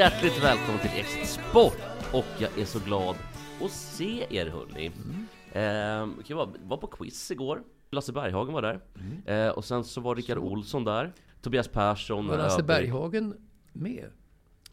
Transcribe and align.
Hjärtligt 0.00 0.44
välkommen 0.44 0.80
till 0.80 0.90
Exit 1.00 1.28
Sport! 1.28 1.76
Och 2.12 2.24
jag 2.38 2.58
är 2.58 2.64
så 2.64 2.78
glad 2.78 3.16
att 3.64 3.70
se 3.70 4.26
er 4.30 4.46
hörni. 4.46 4.86
Mm. 4.86 5.26
Eh, 5.52 6.22
jag 6.26 6.36
var, 6.36 6.48
var 6.62 6.76
på 6.76 6.86
quiz 6.86 7.30
igår. 7.30 7.62
Lasse 7.90 8.12
Berghagen 8.12 8.54
var 8.54 8.62
där. 8.62 8.80
Eh, 9.26 9.48
och 9.48 9.64
sen 9.64 9.84
så 9.84 10.00
var 10.00 10.16
Rickard 10.16 10.38
Olsson 10.38 10.84
där. 10.84 11.12
Tobias 11.40 11.68
Persson. 11.68 12.26
Var 12.28 12.36
Lasse 12.36 12.56
övrig- 12.62 12.66
Berghagen 12.66 13.34
med? 13.72 14.10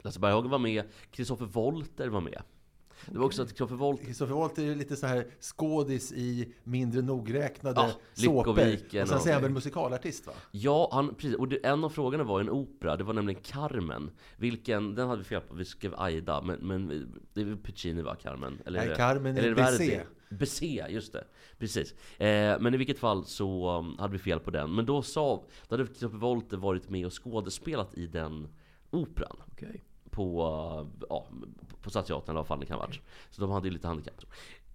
Lasse 0.02 0.20
Berghagen 0.20 0.50
var 0.52 0.60
med. 0.60 0.84
Kristoffer 1.12 1.46
Wolter 1.46 2.08
var 2.08 2.22
med. 2.22 2.42
Det 3.12 3.18
var 3.18 3.26
också 3.26 3.42
att 3.42 3.48
Kristoffer 3.48 3.76
Wolter... 3.76 4.06
Kristoffer 4.06 4.34
Wolt 4.34 4.58
är 4.58 4.64
ju 4.64 4.76
lite 4.76 4.96
så 4.96 5.08
här 5.08 5.28
skådis 5.40 6.12
i 6.12 6.54
mindre 6.64 7.02
nogräknade 7.02 7.82
Ja, 7.82 7.92
såpor. 8.14 8.38
Lyckoviken 8.38 9.02
Och 9.02 9.08
sen 9.08 9.30
är 9.30 9.34
han 9.34 9.42
väl 9.42 9.52
musikalartist 9.52 10.28
va? 10.28 10.34
Ja, 10.52 10.90
han, 10.92 11.16
precis. 11.16 11.36
Och 11.36 11.48
det, 11.48 11.66
en 11.66 11.84
av 11.84 11.90
frågorna 11.90 12.24
var 12.24 12.42
en 12.42 12.50
opera. 12.50 12.96
Det 12.96 13.04
var 13.04 13.14
nämligen 13.14 13.42
Carmen. 13.42 14.12
Vilken, 14.38 14.96
den 14.96 15.08
hade 15.08 15.22
vi 15.22 15.28
fel 15.28 15.42
på. 15.42 15.56
Vi 15.56 15.66
skrev 15.66 15.94
Aida. 15.98 16.42
Men, 16.42 16.60
men 16.60 17.12
det 17.34 17.42
är 17.42 17.56
Puccini 17.56 18.02
va, 18.02 18.16
Carmen? 18.16 18.58
Eller 18.66 18.86
Nej, 18.86 18.96
Carmen 18.96 19.38
är 19.38 19.40
eller 19.40 19.56
det 19.56 19.62
Verdi? 19.62 20.02
Bizet, 20.30 20.92
just 20.92 21.14
det. 21.14 21.24
Precis. 21.58 21.94
Eh, 22.20 22.60
men 22.60 22.74
i 22.74 22.78
vilket 22.78 23.00
fall 23.00 23.26
så 23.26 23.78
um, 23.78 23.96
hade 24.00 24.14
vi 24.14 24.20
fel 24.20 24.40
på 24.40 24.52
den. 24.52 24.76
Men 24.76 24.86
då 24.86 25.02
sa, 25.02 25.44
då 25.68 25.76
hade 25.76 25.86
Christopher 25.86 26.18
Wolter 26.18 26.58
varit 26.58 26.90
med 26.90 27.06
och 27.06 27.24
skådespelat 27.24 27.94
i 27.94 28.08
den 28.08 28.48
operan. 28.90 29.38
Okej. 29.52 29.84
På, 30.18 30.88
ja, 31.10 31.28
på 31.82 31.90
Stadsteatern 31.90 32.30
eller 32.30 32.40
vad 32.40 32.48
fan 32.48 32.60
det 32.60 32.66
kan 32.66 32.80
ha 32.80 32.86
varit. 32.86 33.00
Så 33.30 33.42
de 33.42 33.52
hade 33.52 33.68
ju 33.68 33.74
lite 33.74 33.88
handikapp. 33.88 34.26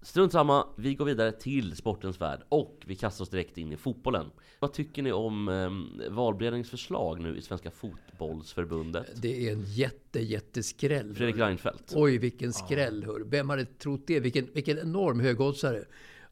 Strunt 0.03 0.33
samma, 0.33 0.67
vi 0.77 0.95
går 0.95 1.05
vidare 1.05 1.33
till 1.33 1.77
sportens 1.77 2.21
värld 2.21 2.41
och 2.49 2.83
vi 2.87 2.95
kastar 2.95 3.23
oss 3.23 3.29
direkt 3.29 3.59
in 3.59 3.73
i 3.73 3.77
fotbollen. 3.77 4.31
Vad 4.59 4.73
tycker 4.73 5.03
ni 5.03 5.13
om 5.13 5.49
um, 5.49 6.03
valberedningens 6.11 6.71
förslag 6.71 7.21
nu 7.21 7.37
i 7.37 7.43
Svenska 7.43 7.71
Fotbollsförbundet? 7.71 9.23
Det 9.23 9.49
är 9.49 9.53
en 9.53 9.65
jätte, 9.65 10.21
jätteskräll. 10.21 11.15
Fredrik 11.15 11.37
Reinfeldt. 11.37 11.93
Oj, 11.97 12.19
vilken 12.19 12.53
skräll. 12.53 13.05
Hör. 13.05 13.21
Vem 13.21 13.51
hade 13.51 13.65
trott 13.65 14.03
det? 14.07 14.21
Vilken, 14.21 14.49
vilken 14.53 14.79
enorm 14.79 15.21
högoddsare. 15.21 15.85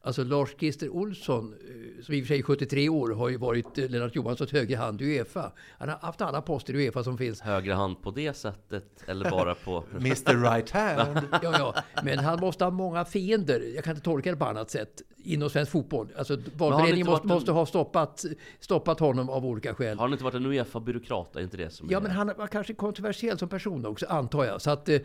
Alltså 0.03 0.23
Lars-Christer 0.23 0.89
Olsson, 0.89 1.53
eh, 1.53 2.03
som 2.03 2.13
i 2.15 2.21
och 2.21 2.23
för 2.25 2.27
sig 2.27 2.39
är 2.39 2.43
73 2.43 2.89
år, 2.89 3.09
har 3.09 3.29
ju 3.29 3.37
varit 3.37 3.77
eh, 3.77 3.89
Lennart 3.89 4.15
Johanssons 4.15 4.51
högra 4.51 4.77
hand 4.77 5.01
i 5.01 5.05
Uefa. 5.05 5.51
Han 5.79 5.89
har 5.89 5.97
haft 5.97 6.21
alla 6.21 6.41
poster 6.41 6.73
i 6.75 6.77
Uefa 6.85 7.03
som 7.03 7.17
finns. 7.17 7.41
Högra 7.41 7.75
hand 7.75 8.01
på 8.01 8.11
det 8.11 8.33
sättet 8.33 9.03
eller 9.07 9.29
bara 9.31 9.55
på... 9.55 9.83
Mr 9.95 10.51
Right 10.51 10.69
Hand. 10.69 11.19
Ja, 11.43 11.53
ja. 11.59 11.75
Men 12.03 12.19
han 12.19 12.39
måste 12.39 12.63
ha 12.63 12.71
många 12.71 13.05
fiender. 13.05 13.71
Jag 13.75 13.83
kan 13.83 13.91
inte 13.95 14.03
tolka 14.05 14.31
det 14.31 14.37
på 14.37 14.45
annat 14.45 14.69
sätt. 14.71 15.01
Inom 15.23 15.49
svensk 15.49 15.71
fotboll. 15.71 16.07
Alltså 16.17 16.37
valberedningen 16.57 17.07
måste, 17.07 17.23
en- 17.23 17.27
måste 17.27 17.51
ha 17.51 17.65
stoppat, 17.65 18.25
stoppat 18.59 18.99
honom 18.99 19.29
av 19.29 19.45
olika 19.45 19.73
skäl. 19.73 19.97
Har 19.97 20.05
han 20.05 20.11
inte 20.11 20.23
varit 20.23 20.35
en 20.35 20.45
Uefa-byråkrat? 20.45 21.35
Är 21.35 21.41
inte 21.41 21.57
det 21.57 21.69
som 21.69 21.87
Ja, 21.91 21.97
är... 21.97 22.01
men 22.01 22.11
han 22.11 22.31
var 22.37 22.47
kanske 22.47 22.73
kontroversiell 22.73 23.37
som 23.37 23.49
person 23.49 23.85
också, 23.85 24.05
antar 24.09 24.45
jag. 24.45 24.61
Så 24.61 24.71
att 24.71 24.89
eh, 24.89 24.99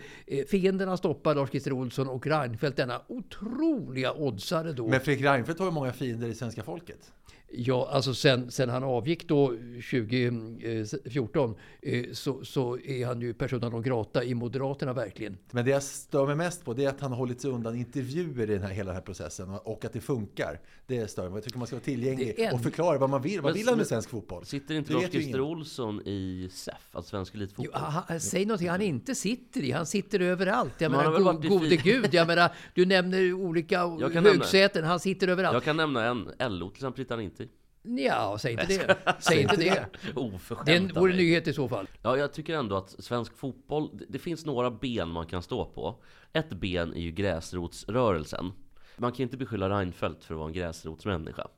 fienderna 0.50 0.96
stoppar 0.96 1.34
Lars-Christer 1.34 1.72
Olsson 1.72 2.08
och 2.08 2.26
Reinfeldt, 2.26 2.76
denna 2.76 3.00
otroliga 3.08 4.12
oddsare 4.12 4.72
då. 4.72 4.85
Men 4.86 5.00
Fredrik 5.00 5.24
Reinfeldt 5.24 5.60
har 5.60 5.66
ju 5.66 5.72
många 5.72 5.92
fiender 5.92 6.28
i 6.28 6.34
svenska 6.34 6.62
folket. 6.62 7.12
Ja, 7.50 7.88
alltså 7.92 8.14
sen, 8.14 8.50
sen 8.50 8.68
han 8.68 8.84
avgick 8.84 9.28
då 9.28 9.48
2014 9.90 11.54
eh, 11.82 12.04
så, 12.12 12.44
så 12.44 12.78
är 12.78 13.06
han 13.06 13.20
ju 13.20 13.34
persona 13.34 13.68
non 13.68 13.82
grata 13.82 14.24
i 14.24 14.34
Moderaterna 14.34 14.92
verkligen. 14.92 15.38
Men 15.50 15.64
det 15.64 15.70
jag 15.70 15.82
stör 15.82 16.26
mig 16.26 16.36
mest 16.36 16.64
på 16.64 16.74
det 16.74 16.84
är 16.84 16.88
att 16.88 17.00
han 17.00 17.10
har 17.10 17.18
hållit 17.18 17.40
sig 17.40 17.50
undan 17.50 17.76
intervjuer 17.76 18.50
i 18.50 18.52
den 18.54 18.62
här, 18.62 18.70
hela 18.70 18.86
den 18.86 18.94
här 18.94 19.02
processen 19.02 19.50
och- 19.50 19.84
att 19.84 19.92
det 19.92 20.00
funkar. 20.00 20.60
Det 20.86 21.10
stör 21.10 21.22
mig. 21.28 21.36
Jag 21.36 21.44
tycker 21.44 21.58
man 21.58 21.66
ska 21.66 21.76
vara 21.76 21.84
tillgänglig 21.84 22.34
en- 22.38 22.54
och 22.54 22.62
förklara 22.62 22.98
vad 22.98 23.10
man 23.10 23.22
vill. 23.22 23.40
Vad 23.40 23.54
vill 23.54 23.68
han 23.68 23.76
med 23.78 23.86
svensk 23.86 24.10
fotboll? 24.10 24.44
Sitter 24.46 24.74
inte 24.74 24.92
Lars-Christer 24.92 25.20
ingen. 25.20 25.40
Olsson 25.40 26.02
i 26.04 26.48
SEF, 26.52 26.74
alltså 26.92 27.10
Svensk 27.10 27.32
Jo, 27.34 27.38
Elitfotboll? 27.40 27.80
han, 27.82 28.02
han- 28.08 28.20
säg 28.20 28.44
någonting 28.44 28.68
han 28.68 28.82
inte 28.82 29.14
sitter 29.14 29.60
i. 29.60 29.70
Han 29.70 29.86
sitter 29.86 30.20
överallt. 30.20 30.72
Jag 30.78 30.90
menar, 30.92 31.18
go, 31.42 31.48
gode 31.48 31.76
gud. 31.76 32.08
Jag 32.14 32.26
menar, 32.26 32.50
du 32.74 32.86
nämner 32.86 33.32
olika 33.32 33.86
högsäten. 34.20 34.84
Han 34.84 35.00
sitter 35.00 35.28
överallt. 35.28 35.54
Jag 35.54 35.64
kan 35.64 35.76
nämna 35.76 36.04
en, 36.04 36.28
LO 36.58 36.68
till 36.70 36.76
exempel, 36.76 37.04
sitter 37.04 37.14
han 37.14 37.24
inte. 37.24 37.45
Ja, 37.86 38.36
säg 38.40 38.52
inte 38.52 38.66
det. 38.66 38.96
Säg 39.18 39.42
inte 39.42 39.56
det. 39.56 39.86
Oförskämt 40.14 40.66
Det 40.66 40.76
av 40.96 41.00
vore 41.00 41.14
mig. 41.14 41.24
nyhet 41.24 41.48
i 41.48 41.52
så 41.52 41.68
fall. 41.68 41.88
Ja, 42.02 42.16
jag 42.16 42.32
tycker 42.32 42.54
ändå 42.54 42.76
att 42.76 42.90
svensk 43.04 43.36
fotboll, 43.38 43.90
det- 43.98 44.04
det 44.08 44.18
finns 44.18 44.46
några 44.46 44.70
ben 44.70 45.08
man 45.08 45.26
kan 45.26 45.42
stå 45.42 45.64
på. 45.64 46.02
Ett 46.32 46.50
ben 46.50 46.94
är 46.94 47.00
ju 47.00 47.10
gräsrotsrörelsen. 47.10 48.52
Man 48.96 49.12
kan 49.12 49.22
inte 49.22 49.36
beskylla 49.36 49.68
Reinfeldt 49.78 50.24
för 50.24 50.34
att 50.34 50.38
vara 50.38 50.48
en 50.48 50.52
gräsrotsmänniska. 50.54 51.48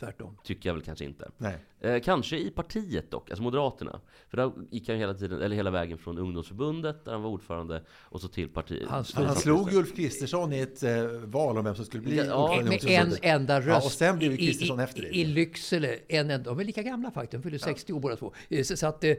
Tvärtom. 0.00 0.38
Tycker 0.44 0.68
jag 0.68 0.74
väl 0.74 0.82
kanske 0.82 1.04
inte. 1.04 1.30
Nej. 1.36 1.56
Eh, 1.80 2.00
kanske 2.00 2.38
i 2.38 2.50
partiet 2.50 3.10
dock, 3.10 3.30
alltså 3.30 3.42
Moderaterna. 3.42 4.00
För 4.28 4.36
där 4.36 4.52
gick 4.70 4.88
han 4.88 4.98
hela, 4.98 5.14
tiden, 5.14 5.42
eller 5.42 5.56
hela 5.56 5.70
vägen 5.70 5.98
från 5.98 6.18
ungdomsförbundet, 6.18 7.04
där 7.04 7.12
han 7.12 7.22
var 7.22 7.30
ordförande, 7.30 7.82
och 7.90 8.20
så 8.20 8.28
till 8.28 8.48
partiet. 8.48 8.88
Han 8.88 9.04
Han 9.14 9.36
slog 9.36 9.72
Ulf 9.72 9.96
Kristersson 9.96 10.52
i 10.52 10.58
ett 10.60 10.82
eh, 10.82 11.02
val 11.24 11.58
om 11.58 11.64
vem 11.64 11.74
som 11.74 11.84
skulle 11.84 12.02
bli 12.02 12.16
Ja, 12.16 12.42
ordförande 12.44 12.70
Med 12.70 12.84
en 12.90 13.14
enda 13.22 13.60
röst. 13.60 13.68
Ja, 13.68 13.76
och 13.76 13.92
sen 13.92 14.18
blev 14.18 14.36
Kristersson 14.36 14.80
efter 14.80 15.02
det. 15.02 15.08
I, 15.16 15.24
Lycksele. 15.24 15.98
En 16.08 16.30
enda, 16.30 16.50
de 16.50 16.60
är 16.60 16.64
lika 16.64 16.82
gamla 16.82 17.10
faktiskt. 17.10 17.32
De 17.32 17.42
fyller 17.42 17.58
60 17.58 17.92
år 17.92 18.00
båda 18.00 18.16
två. 18.16 18.32
Eh, 18.48 18.62
Så, 18.62 18.76
så 18.76 18.86
att, 18.86 19.04
eh, 19.04 19.10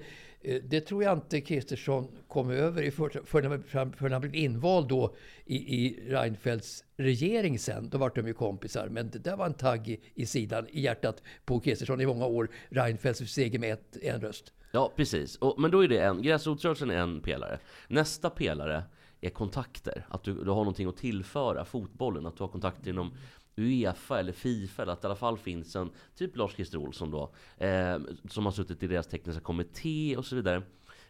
eh, 0.41 0.61
det 0.63 0.81
tror 0.81 1.03
jag 1.03 1.17
inte 1.17 1.41
Kristersson 1.41 2.07
kom 2.27 2.49
över 2.49 2.83
i 2.83 2.91
för, 2.91 3.21
förrän 3.25 3.51
han- 3.71 3.93
förrän 3.93 4.11
han 4.11 4.21
blev 4.21 4.35
invald 4.35 4.87
då 4.87 5.15
i, 5.45 5.55
i 5.55 5.99
Reinfeldts 6.07 6.83
regering 6.97 7.59
sen. 7.59 7.89
Då 7.89 7.97
var 7.97 8.11
de 8.15 8.27
ju 8.27 8.33
kompisar. 8.33 8.87
Men 8.89 9.09
det 9.09 9.19
där 9.19 9.37
var 9.37 9.45
en 9.45 9.53
tagg 9.53 9.87
i, 9.89 9.99
i 10.15 10.25
sidan, 10.25 10.67
i 10.69 10.81
hjärtat 10.81 11.23
på 11.45 11.59
Kristersson 11.59 12.01
i 12.01 12.05
många 12.05 12.25
år. 12.25 12.48
Reinfeldts 12.69 13.33
seger 13.33 13.59
med 13.59 13.73
ett, 13.73 13.97
en 14.01 14.21
röst. 14.21 14.53
Ja, 14.71 14.93
precis. 14.95 15.35
Och, 15.35 15.61
men 15.61 15.71
då 15.71 15.83
är 15.83 15.87
det 15.87 15.99
en, 15.99 16.21
gräsrotsrörelsen 16.21 16.91
är 16.91 16.97
en 16.97 17.21
pelare. 17.21 17.59
Nästa 17.87 18.29
pelare 18.29 18.83
är 19.21 19.29
kontakter. 19.29 20.05
Att 20.09 20.23
du, 20.23 20.33
du 20.33 20.49
har 20.49 20.57
någonting 20.57 20.87
att 20.87 20.97
tillföra 20.97 21.65
fotbollen. 21.65 22.25
Att 22.25 22.37
du 22.37 22.43
har 22.43 22.47
kontakter 22.49 22.89
inom 22.89 23.13
Uefa 23.55 24.19
eller 24.19 24.31
Fifa. 24.31 24.81
Eller 24.81 24.93
att 24.93 25.01
det 25.01 25.05
i 25.05 25.07
alla 25.07 25.15
fall 25.15 25.37
finns 25.37 25.75
en, 25.75 25.91
typ 26.15 26.35
Lars-Christer 26.35 26.77
Olsson 26.77 27.11
då. 27.11 27.33
Eh, 27.57 27.99
som 28.29 28.45
har 28.45 28.51
suttit 28.51 28.83
i 28.83 28.87
deras 28.87 29.07
tekniska 29.07 29.41
kommitté 29.41 30.17
och 30.17 30.25
så 30.25 30.35
vidare. 30.35 30.63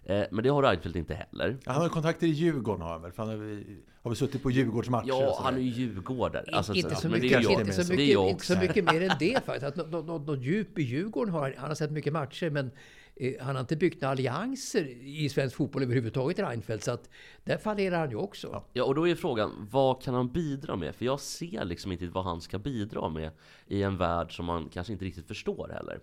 Eh, 0.03 0.25
men 0.31 0.43
det 0.43 0.49
har 0.49 0.63
Reinfeldt 0.63 0.97
inte 0.97 1.13
heller. 1.13 1.57
Han 1.65 1.81
har 1.81 1.89
kontakter 1.89 2.27
i 2.27 2.29
Djurgården 2.29 2.81
har 2.81 2.91
han 2.91 3.01
väl? 3.01 3.11
För 3.11 3.23
han 3.23 3.39
har, 3.39 3.63
har 4.01 4.09
väl 4.09 4.15
suttit 4.15 4.43
på 4.43 4.51
Djurgårdsmatcher 4.51 5.07
Ja, 5.07 5.39
han 5.43 5.55
är 5.55 5.59
ju 5.59 5.69
djurgårdare. 5.69 6.45
Alltså, 6.51 6.73
inte, 6.73 6.95
så 6.95 7.09
men 7.09 7.21
det 7.21 7.33
är 7.33 7.39
mycket, 7.39 7.51
jag 7.51 7.61
inte, 7.61 7.73
så 7.73 7.81
mycket, 7.81 7.97
Det 7.97 8.11
är 8.11 8.13
jag 8.13 8.29
inte 8.29 8.45
så 8.45 8.57
mycket 8.57 8.83
mer 8.83 9.01
än 9.01 9.17
det 9.19 9.43
faktiskt. 9.45 9.63
Att 9.63 9.75
något, 9.75 10.05
något, 10.05 10.27
något 10.27 10.41
djup 10.41 10.79
i 10.79 10.83
Djurgården 10.83 11.33
har 11.33 11.41
han, 11.41 11.53
han 11.57 11.67
har 11.67 11.75
sett 11.75 11.91
mycket 11.91 12.13
matcher 12.13 12.49
men 12.49 12.71
eh, 13.15 13.33
han 13.39 13.55
har 13.55 13.61
inte 13.61 13.75
byggt 13.75 14.01
några 14.01 14.11
allianser 14.11 14.87
i 15.01 15.29
svensk 15.29 15.55
fotboll 15.55 15.83
överhuvudtaget, 15.83 16.39
Reinfeldt. 16.39 16.83
Så 16.83 16.91
att 16.91 17.09
där 17.43 17.57
fallerar 17.57 17.99
han 17.99 18.09
ju 18.09 18.15
också. 18.15 18.63
Ja, 18.73 18.83
och 18.83 18.95
då 18.95 19.07
är 19.07 19.15
frågan, 19.15 19.67
vad 19.71 20.01
kan 20.01 20.13
han 20.13 20.31
bidra 20.31 20.75
med? 20.75 20.95
För 20.95 21.05
jag 21.05 21.19
ser 21.19 21.65
liksom 21.65 21.91
inte 21.91 22.07
vad 22.07 22.23
han 22.23 22.41
ska 22.41 22.59
bidra 22.59 23.09
med 23.09 23.31
i 23.67 23.83
en 23.83 23.97
värld 23.97 24.35
som 24.35 24.45
man 24.45 24.69
kanske 24.69 24.93
inte 24.93 25.05
riktigt 25.05 25.27
förstår 25.27 25.71
heller. 25.73 25.99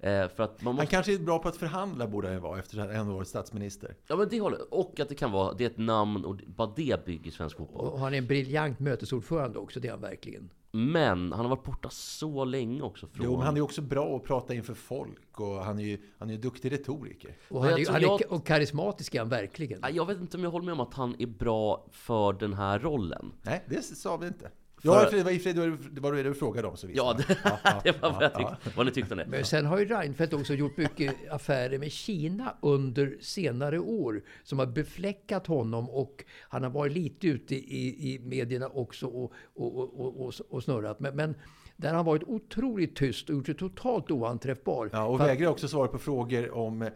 Eh, 0.00 0.28
för 0.28 0.42
att 0.42 0.62
man 0.62 0.66
Han 0.66 0.74
måste... 0.74 0.86
kanske 0.86 1.14
är 1.14 1.18
bra 1.18 1.38
på 1.38 1.48
att 1.48 1.56
förhandla 1.56 2.06
borde 2.06 2.26
han 2.28 2.34
ju 2.36 2.40
vara 2.40 2.58
efter 2.58 2.78
att 2.78 2.86
han 2.86 2.96
ändå 2.96 3.14
varit 3.14 3.28
statsminister. 3.28 3.96
Ja 4.06 4.16
men 4.16 4.28
det 4.28 4.40
håller. 4.40 4.74
Och 4.74 5.00
att 5.00 5.08
det 5.08 5.14
kan 5.14 5.32
vara, 5.32 5.52
det 5.52 5.64
är 5.64 5.70
ett 5.70 5.78
namn 5.78 6.24
och 6.24 6.36
bara 6.46 6.72
det 6.76 7.04
bygger 7.06 7.30
svensk 7.30 7.56
fotboll. 7.56 7.86
Och 7.88 7.98
han 8.00 8.14
är 8.14 8.18
en 8.18 8.26
briljant 8.26 8.78
mötesordförande 8.80 9.58
också, 9.58 9.80
det 9.80 9.88
är 9.88 9.92
han 9.92 10.00
verkligen. 10.00 10.50
Men 10.70 11.32
han 11.32 11.40
har 11.44 11.48
varit 11.48 11.64
borta 11.64 11.88
så 11.90 12.44
länge 12.44 12.82
också 12.82 13.06
från... 13.06 13.24
Jo, 13.26 13.36
men 13.36 13.46
han 13.46 13.56
är 13.56 13.60
också 13.60 13.82
bra 13.82 14.16
att 14.16 14.24
prata 14.24 14.54
inför 14.54 14.74
folk 14.74 15.40
och 15.40 15.64
han 15.64 15.78
är 15.78 15.82
ju 15.82 15.98
han 16.18 16.28
är 16.30 16.34
ju 16.34 16.40
duktig 16.40 16.72
retoriker. 16.72 17.36
Och, 17.48 17.62
han 17.62 17.70
jag 17.70 17.80
är, 17.80 17.92
han 17.92 18.02
jag- 18.02 18.22
är, 18.22 18.32
och 18.32 18.46
karismatisk 18.46 19.14
är 19.14 19.18
han 19.18 19.28
verkligen. 19.28 19.80
Jag 19.94 20.06
vet 20.06 20.20
inte 20.20 20.36
om 20.36 20.44
jag 20.44 20.50
håller 20.50 20.64
med 20.66 20.72
om 20.72 20.80
att 20.80 20.94
han 20.94 21.14
är 21.18 21.26
bra 21.26 21.86
för 21.92 22.32
den 22.32 22.54
här 22.54 22.78
rollen. 22.78 23.32
Nej, 23.42 23.64
det 23.68 23.82
sa 23.82 24.16
vi 24.16 24.26
inte. 24.26 24.50
Ja, 24.82 25.02
i 25.02 25.06
och 25.06 25.10
för 25.10 25.38
sig- 25.38 25.52
det 25.52 25.60
var- 25.60 25.78
det 25.90 26.00
var 26.00 26.12
det 26.12 26.22
du 26.22 26.34
frågade 26.34 26.68
om. 26.68 26.76
Så. 26.76 26.88
Ja, 26.92 27.12
det, 27.18 27.24
det 27.84 28.02
var 28.02 28.12
vad, 28.12 28.22
jag 28.22 28.34
tyckte, 28.34 28.56
vad 28.76 28.86
ni 28.86 28.92
tyckte 28.92 29.14
om 29.14 29.18
det. 29.18 29.26
Men 29.26 29.44
sen 29.44 29.66
har 29.66 29.78
ju 29.78 29.84
Reinfeldt 29.84 30.32
också 30.34 30.54
gjort 30.54 30.76
mycket 30.76 31.14
affärer 31.30 31.78
med 31.78 31.92
Kina 31.92 32.54
under 32.62 33.16
senare 33.20 33.78
år 33.78 34.22
som 34.42 34.58
har 34.58 34.66
befläckat 34.66 35.46
honom 35.46 35.90
och 35.90 36.24
han 36.40 36.62
har 36.62 36.70
varit 36.70 36.92
lite 36.92 37.26
ute 37.26 37.54
i, 37.54 38.12
i 38.14 38.18
medierna 38.18 38.68
också 38.68 39.06
och, 39.06 39.32
och, 39.54 39.76
och, 40.00 40.20
och, 40.26 40.34
och, 40.50 40.62
snurrat. 40.64 41.00
Men, 41.00 41.16
men 41.16 41.34
där 41.76 41.88
har 41.88 41.96
han 41.96 42.04
varit 42.04 42.22
otroligt 42.26 42.96
tyst 42.96 43.28
och 43.28 43.34
gjort 43.34 43.46
sig 43.46 43.54
totalt 43.54 44.10
oanträffbar. 44.10 44.90
Ja, 44.92 45.04
och 45.06 45.20
vägrar 45.20 45.48
också 45.48 45.68
svara 45.68 45.88
på 45.88 45.98
frågor 45.98 46.50
om 46.54 46.82
eh, 46.82 46.90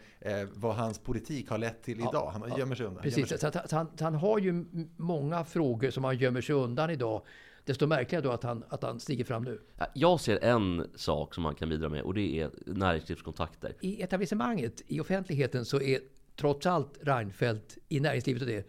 vad 0.53 0.75
hans 0.75 0.99
politik 0.99 1.49
har 1.49 1.57
lett 1.57 1.83
till 1.83 1.99
idag. 1.99 2.29
Han 2.31 2.57
gömmer 2.57 2.75
sig 2.75 2.85
undan. 2.85 3.03
Precis, 3.03 3.29
sig. 3.29 3.39
så, 3.39 3.47
att, 3.47 3.69
så 3.69 3.75
han, 3.75 3.87
så 3.97 4.03
han 4.03 4.15
har 4.15 4.39
ju 4.39 4.65
många 4.97 5.45
frågor 5.45 5.89
som 5.89 6.03
han 6.03 6.17
gömmer 6.17 6.41
sig 6.41 6.55
undan 6.55 6.89
idag. 6.89 7.21
Desto 7.65 7.87
märkligare 7.87 8.23
då 8.23 8.31
att 8.31 8.43
han, 8.43 8.63
att 8.69 8.83
han 8.83 8.99
stiger 8.99 9.25
fram 9.25 9.43
nu. 9.43 9.61
Ja, 9.77 9.85
Jag 9.93 10.19
ser 10.19 10.43
en 10.43 10.87
sak 10.95 11.33
som 11.33 11.43
man 11.43 11.55
kan 11.55 11.69
bidra 11.69 11.89
med 11.89 12.01
och 12.01 12.13
det 12.13 12.39
är 12.39 12.51
näringslivskontakter. 12.65 13.75
I 13.81 14.01
etablissemanget, 14.01 14.81
i 14.87 14.99
offentligheten, 14.99 15.65
så 15.65 15.81
är 15.81 15.99
trots 16.35 16.65
allt 16.65 16.99
Reinfeldt 17.01 17.77
i 17.89 17.99
näringslivet 17.99 18.41
och 18.41 18.47
det 18.47 18.67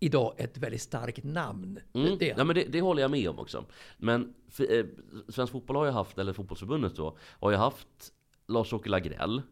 idag 0.00 0.34
ett 0.36 0.58
väldigt 0.58 0.82
starkt 0.82 1.24
namn. 1.24 1.78
Mm. 1.92 2.18
Det 2.18 2.34
Ja, 2.38 2.44
men 2.44 2.56
det, 2.56 2.64
det 2.64 2.80
håller 2.80 3.02
jag 3.02 3.10
med 3.10 3.28
om 3.28 3.38
också. 3.38 3.64
Men 3.98 4.34
för, 4.50 4.78
eh, 4.78 4.84
Svensk 5.28 5.52
Fotboll 5.52 5.76
har 5.76 5.84
ju 5.84 5.90
haft, 5.90 6.18
eller 6.18 6.32
Fotbollsförbundet 6.32 6.96
då, 6.96 7.16
har 7.20 7.50
ju 7.50 7.56
haft 7.56 8.12
Lars-Åke 8.48 8.88
Lagrell. 8.88 9.42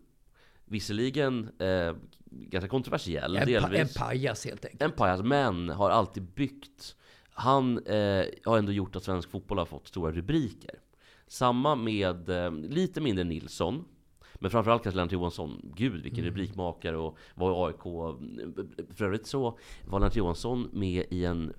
Visserligen 0.64 1.48
eh, 1.58 1.94
ganska 2.24 2.68
kontroversiell 2.68 3.36
en, 3.36 3.46
delvis. 3.46 3.80
en 3.80 4.02
pajas 4.02 4.44
helt 4.44 4.64
enkelt. 4.64 4.82
en 4.82 4.92
pajas, 4.92 5.22
men 5.22 5.68
har 5.68 5.90
alltid 5.90 6.22
byggt. 6.22 6.96
Han 7.34 7.78
eh, 7.86 8.24
har 8.44 8.58
ändå 8.58 8.72
gjort 8.72 8.96
att 8.96 9.04
svensk 9.04 9.30
fotboll 9.30 9.58
har 9.58 9.64
fått 9.66 9.88
stora 9.88 10.12
rubriker. 10.12 10.70
Samma 11.26 11.74
med 11.74 12.28
eh, 12.28 12.52
lite 12.52 13.00
mindre 13.00 13.24
Nilsson. 13.24 13.84
Men 14.34 14.50
framförallt 14.50 14.82
kanske 14.82 14.96
Lennart 14.96 15.12
Johansson. 15.12 15.70
Gud 15.76 16.02
vilken 16.02 16.24
rubrikmakare 16.24 16.96
och 16.96 17.18
var 17.34 17.70
i 17.70 17.72
AIK. 17.72 17.82
För 18.96 19.04
övrigt 19.04 19.26
så 19.26 19.58
var 19.88 19.98
Lennart 20.00 20.16
Johansson 20.16 20.68
med 20.72 21.04
i 21.10 21.24
en, 21.24 21.52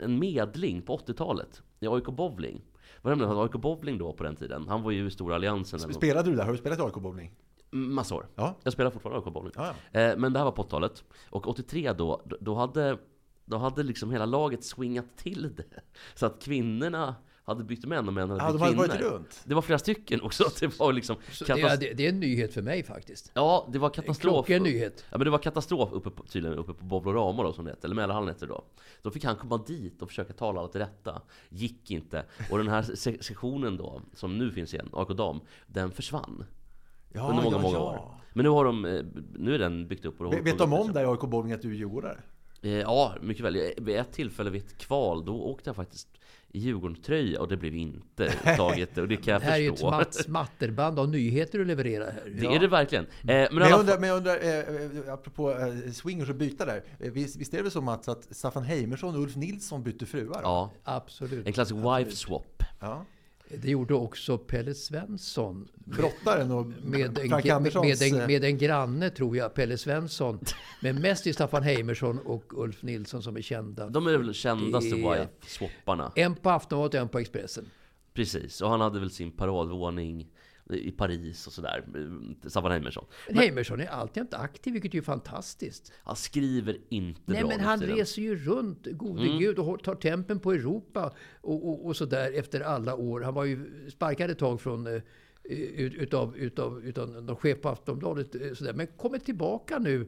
en 0.00 0.18
medling 0.18 0.82
på 0.82 0.96
80-talet. 0.96 1.62
I 1.80 1.86
AIK 1.88 2.04
Bowling. 2.04 2.60
Vad 3.02 3.10
nämnde 3.10 3.26
han? 3.26 3.44
AIK 3.44 3.52
Bowling 3.52 3.98
då 3.98 4.12
på 4.12 4.24
den 4.24 4.36
tiden. 4.36 4.68
Han 4.68 4.82
var 4.82 4.90
ju 4.90 5.06
i 5.06 5.10
Stora 5.10 5.34
Alliansen. 5.34 5.80
Spelade 5.80 6.30
du 6.30 6.36
där? 6.36 6.44
Har 6.44 6.52
du 6.52 6.58
spelat 6.58 6.80
AIK 6.80 6.94
bowling? 6.94 7.30
Massa 7.70 8.14
år. 8.14 8.26
Ja. 8.34 8.54
Jag 8.62 8.72
spelar 8.72 8.90
fortfarande 8.90 9.24
AIK 9.26 9.34
Bowling. 9.34 9.52
Ja, 9.56 10.00
Eh, 10.00 10.16
men 10.16 10.32
det 10.32 10.38
här 10.38 10.44
var 10.44 10.52
på 10.52 10.62
80-talet. 10.62 11.04
Och 11.30 11.48
83 11.48 11.92
då, 11.92 12.22
då- 12.24 12.36
då 12.40 12.54
hade, 12.54 12.98
då 13.44 13.56
hade 13.56 13.82
liksom 13.82 14.10
hela 14.10 14.26
laget 14.26 14.64
swingat 14.64 15.16
till 15.16 15.54
det. 15.56 15.80
Så 16.14 16.26
att 16.26 16.42
kvinnorna 16.42 17.14
hade 17.44 17.64
bytt 17.64 17.84
män 17.84 18.08
och 18.08 18.14
män 18.14 18.30
hade 18.30 18.42
Ja, 18.44 18.52
bytt 18.52 18.60
de 18.60 18.62
hade 18.62 18.88
kvinnor. 18.88 18.88
varit 18.88 19.12
runt. 19.12 19.42
Det 19.44 19.54
var 19.54 19.62
flera 19.62 19.78
stycken 19.78 20.20
också. 20.20 20.44
Det 20.60 20.78
var 20.78 20.92
liksom 20.92 21.16
Så 21.32 21.44
katas- 21.44 21.76
det, 21.80 21.90
är, 21.90 21.94
det, 21.94 22.04
är 22.04 22.08
en 22.08 22.20
nyhet 22.20 22.54
för 22.54 22.62
mig 22.62 22.82
faktiskt. 22.82 23.30
Ja, 23.34 23.68
det 23.72 23.78
var 23.78 23.88
En 23.88 23.92
katastrof. 23.94 24.32
klockren 24.46 24.62
nyhet. 24.62 25.04
Ja 25.10 25.18
men 25.18 25.24
det 25.24 25.30
var 25.30 25.38
katastrof 25.38 25.92
uppe 25.92 26.10
på, 26.10 26.22
tydligen 26.24 26.58
uppe 26.58 26.72
på 26.74 26.84
Bowlorama 26.84 27.42
då 27.42 27.52
som 27.52 27.64
det 27.64 27.70
hette, 27.70 27.86
eller 27.86 27.94
Mälarhallen 27.96 28.28
hette 28.28 28.46
det 28.46 28.52
då. 28.52 28.64
Då 29.02 29.10
fick 29.10 29.24
han 29.24 29.36
komma 29.36 29.56
dit 29.66 30.02
och 30.02 30.08
försöka 30.08 30.32
tala 30.32 30.60
alla 30.60 30.68
till 30.68 30.80
rätta. 30.80 31.22
Gick 31.48 31.90
inte. 31.90 32.24
Och 32.50 32.58
den 32.58 32.68
här 32.68 32.82
se- 32.82 33.22
sektionen 33.22 33.76
då, 33.76 34.00
som 34.14 34.38
nu 34.38 34.50
finns 34.52 34.74
igen, 34.74 34.88
AIK 34.92 35.08
Dam, 35.08 35.40
den 35.66 35.90
försvann. 35.90 36.44
Ja, 37.12 37.28
under 37.30 37.42
många, 37.42 37.56
ja, 37.56 37.62
många 37.62 37.76
ja. 37.78 37.82
år. 37.90 38.14
Men 38.32 38.42
nu 38.44 38.48
har 38.50 38.64
de, 38.64 38.84
eh, 38.84 39.02
nu 39.34 39.54
är 39.54 39.58
den 39.58 39.88
byggt 39.88 40.04
upp 40.04 40.20
och 40.20 40.32
Vet, 40.32 40.46
vet 40.46 40.58
de 40.58 40.72
om 40.72 40.92
där 40.92 41.02
i 41.02 41.06
AIK 41.06 41.20
bowling 41.20 41.52
att 41.52 41.62
du 41.62 41.70
är 41.70 41.74
djurgårdare? 41.74 42.20
Eh, 42.62 42.70
Ja, 42.72 43.14
mycket 43.22 43.44
väl. 43.44 43.56
Eh, 43.56 43.62
Vid 43.76 43.96
ett 43.96 44.12
tillfälle 44.12 44.50
vid 44.50 44.62
ett 44.62 44.78
kval, 44.78 45.24
då 45.24 45.34
åkte 45.42 45.68
jag 45.68 45.76
faktiskt 45.76 46.08
i 46.54 46.58
Djurgården-tröja 46.58 47.40
och 47.40 47.48
det 47.48 47.56
blev 47.56 47.74
inte 47.74 48.32
taget. 48.56 48.98
Och 48.98 49.08
det 49.08 49.16
kan 49.16 49.32
jag 49.32 49.40
Det 49.42 49.46
här 49.46 49.52
är 49.54 49.58
ju 49.58 49.66
ett 49.68 49.72
förstå. 49.72 49.90
Mats 49.90 50.28
Matterband 50.28 50.98
av 50.98 51.08
nyheter 51.08 51.58
du 51.58 51.64
levererar 51.64 52.10
här. 52.10 52.32
Det 52.40 52.46
är 52.46 52.58
det 52.60 52.68
verkligen. 52.68 53.04
Eh, 53.04 53.10
Men, 53.22 53.48
Men 53.52 53.68
jag 53.68 53.80
undrar, 53.80 53.98
men 53.98 54.08
jag 54.08 54.16
undrar 54.16 54.38
eh, 55.06 55.12
apropå 55.14 55.50
eh, 55.50 55.92
swingers 55.92 56.28
och 56.28 56.34
byta 56.34 56.64
där. 56.66 56.82
Visst, 56.98 57.36
visst 57.36 57.52
är 57.52 57.56
det 57.56 57.62
väl 57.62 57.72
så 57.72 57.80
Mats 57.80 58.08
att 58.08 58.36
Staffan 58.36 58.62
Heimersson 58.62 59.14
och 59.14 59.22
Ulf 59.22 59.36
Nilsson 59.36 59.82
bytte 59.82 60.06
fruar? 60.06 60.40
ja, 60.42 60.70
Absolut. 60.84 61.46
en 61.46 61.52
klassisk 61.52 61.76
wife 61.98 62.10
swap. 62.16 62.62
Ja. 62.80 63.04
Det 63.56 63.70
gjorde 63.70 63.94
också 63.94 64.38
Pelle 64.38 64.74
Svensson. 64.74 65.68
Brottaren 65.74 66.50
och 66.50 66.66
Med 66.66 67.18
en, 67.18 67.28
Frank 67.28 67.44
med, 67.44 67.54
Anderssons... 67.54 68.00
med, 68.00 68.12
en, 68.12 68.20
eh, 68.20 68.26
med 68.26 68.44
en 68.44 68.58
granne 68.58 69.10
tror 69.10 69.36
jag, 69.36 69.54
Pelle 69.54 69.78
Svensson. 69.78 70.38
Men 70.82 71.00
mest 71.00 71.26
i 71.26 71.32
Staffan 71.32 71.62
Heimersson 71.62 72.18
och 72.18 72.44
Ulf 72.62 72.82
Nilsson 72.82 73.22
som 73.22 73.36
är 73.36 73.42
kända. 73.42 73.88
De 73.88 74.06
är 74.06 74.16
väl 74.18 74.34
kändaste 74.34 74.90
Det- 74.90 74.96
wife 74.96 75.28
swapparna. 75.46 76.12
En 76.16 76.34
på 76.34 76.50
Aftonbladet 76.50 76.94
och 76.94 77.00
en 77.00 77.08
på 77.08 77.18
Expressen. 77.18 77.70
Precis, 78.14 78.60
och 78.60 78.70
han 78.70 78.80
hade 78.80 79.00
väl 79.00 79.10
sin 79.10 79.30
paradvåning 79.32 80.28
i 80.70 80.90
Paris 80.90 81.46
och 81.46 81.52
sådär. 81.52 81.84
Staffan 82.46 82.72
Heimersson. 82.72 83.04
Men 83.28 83.36
Heimersson 83.36 83.80
är 83.80 83.86
alltid 83.86 84.26
aktiv, 84.34 84.72
vilket 84.72 84.92
är 84.92 84.96
ju 84.96 85.02
fantastiskt. 85.02 85.92
Han 86.04 86.16
skriver 86.16 86.78
inte 86.88 87.20
Nej, 87.24 87.40
bra 87.40 87.48
men 87.48 87.60
han 87.60 87.80
reser 87.80 88.22
ju 88.22 88.36
runt, 88.36 88.86
gode 88.86 89.38
gud, 89.38 89.58
och 89.58 89.82
tar 89.82 89.94
tempen 89.94 90.38
på 90.38 90.52
Europa 90.52 91.12
och, 91.40 91.68
och, 91.68 91.86
och 91.86 91.96
sådär 91.96 92.32
efter 92.32 92.60
alla 92.60 92.94
år. 92.94 93.20
Han 93.20 93.34
var 93.34 93.44
ju 93.44 93.90
sparkad 93.90 94.30
ett 94.30 94.38
tag 94.38 94.60
från 94.60 94.86
eh, 94.86 95.02
ut, 95.44 95.94
utav, 95.94 96.36
utav, 96.36 96.84
utav 96.84 97.08
någon 97.08 97.36
chef 97.36 97.60
på 97.60 97.68
Aftonbladet. 97.68 98.34
eh, 98.34 98.52
Sådär. 98.54 98.72
Men 98.72 98.86
kommer 98.86 99.18
tillbaka 99.18 99.78
nu 99.78 100.06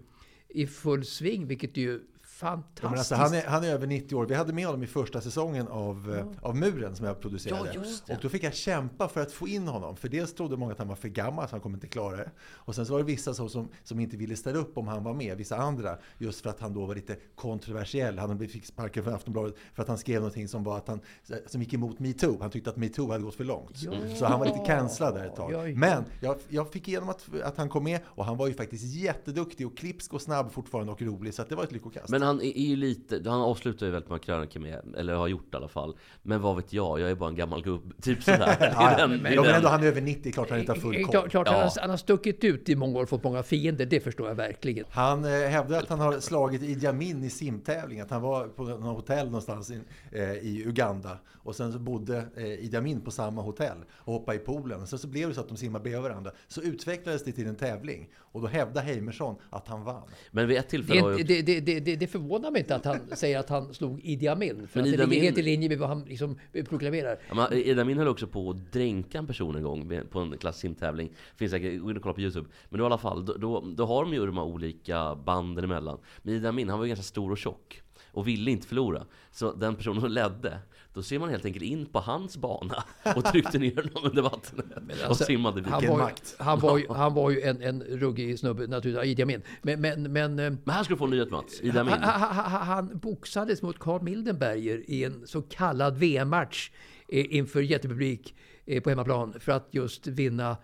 i 0.48 0.66
full 0.66 1.04
sving, 1.04 1.46
vilket 1.46 1.76
ju 1.76 2.00
fantastiskt. 2.34 2.82
Ja, 2.82 2.98
alltså, 2.98 3.14
han, 3.14 3.34
är, 3.34 3.46
han 3.46 3.64
är 3.64 3.68
över 3.68 3.86
90 3.86 4.16
år. 4.16 4.26
Vi 4.26 4.34
hade 4.34 4.52
med 4.52 4.66
honom 4.66 4.82
i 4.82 4.86
första 4.86 5.20
säsongen 5.20 5.68
av, 5.68 6.14
eh, 6.18 6.48
av 6.48 6.56
Muren 6.56 6.96
som 6.96 7.06
jag 7.06 7.20
producerade. 7.20 7.70
Ja, 7.74 7.80
just 7.80 8.06
det. 8.06 8.14
Och 8.14 8.18
då 8.22 8.28
fick 8.28 8.42
jag 8.42 8.54
kämpa 8.54 9.08
för 9.08 9.20
att 9.20 9.32
få 9.32 9.48
in 9.48 9.68
honom. 9.68 9.96
För 9.96 10.08
dels 10.08 10.34
trodde 10.34 10.56
många 10.56 10.72
att 10.72 10.78
han 10.78 10.88
var 10.88 10.96
för 10.96 11.08
gammal 11.08 11.48
så 11.48 11.54
han 11.54 11.60
kommer 11.60 11.76
inte 11.76 11.86
klara 11.86 12.16
det. 12.16 12.30
Och 12.40 12.74
sen 12.74 12.86
så 12.86 12.92
var 12.92 12.98
det 12.98 13.04
vissa 13.04 13.34
som, 13.34 13.48
som, 13.48 13.68
som 13.82 14.00
inte 14.00 14.16
ville 14.16 14.36
ställa 14.36 14.58
upp 14.58 14.78
om 14.78 14.88
han 14.88 15.04
var 15.04 15.14
med. 15.14 15.36
Vissa 15.36 15.56
andra. 15.56 15.98
Just 16.18 16.40
för 16.40 16.50
att 16.50 16.60
han 16.60 16.74
då 16.74 16.86
var 16.86 16.94
lite 16.94 17.16
kontroversiell. 17.34 18.18
Han 18.18 18.38
fick 18.38 18.66
sparken 18.66 19.04
från 19.04 19.14
Aftonbladet 19.14 19.54
för 19.74 19.82
att 19.82 19.88
han 19.88 19.98
skrev 19.98 20.20
någonting 20.20 20.48
som, 20.48 20.64
var 20.64 20.76
att 20.76 20.88
han, 20.88 21.00
som 21.46 21.62
gick 21.62 21.74
emot 21.74 21.98
metoo. 21.98 22.38
Han 22.40 22.50
tyckte 22.50 22.70
att 22.70 22.76
metoo 22.76 23.10
hade 23.10 23.24
gått 23.24 23.34
för 23.34 23.44
långt. 23.44 23.78
Så 24.18 24.26
han 24.26 24.40
var 24.40 24.46
lite 24.46 24.64
cancellad 24.66 25.14
där 25.14 25.26
ett 25.26 25.36
tag. 25.36 25.52
Ja, 25.52 25.68
ja. 25.68 25.76
Men 25.76 26.04
jag, 26.20 26.36
jag 26.48 26.72
fick 26.72 26.88
igenom 26.88 27.08
att, 27.08 27.28
att 27.42 27.56
han 27.56 27.68
kom 27.68 27.84
med. 27.84 28.00
Och 28.06 28.24
han 28.24 28.36
var 28.36 28.48
ju 28.48 28.54
faktiskt 28.54 28.84
jätteduktig 28.84 29.66
och 29.66 29.76
klipsk 29.76 30.12
och 30.12 30.22
snabb 30.22 30.52
fortfarande 30.52 30.92
och 30.92 31.02
rolig. 31.02 31.34
Så 31.34 31.42
att 31.42 31.48
det 31.48 31.56
var 31.56 31.64
ett 31.64 31.72
lyckokast. 31.72 32.08
Men 32.08 32.22
han 32.24 32.40
är 32.40 32.58
ju 32.60 32.76
lite, 32.76 33.22
han 33.30 33.40
avslutar 33.40 33.86
ju 33.86 33.92
väldigt 33.92 34.08
många 34.10 34.18
krönikor 34.18 34.60
med, 34.60 34.94
eller 34.96 35.14
har 35.14 35.28
gjort 35.28 35.54
i 35.54 35.56
alla 35.56 35.68
fall. 35.68 35.96
Men 36.22 36.40
vad 36.40 36.56
vet 36.56 36.72
jag, 36.72 37.00
jag 37.00 37.10
är 37.10 37.14
bara 37.14 37.28
en 37.30 37.36
gammal 37.36 37.62
gubb. 37.62 37.92
Typ 38.02 38.22
sådär. 38.22 38.56
Det 38.58 38.64
är 38.66 38.72
Ja, 38.72 38.90
ja. 38.90 38.96
den- 38.96 39.10
Men, 39.10 39.22
det 39.22 39.34
ja, 39.34 39.42
men 39.42 39.54
ändå, 39.54 39.68
han 39.68 39.82
är 39.82 39.86
över 39.86 40.00
90, 40.00 40.32
klart 40.32 40.50
han 40.50 40.58
inte 40.60 40.72
har 40.72 40.76
full 40.78 40.94
Eh, 40.96 41.02
koll. 41.02 41.10
Klart, 41.10 41.30
klart 41.30 41.48
han, 41.48 41.56
Ja. 41.58 41.62
har, 41.64 41.80
han 41.80 41.90
har 41.90 41.96
stuckit 41.96 42.44
ut 42.44 42.68
i 42.68 42.76
många 42.76 42.98
år 42.98 43.02
och 43.02 43.08
fått 43.08 43.24
många 43.24 43.42
fiender, 43.42 43.86
det 43.86 44.00
förstår 44.00 44.28
jag 44.28 44.34
verkligen. 44.34 44.84
Han 44.90 45.24
eh, 45.24 45.30
hävdar 45.30 45.78
att 45.78 45.88
han 45.88 46.00
har 46.00 46.20
slagit 46.20 46.62
Idi 46.62 46.86
Amin 46.86 47.24
i 47.24 47.30
simtävling. 47.30 48.00
Att 48.00 48.10
han 48.10 48.22
var 48.22 48.46
på 48.48 48.62
något 48.64 48.96
hotell 48.96 49.26
någonstans 49.26 49.70
i, 49.70 49.80
eh, 50.12 50.22
i 50.32 50.62
Uganda. 50.66 51.18
Och 51.32 51.56
sen 51.56 51.72
så 51.72 51.78
bodde 51.78 52.24
eh, 52.36 52.44
Idi 52.64 52.76
Amin 52.76 53.00
på 53.00 53.10
samma 53.10 53.42
hotell 53.42 53.76
och 53.92 54.12
hoppade 54.12 54.36
i 54.36 54.40
poolen. 54.40 54.82
Och 54.82 54.88
sen 54.88 54.98
så 54.98 55.08
blev 55.08 55.28
det 55.28 55.34
så 55.34 55.40
att 55.40 55.48
de 55.48 55.56
simmade 55.56 55.82
bredvid 55.82 56.02
varandra. 56.02 56.30
Så 56.48 56.62
utvecklades 56.62 57.24
det 57.24 57.32
till 57.32 57.46
en 57.46 57.56
tävling. 57.56 58.08
Och 58.16 58.40
då 58.40 58.46
hävdar 58.46 58.82
Heimersson 58.82 59.36
att 59.50 59.68
han 59.68 59.84
vann. 59.84 60.02
Men 60.30 60.48
vid 60.48 60.56
ett 60.58 60.64
Det, 60.64 60.70
tillfälle 60.70 61.00
har 61.00 61.08
är 61.08 61.12
jag 61.12 61.20
inte- 61.20 61.42
det, 61.42 61.60
det, 61.60 61.80
det, 61.80 61.96
det 61.96 62.06
förvånar 62.18 62.50
mig 62.50 62.60
inte 62.60 62.74
att 62.76 62.84
han 62.84 62.98
säger 63.16 63.38
att 63.38 63.48
han 63.48 63.74
slog 63.74 64.00
Idi 64.00 64.28
Amin. 64.28 64.68
För 64.68 64.80
Men 64.80 64.82
att 64.82 64.88
Idi 64.88 64.96
det 64.96 65.06
ligger 65.06 65.22
Amin- 65.22 65.24
helt 65.24 65.38
i 65.38 65.42
linje 65.42 65.68
med 65.68 65.78
vad 65.78 65.88
han 65.88 66.04
liksom 66.04 66.38
proklamerar. 66.68 67.18
Ja, 67.28 67.34
men 67.34 67.52
Ida 67.52 67.82
Amin 67.82 67.98
höll 67.98 68.08
också 68.08 68.26
på 68.26 68.50
att 68.50 68.72
dränka 68.72 69.18
en 69.18 69.26
person 69.26 69.56
en 69.56 69.62
gång 69.62 70.00
på 70.10 70.18
en 70.20 70.38
klass 70.38 70.58
simtävling. 70.58 71.10
Finns 71.36 71.50
säkert, 71.52 71.80
gå 71.82 71.90
in 71.90 71.96
och 71.96 72.02
kolla 72.02 72.14
på 72.14 72.20
Youtube. 72.20 72.48
Men 72.68 72.78
då 72.78 72.84
i 72.84 72.86
alla 72.86 72.98
fall, 72.98 73.24
då, 73.26 73.34
då, 73.36 73.60
då 73.76 73.86
har 73.86 74.04
de 74.04 74.12
ju 74.14 74.26
de 74.26 74.36
här 74.36 74.44
olika 74.44 75.14
banden 75.14 75.64
emellan. 75.64 75.98
Men 76.22 76.34
Ida 76.34 76.48
Amin, 76.48 76.68
han 76.68 76.78
var 76.78 76.86
ju 76.86 76.88
ganska 76.88 77.02
stor 77.02 77.30
och 77.30 77.38
tjock. 77.38 77.80
Och 78.12 78.28
ville 78.28 78.50
inte 78.50 78.66
förlora. 78.66 79.06
Så 79.30 79.52
den 79.52 79.76
personen 79.76 80.00
som 80.00 80.10
ledde, 80.10 80.58
då 80.94 81.02
ser 81.02 81.18
man 81.18 81.28
helt 81.30 81.44
enkelt 81.44 81.64
in 81.64 81.86
på 81.86 81.98
hans 82.00 82.36
bana 82.36 82.84
och 83.16 83.24
tryckte 83.24 83.58
ner 83.58 83.76
honom 83.76 84.10
under 84.10 84.22
vattnet. 84.22 84.66
och 85.02 85.08
Alltså, 85.08 85.24
simmade 85.24 85.60
vid. 85.60 85.66
han, 85.66 85.80
Vilken 85.80 85.98
var, 85.98 86.04
makt. 86.04 86.34
han, 86.38 86.60
var 86.60 86.78
ju, 86.78 86.88
han 86.88 87.14
var 87.14 87.30
ju 87.30 87.40
en, 87.42 87.62
en 87.62 87.82
ruggig 87.82 88.38
snubbe, 88.38 88.66
naturligtvis, 88.66 89.10
Idi 89.10 89.22
Amin. 89.22 89.42
Men, 89.62 89.80
men, 89.80 90.12
men 90.12 90.38
eh, 90.38 90.50
Men 90.64 90.74
här 90.74 90.82
ska 90.84 90.94
du 90.94 90.98
få 90.98 91.04
en 91.04 91.10
nyhet 91.10 91.30
Mats. 91.30 91.60
Ida 91.60 91.80
Amin. 91.80 91.92
han, 91.92 92.02
han, 92.20 92.44
han, 92.50 92.66
han 92.66 92.98
boxades 92.98 93.62
mot 93.62 93.78
Carl 93.78 94.02
Mildenberger 94.02 94.90
i 94.90 95.04
en 95.04 95.26
så 95.26 95.42
kallad 95.42 95.96
VM-match 95.98 96.70
eh, 97.08 97.34
inför 97.36 97.60
jättepublik 97.60 98.34
eh, 98.66 98.82
på 98.82 98.90
hemmaplan 98.90 99.34
för 99.40 99.52
att 99.52 99.68
just 99.70 100.06
vinna 100.06 100.56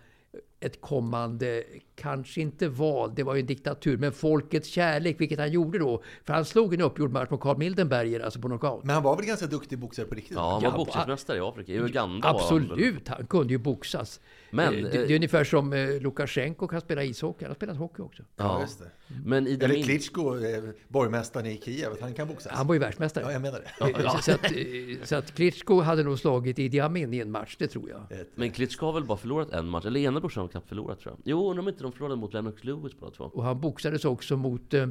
ett 0.59 0.81
kommande 0.81 1.63
kanske 2.01 2.41
inte 2.41 2.67
val, 2.69 3.11
det 3.15 3.23
var 3.23 3.35
ju 3.35 3.39
en 3.41 3.45
diktatur, 3.45 3.97
men 3.97 4.11
folkets 4.11 4.67
kärlek, 4.69 5.21
vilket 5.21 5.39
han 5.39 5.51
gjorde 5.51 5.79
då. 5.79 6.03
För 6.25 6.33
han 6.33 6.45
slog 6.45 6.73
en 6.73 6.81
uppgjord 6.81 7.11
match 7.11 7.29
mot 7.29 7.41
Carl 7.41 7.57
Mildenberger, 7.57 8.19
alltså 8.19 8.39
på 8.39 8.47
knockout. 8.47 8.83
Men 8.83 8.93
han 8.93 9.03
var 9.03 9.15
väl 9.17 9.25
ganska 9.25 9.45
duktig 9.47 9.79
boxare 9.79 10.05
på 10.05 10.15
riktigt? 10.15 10.35
Ja, 10.37 10.51
han 10.53 10.61
Ja, 10.63 10.69
var 10.69 10.77
på- 10.77 10.85
boxningsmästare 10.85 11.37
i 11.37 11.41
Afrika. 11.41 11.71
I 11.71 11.77
Uganda 11.79 12.33
var 12.33 12.39
han. 12.39 12.57
Absolut, 12.61 13.07
han 13.07 13.27
kunde 13.27 13.53
ju 13.53 13.57
boxas. 13.57 14.19
Men, 14.51 14.73
Eh, 14.75 14.81
det, 14.83 14.89
det 14.89 14.97
eh, 15.03 15.11
är 15.11 15.15
ungefär 15.15 15.43
som 15.43 15.73
eh, 15.73 15.89
Lukasjenko 16.01 16.67
kan 16.67 16.81
spela 16.81 17.03
ishockey. 17.03 17.45
Han 17.45 17.49
har 17.49 17.55
spelat 17.55 17.77
hockey 17.77 18.01
också. 18.01 18.23
Ja, 18.35 18.43
Ja. 18.43 18.61
just 18.61 18.79
det. 18.79 18.91
Men 19.25 19.47
Idi 19.47 19.65
Eller 19.65 19.75
Amin... 19.75 19.83
Klitschko, 19.85 20.35
eh, 20.37 20.63
borgmästaren 20.87 21.45
i 21.45 21.57
Kiev, 21.65 21.89
han 22.01 22.13
kan 22.13 22.27
boxas. 22.27 22.51
Han 22.51 22.67
var 22.67 22.73
ju 22.75 22.79
världsmästare. 22.79 23.23
Ja, 23.25 23.31
jag 23.31 23.41
menar 23.41 23.59
det. 23.79 23.89
Eh, 23.89 24.11
Så, 24.21 24.31
att, 24.31 25.07
så 25.07 25.15
att 25.15 25.31
Klitschko 25.35 25.81
hade 25.81 26.03
nog 26.03 26.19
slagit 26.19 26.59
Idi 26.59 26.79
Amin 26.79 27.13
i 27.13 27.17
en 27.19 27.31
match, 27.31 27.55
det 27.59 27.67
tror 27.67 27.89
jag. 27.89 28.01
Men 28.35 28.51
Klitschko 28.51 28.85
har 28.85 28.93
väl 28.93 29.03
bara 29.03 29.17
förlorat 29.17 29.49
en 29.51 29.67
match? 29.67 29.85
Eller 29.85 29.99
ena 29.99 30.19
brorsan 30.19 30.41
har 30.41 30.47
knappt 30.47 30.67
förlorat 30.69 30.99
tror 30.99 31.13
jag. 31.13 31.21
Jo, 31.25 31.49
undrar 31.49 31.61
om 31.63 31.69
inte 31.69 31.83
de 31.83 31.90
förlorade 31.91 32.15
mot 32.15 32.33
Lennox 32.33 32.63
Lewis 32.63 32.99
båda 32.99 33.11
två. 33.11 33.23
Och 33.23 33.43
han 33.43 33.61
boxades 33.61 34.05
också 34.05 34.37
mot 34.37 34.73
eh, 34.73 34.87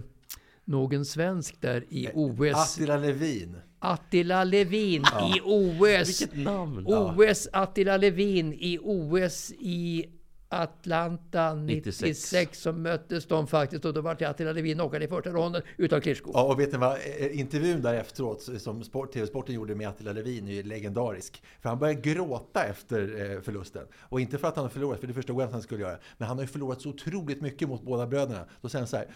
någon 0.64 1.04
svensk 1.04 1.60
där 1.60 1.84
i 1.88 2.08
OS. 2.14 2.54
Attila 2.54 2.96
Levin. 2.96 3.56
Attila 3.78 4.44
Levin 4.44 5.02
i 5.02 5.40
OS. 5.44 6.20
Vilket 6.20 6.36
namn! 6.36 6.86
OS 6.86 7.48
Attila 7.52 7.96
Levin 7.96 8.52
i 8.52 8.78
OS 8.82 9.52
i 9.52 10.06
Atlanta 10.52 11.54
96, 11.54 12.00
96. 12.00 12.62
som 12.62 12.82
möttes 12.82 13.26
de 13.26 13.46
faktiskt 13.46 13.84
och 13.84 13.94
då 13.94 14.00
var 14.00 14.22
Attila 14.22 14.52
Levin 14.52 14.74
knockad 14.74 15.02
i 15.02 15.08
första 15.08 15.30
ronden 15.30 15.62
utav 15.76 16.00
Klitschko. 16.00 16.30
Ja, 16.34 16.42
och 16.42 16.60
vet 16.60 16.72
ni 16.72 16.78
vad? 16.78 16.92
Eh, 16.92 17.40
Intervjun 17.40 17.82
där 17.82 17.94
efteråt 17.94 18.48
som 18.58 18.84
sport, 18.84 19.12
TV-sporten 19.12 19.54
gjorde 19.54 19.74
med 19.74 19.88
Attila 19.88 20.12
Levin 20.12 20.48
är 20.48 20.52
ju 20.52 20.62
legendarisk. 20.62 21.42
För 21.60 21.68
han 21.68 21.78
började 21.78 22.00
gråta 22.00 22.64
efter 22.64 23.32
eh, 23.32 23.40
förlusten. 23.40 23.86
Och 23.98 24.20
inte 24.20 24.38
för 24.38 24.48
att 24.48 24.56
han 24.56 24.64
har 24.64 24.70
förlorat, 24.70 25.00
för 25.00 25.06
det 25.06 25.14
förstod 25.14 25.40
jag 25.40 25.46
att 25.46 25.52
han 25.52 25.62
skulle 25.62 25.80
göra. 25.80 25.98
Men 26.18 26.28
han 26.28 26.36
har 26.36 26.44
ju 26.44 26.48
förlorat 26.48 26.82
så 26.82 26.88
otroligt 26.88 27.40
mycket 27.40 27.68
mot 27.68 27.82
båda 27.82 28.06
bröderna. 28.06 28.44
Då 28.60 28.68
säger 28.68 28.80
han 28.80 28.88
så 28.88 28.96
här. 28.96 29.06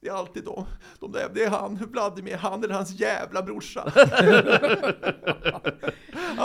Det 0.00 0.08
är 0.08 0.12
alltid 0.12 0.44
de, 0.44 0.66
de 1.00 1.12
där, 1.12 1.30
det 1.34 1.44
är 1.44 1.50
han, 1.50 1.76
Vladimir, 1.90 2.36
han 2.36 2.64
eller 2.64 2.74
hans 2.74 3.00
jävla 3.00 3.42
brorsa. 3.42 3.92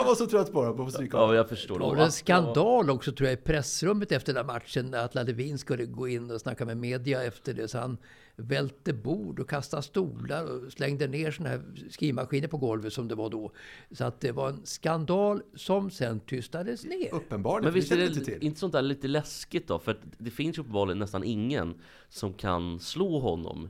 han 0.05 0.11
var 0.11 0.15
så 0.15 0.27
trött 0.27 0.51
på 0.51 0.65
dem, 0.65 0.77
på 0.77 0.83
att. 0.83 1.01
Ja, 1.11 1.35
jag 1.35 1.49
förstår. 1.49 1.79
Det 1.79 1.85
var 1.85 2.05
en 2.05 2.11
skandal 2.11 2.89
också 2.89 3.11
tror 3.11 3.29
jag 3.29 3.39
i 3.39 3.41
pressrummet 3.41 4.11
efter 4.11 4.33
den 4.33 4.45
matchen 4.45 4.91
när 4.91 5.05
Attila 5.05 5.23
Levin 5.23 5.57
skulle 5.57 5.85
gå 5.85 6.07
in 6.07 6.31
och 6.31 6.41
snacka 6.41 6.65
med 6.65 6.77
media 6.77 7.23
efter 7.23 7.53
det. 7.53 7.67
Så 7.67 7.77
han 7.77 7.97
välte 8.35 8.93
bord 8.93 9.39
och 9.39 9.49
kastade 9.49 9.83
stolar 9.83 10.43
och 10.43 10.71
slängde 10.71 11.07
ner 11.07 11.31
såna 11.31 11.49
här 11.49 11.61
skrivmaskiner 11.89 12.47
på 12.47 12.57
golvet 12.57 12.93
som 12.93 13.07
det 13.07 13.15
var 13.15 13.29
då. 13.29 13.51
Så 13.91 14.05
att 14.05 14.21
det 14.21 14.31
var 14.31 14.49
en 14.49 14.61
skandal 14.65 15.41
som 15.55 15.91
sen 15.91 16.19
tystades 16.19 16.85
ner. 16.85 17.13
Uppenbarligen, 17.13 17.63
Men 17.63 17.73
visst 17.73 17.89
det 17.89 17.95
är 17.95 17.99
det 17.99 18.05
inte 18.05 18.25
till. 18.25 18.43
inte 18.43 18.59
sånt 18.59 18.73
där 18.73 18.81
lite 18.81 19.07
läskigt 19.07 19.67
då? 19.67 19.79
För 19.79 19.91
att 19.91 19.97
det 20.17 20.31
finns 20.31 20.57
ju 20.57 20.61
uppenbarligen 20.61 20.99
nästan 20.99 21.23
ingen 21.23 21.73
som 22.09 22.33
kan 22.33 22.79
slå 22.79 23.19
honom 23.19 23.69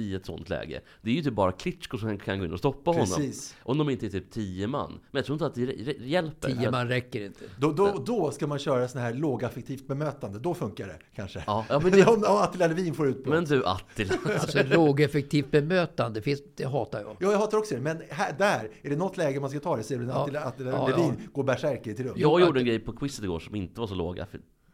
i 0.00 0.14
ett 0.14 0.26
sånt 0.26 0.48
läge. 0.48 0.80
Det 1.02 1.10
är 1.10 1.14
ju 1.14 1.22
typ 1.22 1.34
bara 1.34 1.52
Klitschko 1.52 1.98
som 1.98 2.18
kan 2.18 2.38
gå 2.38 2.44
in 2.44 2.52
och 2.52 2.58
stoppa 2.58 2.90
honom. 2.90 3.06
Precis. 3.06 3.56
Om 3.62 3.78
de 3.78 3.90
inte 3.90 4.06
är 4.06 4.10
typ 4.10 4.30
tio 4.30 4.66
man. 4.66 4.92
Men 4.92 5.00
jag 5.18 5.24
tror 5.24 5.34
inte 5.34 5.46
att 5.46 5.54
det 5.54 5.62
hjälper. 6.06 6.48
Tio 6.48 6.70
man 6.70 6.88
räcker 6.88 7.20
inte. 7.24 7.44
Då, 7.58 7.72
då, 7.72 8.02
då 8.06 8.30
ska 8.30 8.46
man 8.46 8.58
köra 8.58 8.88
sån 8.88 9.00
här 9.00 9.14
lågaffektivt 9.14 9.86
bemötande. 9.86 10.38
Då 10.38 10.54
funkar 10.54 10.86
det 10.86 10.98
kanske. 11.14 11.44
Ja, 11.46 11.64
ja, 11.68 11.80
men 11.80 11.92
det- 11.92 12.06
om, 12.06 12.14
om 12.14 12.36
Attila 12.36 12.66
Levin 12.66 12.94
får 12.94 13.08
utbrott. 13.08 13.34
Men 13.34 13.44
du 13.44 13.66
Attila. 13.66 14.14
Alltså 14.40 14.58
lågeffektivt 14.62 15.50
bemötande, 15.50 16.22
finns, 16.22 16.42
det 16.56 16.64
hatar 16.64 17.00
jag. 17.00 17.16
Ja, 17.20 17.32
jag 17.32 17.38
hatar 17.38 17.58
också 17.58 17.74
det. 17.74 17.80
Men 17.80 18.02
här, 18.10 18.34
där, 18.38 18.68
är 18.82 18.90
det 18.90 18.96
något 18.96 19.16
läge 19.16 19.40
man 19.40 19.50
ska 19.50 19.60
ta 19.60 19.76
det 19.76 19.82
så 19.82 19.94
är 19.94 19.98
det 19.98 20.04
när 20.04 20.12
Ja. 20.12 20.22
Attila, 20.22 20.40
Attila 20.40 20.70
Ja, 20.70 20.88
Levin 20.88 21.04
ja. 21.18 21.28
går 21.32 21.42
bärsärker 21.44 21.90
i 21.90 21.94
ett 21.94 22.00
rum. 22.00 22.12
Jag 22.16 22.40
att- 22.40 22.46
gjorde 22.46 22.60
en 22.60 22.66
grej 22.66 22.78
på 22.78 22.92
quizet 22.92 23.24
igår 23.24 23.38
som 23.40 23.54
inte 23.54 23.80
var 23.80 23.86
så 23.86 23.94
låg 23.94 24.20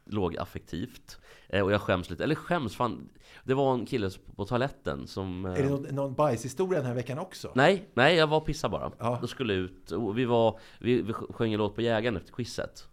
lågaffektivt. 0.07 1.19
Eh, 1.49 1.63
och 1.65 1.73
jag 1.73 1.81
skäms 1.81 2.11
lite. 2.11 2.25
Eller 2.25 2.35
skäms, 2.35 2.77
fan. 2.77 3.09
Det 3.45 3.55
var 3.55 3.75
en 3.75 3.87
kille 3.87 4.11
på 4.37 4.45
toaletten 4.45 5.07
som... 5.07 5.45
eh, 5.47 5.53
Är 5.53 5.63
det 5.63 5.69
någon, 5.69 5.83
någon 5.83 6.15
bajshistoria 6.15 6.79
den 6.79 6.89
här 6.89 6.95
veckan 6.95 7.19
också? 7.19 7.53
Nej, 7.55 7.89
nej, 7.95 8.17
jag 8.17 8.27
var 8.27 8.37
och 8.37 8.47
pissade 8.47 8.73
bara. 8.73 8.93
Ja. 8.99 9.19
Då 9.21 9.27
skulle 9.27 9.55
ut. 9.55 9.93
Vi, 10.15 10.25
var, 10.25 10.59
vi, 10.81 11.03
vi 11.03 11.13
sjöng 11.13 11.53
en 11.53 11.59
låt 11.59 11.75
på 11.75 11.83
Jägaren 11.83 12.17
efter 12.17 12.33
quizet. 12.33 12.89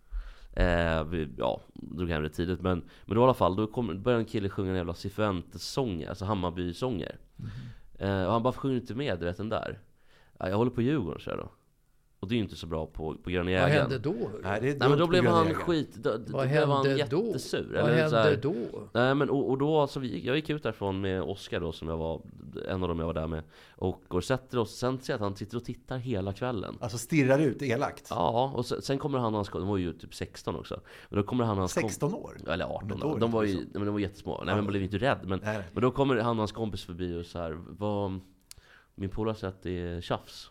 Eh, 0.55 1.03
vi, 1.03 1.29
ja, 1.37 1.61
drog 1.73 2.09
hem 2.09 2.23
det 2.23 2.29
tidigt. 2.29 2.61
Men, 2.61 2.83
men 3.05 3.15
då 3.15 3.21
i 3.21 3.23
alla 3.23 3.33
fall, 3.33 3.55
då 3.55 3.67
kom, 3.67 4.01
började 4.03 4.21
en 4.21 4.25
kille 4.29 4.49
sjunga 4.49 4.69
en 4.71 4.75
jävla 4.77 4.93
Cifuentes-sånger, 4.93 6.09
alltså 6.09 6.25
Hammarby-sånger. 6.25 7.17
Eh, 7.99 8.23
och 8.25 8.31
han 8.31 8.43
bara 8.43 8.53
sjunger 8.53 8.75
inte 8.75 8.95
med, 8.95 9.19
du 9.19 9.25
vet 9.25 9.37
den 9.37 9.49
där. 9.49 9.79
Ja, 10.39 10.49
jag 10.49 10.57
håller 10.57 10.71
på 10.71 10.81
Djurgården, 10.81 11.19
så 11.21 11.29
jag 11.29 11.39
då. 11.39 11.49
Och 12.23 12.29
det 12.29 12.35
är 12.35 12.37
ju 12.37 12.43
inte 12.43 12.55
så 12.55 12.67
bra 12.67 12.85
på, 12.85 13.15
på 13.23 13.29
Gröna 13.29 13.43
Vad 13.43 13.51
Jägaren. 13.51 13.71
hände 13.71 13.97
då? 13.99 14.13
Nej, 14.43 14.61
det 14.61 14.79
Nej 14.79 14.89
men 14.89 14.97
då 14.97 15.07
blev 15.07 15.25
han 15.25 15.53
skit, 15.53 15.95
då, 15.95 16.09
då 16.17 16.37
Vad 16.37 16.47
blev 16.49 16.67
han 16.67 16.85
hände 16.85 17.05
då? 17.07 17.25
jättesur. 17.25 17.69
Vad 17.73 17.89
Eller 17.91 18.09
så 18.09 18.15
här- 18.15 18.23
hände 18.23 18.37
då? 18.41 18.53
Nej 18.93 19.15
men 19.15 19.29
och, 19.29 19.49
och 19.49 19.57
då, 19.57 19.87
så 19.87 19.99
vi, 19.99 20.25
jag 20.25 20.35
gick 20.35 20.49
ut 20.49 20.63
därifrån 20.63 21.01
med 21.01 21.21
Oskar 21.21 21.59
då 21.59 21.71
som 21.71 21.87
jag 21.87 21.97
var, 21.97 22.21
en 22.69 22.81
av 22.83 22.89
dem 22.89 22.99
jag 22.99 23.05
var 23.05 23.13
där 23.13 23.27
med. 23.27 23.43
Och 23.75 24.01
går 24.07 24.17
och 24.17 24.23
sätter 24.23 24.57
oss, 24.57 24.75
sen 24.77 24.99
ser 24.99 25.13
jag 25.13 25.17
att 25.17 25.21
han 25.21 25.35
sitter 25.35 25.57
och 25.57 25.63
tittar 25.65 25.97
hela 25.97 26.33
kvällen. 26.33 26.77
Alltså 26.81 26.97
stirrar 26.97 27.39
ut 27.39 27.61
elakt. 27.61 28.07
Ja, 28.09 28.51
och 28.55 28.65
sen, 28.65 28.81
sen 28.81 28.97
kommer 28.97 29.17
han 29.19 29.27
och 29.33 29.37
hans 29.37 29.49
de 29.49 29.67
var 29.67 29.77
ju 29.77 29.93
typ 29.93 30.15
16 30.15 30.55
också. 30.55 30.79
Men 31.09 31.17
då 31.21 31.23
kommer 31.27 31.43
han 31.43 31.53
och 31.57 31.59
hans 31.61 31.73
kom- 31.73 31.83
16 31.89 32.13
år? 32.13 32.37
Eller 32.47 32.65
18 32.65 32.87
Men 32.87 32.99
då 32.99 33.07
då. 33.09 33.15
är 33.15 33.19
De 33.19 33.31
var 33.31 33.43
ju, 33.43 33.53
så. 33.53 33.59
nej, 33.59 33.67
men 33.73 33.85
de 33.85 33.91
var 33.93 33.99
jättesmå. 33.99 34.37
Nej 34.37 34.45
men 34.45 34.63
man 34.63 34.67
blev 34.71 34.83
inte 34.83 34.97
rädd. 34.97 35.19
Men, 35.23 35.39
nej. 35.43 35.63
men 35.73 35.81
då 35.81 35.91
kommer 35.91 36.15
han 36.15 36.29
och 36.31 36.35
hans 36.37 36.51
kompis 36.51 36.83
förbi 36.83 37.21
och 37.21 37.25
så 37.25 37.39
här, 37.39 37.57
vad... 37.69 38.19
Min 38.95 39.09
polare 39.09 39.35
säger 39.35 39.53
att 39.53 39.63
det 39.63 39.71
är 39.81 40.01
tjafs. 40.01 40.49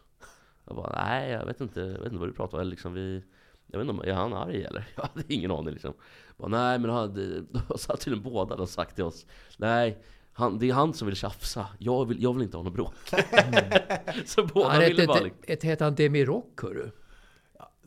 Jag 0.75 0.77
bara, 0.85 1.05
nej 1.05 1.31
jag 1.31 1.47
vet 1.47 1.61
inte, 1.61 1.81
jag 1.81 1.89
vet 1.89 2.05
inte 2.07 2.19
vad 2.19 2.29
du 2.29 2.33
pratar 2.33 2.57
om. 2.59 2.61
Eller 2.61 2.71
liksom 2.71 2.93
vi... 2.95 3.23
Jag 3.67 3.79
vet 3.79 3.89
inte, 3.89 4.03
om- 4.03 4.09
är 4.09 4.13
han 4.15 4.33
arg 4.33 4.65
eller? 4.65 4.89
Jag 4.97 5.03
hade 5.03 5.35
ingen 5.35 5.51
aning 5.51 5.73
liksom. 5.73 5.93
Bara, 6.37 6.49
nej 6.49 6.79
men 6.79 6.91
han, 6.91 7.15
det- 7.15 7.41
då 7.69 7.79
sa 7.79 7.97
tydligen 7.97 8.33
båda 8.33 8.55
och 8.55 8.69
sagt 8.69 8.95
till 8.95 9.05
oss. 9.05 9.27
Nej, 9.57 9.99
han, 10.33 10.59
det 10.59 10.69
är 10.69 10.73
han 10.73 10.95
som 10.95 11.07
vill 11.07 11.17
tjafsa. 11.17 11.67
Jag 11.79 12.05
vill, 12.09 12.23
jag 12.23 12.33
vill 12.35 12.43
inte 12.43 12.57
ha 12.57 12.65
något 12.65 12.73
bråk. 12.75 12.95
så 14.27 14.47
båda 14.47 14.69
Han 14.69 14.81
ville 14.81 15.07
bara... 15.07 15.19
ett, 15.19 15.25
liksom- 15.25 15.43
ett, 15.47 15.63
hette 15.63 15.85
han 15.85 15.95
Demirock, 15.95 16.63
hörru. 16.63 16.91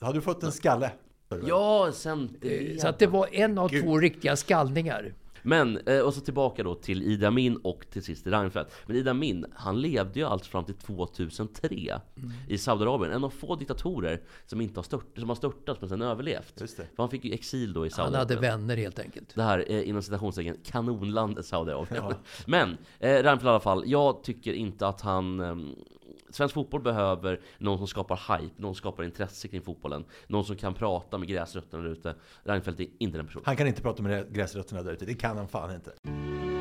Har 0.01 0.13
du 0.13 0.21
fått 0.21 0.43
en 0.43 0.51
skalle? 0.51 0.91
Ja, 1.47 1.87
Eh, 1.87 1.93
centerledare. 1.93 2.79
Så 2.79 2.87
att 2.87 2.99
det 2.99 3.07
var 3.07 3.27
en 3.31 3.57
av 3.57 3.69
Gud. 3.69 3.83
två 3.83 3.99
riktiga 3.99 4.35
skallningar. 4.35 5.13
Men, 5.45 5.77
eh, 5.77 5.99
och 5.99 6.13
så 6.13 6.21
tillbaka 6.21 6.63
då 6.63 6.75
till 6.75 7.03
Idi 7.03 7.25
Amin 7.25 7.57
och 7.57 7.85
till 7.89 8.03
sist 8.03 8.23
till 8.23 8.31
Reinfeldt. 8.33 8.71
Men 8.85 8.95
Idi 8.95 9.09
Amin, 9.09 9.45
han 9.55 9.81
levde 9.81 10.19
ju 10.19 10.25
alltså 10.25 10.49
fram 10.49 10.65
till 10.65 10.75
2003 10.75 12.01
i 12.47 12.57
Saudiarabien. 12.57 13.11
En 13.11 13.23
av 13.23 13.29
få 13.29 13.55
diktatorer 13.55 14.21
som 14.45 14.61
inte 14.61 14.77
har, 14.79 14.83
stört, 14.83 15.17
som 15.17 15.29
har 15.29 15.35
störtats 15.35 15.81
men 15.81 15.89
sen 15.89 16.01
överlevt. 16.01 16.59
För 16.75 16.85
han 16.97 17.09
fick 17.09 17.25
ju 17.25 17.33
exil 17.33 17.73
då 17.73 17.85
i 17.85 17.89
Han 17.93 18.05
hade 18.05 18.17
Saudiarabien. 18.17 18.59
vänner 18.59 18.77
helt 18.77 18.99
enkelt. 18.99 19.35
Det 19.35 19.43
här 19.43 19.71
är 19.71 19.81
inom 19.81 20.01
citationstecken 20.01 20.57
kanonlandet 20.63 21.45
Saudiarabien. 21.45 22.03
Men, 22.47 22.77
eh, 22.99 23.09
Reinfeldt 23.09 23.43
i 23.43 23.47
alla 23.47 23.59
fall. 23.59 23.83
Jag 23.85 24.23
tycker 24.23 24.53
inte 24.53 24.87
att 24.87 25.01
han... 25.01 25.75
Svensk 26.35 26.53
fotboll 26.53 26.81
behöver 26.81 27.39
någon 27.57 27.77
som 27.77 27.87
skapar 27.87 28.37
hype, 28.37 28.61
någon 28.61 28.75
som 28.75 28.79
skapar 28.79 29.03
intresse 29.03 29.47
kring 29.47 29.61
fotbollen. 29.61 30.05
Någon 30.27 30.45
som 30.45 30.55
kan 30.55 30.73
prata 30.73 31.17
med 31.17 31.27
gräsrötterna 31.27 31.83
där 31.83 31.89
ute. 31.89 32.15
Reinfeldt 32.43 32.79
är 32.79 32.87
inte 32.97 33.17
den 33.17 33.25
personen. 33.25 33.43
Han 33.45 33.55
kan 33.55 33.67
inte 33.67 33.81
prata 33.81 34.03
med 34.03 34.33
gräsrötterna 34.33 34.83
där 34.83 34.91
ute. 34.91 35.05
Det 35.05 35.13
kan 35.13 35.37
han 35.37 35.47
fan 35.47 35.75
inte. 35.75 36.54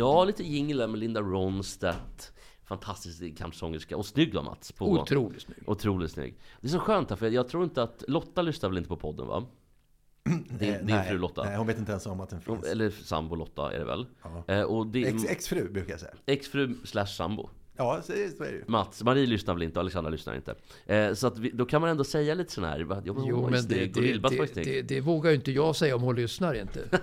Ja, 0.00 0.24
lite 0.24 0.42
jinglar 0.42 0.86
med 0.86 1.00
Linda 1.00 1.20
Ronstadt. 1.20 2.32
Fantastisk 2.64 3.38
kampsångerska. 3.38 3.96
Och 3.96 4.06
snygg 4.06 4.34
var 4.34 4.42
Mats. 4.42 4.72
På, 4.72 4.90
Otroligt 4.90 5.42
snygg. 5.42 5.58
Otroligt 5.66 6.10
snygg. 6.10 6.38
Det 6.60 6.66
är 6.66 6.70
så 6.70 6.78
skönt 6.78 7.10
här, 7.10 7.16
för 7.16 7.28
jag 7.30 7.48
tror 7.48 7.64
inte 7.64 7.82
att... 7.82 8.04
Lotta 8.08 8.42
lyssnar 8.42 8.68
väl 8.70 8.78
inte 8.78 8.88
på 8.88 8.96
podden 8.96 9.26
va? 9.26 9.46
Din, 10.24 10.58
din 10.58 10.78
nej, 10.82 11.08
fru 11.08 11.18
Lotta. 11.18 11.44
Nej, 11.44 11.56
hon 11.56 11.66
vet 11.66 11.78
inte 11.78 11.92
ens 11.92 12.06
om 12.06 12.20
att 12.20 12.30
den 12.30 12.40
finns. 12.40 12.64
Eller 12.64 12.90
sambo 12.90 13.34
Lotta 13.34 13.74
är 13.74 13.78
det 13.78 13.84
väl? 13.84 14.06
Ja. 14.22 14.54
Eh, 14.54 14.62
och 14.62 14.86
det 14.86 15.04
Ex, 15.04 15.24
exfru 15.24 15.68
brukar 15.72 15.90
jag 15.90 16.00
säga. 16.00 16.14
exfru 16.26 16.74
slash 16.84 17.06
sambo. 17.06 17.50
Ja, 17.76 18.02
så 18.02 18.12
är 18.12 18.16
det 18.38 18.50
ju. 18.50 18.64
Mats, 18.66 19.02
Marie 19.02 19.26
lyssnar 19.26 19.54
väl 19.54 19.62
inte 19.62 19.78
och 19.78 19.80
Alexandra 19.80 20.10
lyssnar 20.10 20.36
inte. 20.36 20.54
Eh, 20.86 21.14
så 21.14 21.26
att 21.26 21.38
vi, 21.38 21.50
då 21.50 21.64
kan 21.66 21.80
man 21.80 21.90
ändå 21.90 22.04
säga 22.04 22.34
lite 22.34 22.52
sån 22.52 22.64
här, 22.64 22.80
va, 22.80 23.02
Jo, 23.04 23.48
men 23.50 23.68
det, 23.68 23.86
det, 23.86 24.54
det, 24.54 24.82
det 24.82 25.00
vågar 25.00 25.30
ju 25.30 25.36
inte 25.36 25.52
jag 25.52 25.76
säga 25.76 25.96
om 25.96 26.02
hon 26.02 26.16
lyssnar 26.16 26.54
inte. 26.54 26.80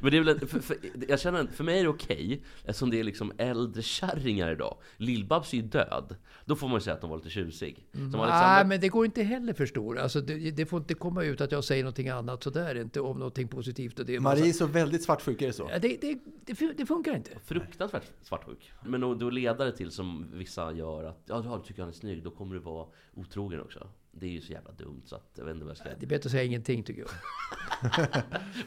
Men 0.00 0.10
det 0.10 0.16
är 0.18 0.22
väl, 0.22 0.40
för, 0.40 0.60
för, 0.60 0.76
jag 1.08 1.20
känner, 1.20 1.46
för 1.46 1.64
mig 1.64 1.78
är 1.78 1.82
det 1.82 1.88
okej, 1.88 2.42
eftersom 2.64 2.90
det 2.90 3.00
är 3.00 3.04
liksom 3.04 3.32
äldre 3.38 3.82
kärringar 3.82 4.52
idag. 4.52 4.76
Lill-Babs 4.96 5.52
är 5.52 5.56
ju 5.56 5.62
död. 5.62 6.16
Då 6.44 6.56
får 6.56 6.68
man 6.68 6.76
ju 6.76 6.80
säga 6.80 6.94
att 6.94 7.00
de 7.00 7.10
var 7.10 7.16
lite 7.16 7.30
tjusig. 7.30 7.86
Som 7.92 8.10
Nej, 8.10 8.20
Alexander- 8.20 8.64
men 8.64 8.80
det 8.80 8.88
går 8.88 9.04
inte 9.04 9.22
heller 9.22 9.52
för 9.52 9.66
stor. 9.66 9.98
Alltså, 9.98 10.20
det, 10.20 10.50
det 10.50 10.66
får 10.66 10.78
inte 10.80 10.94
komma 10.94 11.24
ut 11.24 11.40
att 11.40 11.52
jag 11.52 11.64
säger 11.64 11.82
någonting 11.82 12.08
annat 12.08 12.42
sådär, 12.42 12.74
inte 12.74 13.00
om 13.00 13.18
någonting 13.18 13.48
positivt. 13.48 13.98
Och 13.98 14.06
det 14.06 14.14
är 14.14 14.20
massa- 14.20 14.36
Marie 14.38 14.48
är 14.50 14.52
så 14.52 14.66
väldigt 14.66 15.02
svartsjuk, 15.02 15.42
är 15.42 15.46
det 15.46 15.52
så? 15.52 15.68
Ja, 15.72 15.78
det, 15.78 15.96
det, 16.00 16.18
det, 16.46 16.72
det 16.76 16.86
funkar 16.86 17.16
inte. 17.16 17.30
Fruktansvärt 17.44 18.10
svartsjuk. 18.22 18.72
Men 18.84 19.00
då, 19.00 19.14
då 19.14 19.30
leder 19.30 19.64
det 19.66 19.72
till 19.76 19.90
som 19.90 20.26
vissa 20.32 20.72
gör 20.72 21.04
att, 21.04 21.22
ja 21.26 21.60
du 21.62 21.68
tycker 21.68 21.82
han 21.82 21.88
är 21.88 21.94
snygg, 21.94 22.22
då 22.24 22.30
kommer 22.30 22.54
du 22.54 22.60
vara 22.60 22.86
otrogen 23.14 23.60
också. 23.60 23.88
Det 24.14 24.26
är 24.26 24.30
ju 24.30 24.40
så 24.40 24.52
jävla 24.52 24.72
dumt 24.72 25.02
så 25.04 25.16
att 25.16 25.30
jag 25.36 25.44
vet 25.44 25.54
inte 25.54 25.64
vad 25.64 25.70
jag 25.70 25.78
ska... 25.78 25.88
Det 25.88 26.06
är 26.06 26.08
bättre 26.08 26.26
att 26.26 26.30
säga 26.32 26.42
ingenting 26.42 26.82
tycker 26.82 27.02
jag. 27.02 27.10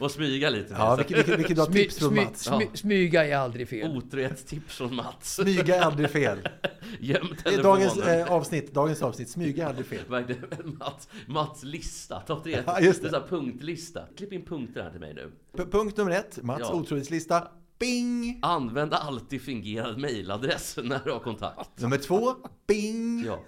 Och 0.00 0.10
smyga 0.10 0.50
lite. 0.50 0.74
Ja, 0.78 0.96
vilket, 0.96 1.16
vilket, 1.18 1.38
vilket 1.38 1.56
bra 1.56 1.64
Smy, 1.66 1.74
tips 1.82 1.98
från 1.98 2.08
smy, 2.08 2.24
Mats. 2.24 2.44
smy, 2.44 2.66
smyga 2.74 3.24
är 3.26 3.36
aldrig 3.36 3.68
fel. 3.68 3.96
Otrohetstips 3.96 4.76
från 4.76 4.94
Mats. 4.94 5.34
Smyga 5.34 5.76
är 5.76 5.80
aldrig 5.80 6.10
fel. 6.10 6.38
Göm 7.00 7.26
Det 7.44 7.54
är 7.54 7.62
dagens 7.62 7.96
eh, 7.96 8.32
avsnitt, 8.32 8.74
dagens 8.74 9.02
avsnitt. 9.02 9.28
Smyga 9.30 9.64
är 9.64 9.68
aldrig 9.68 9.86
fel. 9.86 10.04
Mats, 10.64 11.08
Mats 11.26 11.62
lista, 11.62 12.20
topp 12.20 12.44
tre. 12.44 12.62
Ja, 12.66 12.80
just 12.80 13.02
det. 13.02 13.08
det. 13.08 13.16
är 13.16 13.20
så 13.20 13.20
här 13.20 13.28
punktlista. 13.28 14.02
Klipp 14.16 14.32
in 14.32 14.44
punkter 14.44 14.82
här 14.82 14.90
till 14.90 15.00
mig 15.00 15.14
nu. 15.14 15.32
P- 15.56 15.64
punkt 15.70 15.96
nummer 15.96 16.10
ett, 16.12 16.42
Mats 16.42 16.60
Ja. 16.62 16.72
otrohetslista. 16.74 17.48
Bing! 17.78 18.38
Använd 18.42 18.94
alltid 18.94 19.42
fingerad 19.42 19.98
mailadress 19.98 20.78
när 20.82 21.00
du 21.04 21.10
har 21.12 21.18
kontakt. 21.20 21.80
Nummer 21.80 21.96
två, 21.98 22.34
bing! 22.66 23.24
Ja. 23.26 23.44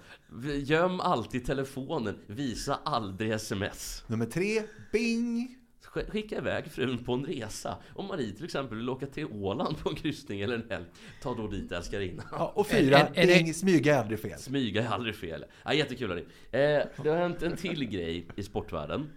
Göm 0.55 0.99
alltid 0.99 1.45
telefonen, 1.45 2.17
visa 2.27 2.79
aldrig 2.85 3.31
sms. 3.31 4.03
Nummer 4.07 4.25
tre, 4.25 4.61
bing! 4.91 5.55
Sk- 5.85 6.11
Skicka 6.11 6.37
iväg 6.37 6.71
frun 6.71 6.97
på 7.05 7.13
en 7.13 7.25
resa. 7.25 7.77
Om 7.95 8.07
Marie 8.07 8.31
till 8.31 8.45
exempel 8.45 8.77
vill 8.77 8.89
åka 8.89 9.05
till 9.07 9.25
Åland 9.25 9.77
på 9.77 9.89
en 9.89 9.95
kryssning 9.95 10.41
eller 10.41 10.55
en 10.55 10.69
helg, 10.69 10.85
ta 11.21 11.35
då 11.35 11.47
dit 11.47 11.71
älskarinnan. 11.71 12.25
Ja, 12.31 12.51
och 12.55 12.67
fyra, 12.67 12.97
En- 12.99 13.07
en- 13.15 13.29
en- 13.29 13.43
bing, 13.43 13.53
smyga 13.53 13.95
är 13.95 13.99
aldrig 13.99 14.19
fel. 14.19 14.39
Smyga 14.39 14.83
är 14.83 14.87
aldrig 14.87 15.15
fel. 15.15 15.45
Ja, 15.63 15.73
jättekul 15.73 16.09
hörni. 16.09 16.21
Eh, 16.51 17.03
det 17.03 17.09
har 17.09 17.17
hänt 17.17 17.41
en 17.41 17.57
till 17.57 17.85
grej 17.89 18.27
i 18.35 18.43
sportvärlden. 18.43 19.09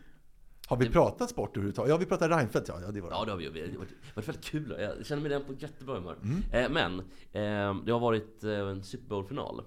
Har 0.66 0.76
vi 0.76 0.88
pratat 0.88 1.30
sport 1.30 1.50
överhuvudtaget? 1.56 1.90
Ja, 1.90 1.96
vi 1.96 2.06
pratar 2.06 2.28
Reinfeldt, 2.28 2.68
ja. 2.68 2.80
ja 2.80 2.90
det 2.90 3.00
var 3.00 3.10
det. 3.10 3.14
Ja, 3.16 3.24
det 3.24 3.30
har 3.30 3.38
vi 3.38 3.44
ju. 3.44 3.50
Det 3.50 3.60
har 3.72 3.78
varit- 3.78 3.88
det 4.14 4.26
väldigt 4.26 4.44
kul. 4.44 4.76
Jag 4.78 5.06
känner 5.06 5.22
mig 5.22 5.30
redan 5.30 5.44
på 5.46 5.52
jättebra 5.52 5.94
humör. 5.94 6.16
Mm. 6.22 6.42
Eh, 6.52 6.70
men, 6.70 6.98
eh, 7.32 7.84
det 7.84 7.92
har 7.92 7.98
varit 8.00 8.44
eh, 8.44 8.50
en 8.58 8.82
Super 8.82 9.08
Bowl-final. 9.08 9.62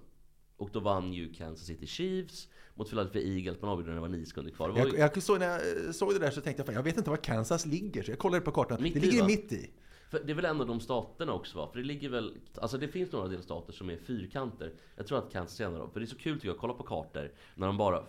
Och 0.57 0.69
då 0.73 0.79
vann 0.79 1.13
ju 1.13 1.33
Kansas 1.33 1.67
City 1.67 1.87
Chiefs 1.87 2.47
mot 2.75 2.89
Philadelphia 2.89 3.21
Eagles. 3.21 3.61
Man 3.61 3.69
avgjorde 3.71 3.89
när 3.89 3.95
det 3.95 4.01
var 4.01 4.07
nio 4.07 4.25
sekunder 4.25 4.51
kvar. 4.51 4.67
Det 4.67 4.73
var 4.73 4.79
Jag, 4.79 4.89
ju, 4.93 4.97
jag 4.97 5.23
såg, 5.23 5.39
när 5.39 5.59
jag 5.85 5.95
såg 5.95 6.13
det 6.13 6.19
där 6.19 6.31
så 6.31 6.41
tänkte 6.41 6.59
jag, 6.59 6.65
fan, 6.65 6.75
jag 6.75 6.83
vet 6.83 6.97
inte 6.97 7.09
var 7.09 7.17
Kansas 7.17 7.65
ligger. 7.65 8.03
Så 8.03 8.11
jag 8.11 8.19
kollade 8.19 8.41
på 8.41 8.51
kartan. 8.51 8.83
Mitt 8.83 8.93
det 8.93 8.99
i, 8.99 9.03
ligger 9.03 9.21
va? 9.21 9.27
mitt 9.27 9.51
i. 9.51 9.69
för 10.09 10.23
det 10.25 10.31
är 10.31 10.35
väl 10.35 10.45
en 10.45 10.61
av 10.61 10.67
de 10.67 10.79
staterna 10.79 11.33
också 11.33 11.57
va? 11.57 11.69
För 11.71 11.79
det 11.79 11.85
ligger 11.85 12.09
väl... 12.09 12.37
Alltså 12.57 12.77
det 12.77 12.87
finns 12.87 13.11
några 13.11 13.27
delstater 13.27 13.73
som 13.73 13.89
är 13.89 13.97
fyrkanter. 13.97 14.73
Jag 14.95 15.07
tror 15.07 15.17
att 15.17 15.31
Kansas 15.31 15.59
är 15.59 15.65
en 15.65 15.73
av 15.73 15.79
dem. 15.79 15.91
För 15.91 15.99
det 15.99 16.05
är 16.05 16.07
så 16.07 16.17
kul 16.17 16.35
tycker 16.35 16.47
jag 16.47 16.53
att 16.55 16.61
kolla 16.61 16.73
på 16.73 16.83
kartor. 16.83 17.31
När 17.55 17.67
de 17.67 17.77
bara... 17.77 18.03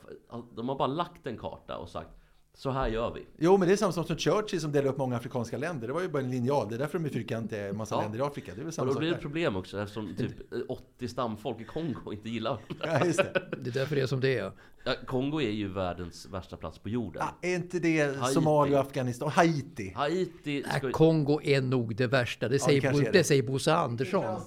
De 0.55 0.69
har 0.69 0.76
bara 0.76 0.88
lagt 0.88 1.26
en 1.26 1.38
karta 1.38 1.76
och 1.76 1.88
sagt 1.88 2.11
Så 2.59 2.71
här 2.71 2.89
gör 2.89 3.15
vi. 3.15 3.27
Jo, 3.39 3.57
men 3.57 3.69
det 3.69 3.75
är 3.75 3.77
samma 3.77 3.93
sak 3.93 4.07
som 4.07 4.17
Churchill 4.17 4.61
som 4.61 4.73
delade 4.73 4.89
upp 4.91 4.97
många 4.99 5.17
afrikanska 5.17 5.59
länder. 5.59 5.87
Det 5.87 5.93
var 5.93 6.01
ju 6.03 6.09
bara 6.09 6.23
en 6.23 6.31
linjal. 6.31 6.69
Det 6.69 6.75
är 6.75 6.79
därför 6.79 6.99
de 6.99 7.05
är 7.05 7.11
fyrkantiga 7.11 7.69
en 7.69 7.77
massa 7.77 7.95
Ja. 7.95 8.03
länder 8.03 8.19
i 8.19 8.23
Afrika. 8.23 8.53
Det 8.55 8.61
är 8.61 8.63
väl 8.63 8.67
Och 8.67 8.75
samma 8.75 8.87
då 8.87 8.93
sak 8.93 9.01
blir 9.01 9.11
det 9.11 9.15
ett 9.17 9.23
problem 9.23 9.57
också 9.57 9.81
eftersom 9.83 10.15
typ 10.19 10.53
eh, 10.53 10.59
80 10.69 11.09
stamfolk 11.09 11.61
i 11.61 11.65
Kongo 11.65 12.13
inte 12.13 12.29
gillar 12.29 12.51
varandra. 12.51 12.99
Ja, 13.01 13.07
just 13.07 13.19
det. 13.19 13.43
Det 13.61 13.71
är 13.71 13.75
därför 13.75 13.97
det 13.97 14.03
är 14.03 14.07
som 14.07 14.21
det 14.21 14.39
är. 14.39 14.53
Ja, 14.85 14.95
Kongo 15.07 15.41
är 15.41 15.51
ju 15.51 15.69
världens 15.69 16.27
värsta 16.33 16.57
plats 16.57 16.79
på 16.79 16.89
jorden. 16.89 17.23
Ah, 17.23 17.35
är 17.43 17.55
inte 17.55 17.79
det 17.79 18.17
Haiti. 18.17 18.35
Somalia, 18.35 18.81
Afghanistan, 18.81 19.29
Haiti? 19.31 19.93
Haiti 19.97 20.63
ska 20.63 20.79
Nej, 20.83 20.93
Kongo 20.93 21.41
är 21.43 21.61
nog 21.61 21.97
det 21.97 22.07
värsta. 22.07 22.49
Det 22.49 22.59
säger, 22.59 22.93
Bo, 22.93 22.99
är 22.99 23.05
det. 23.05 23.11
det 23.13 23.25
säger 23.25 23.43
Bosse 23.43 23.75
Andersson. 23.75 24.41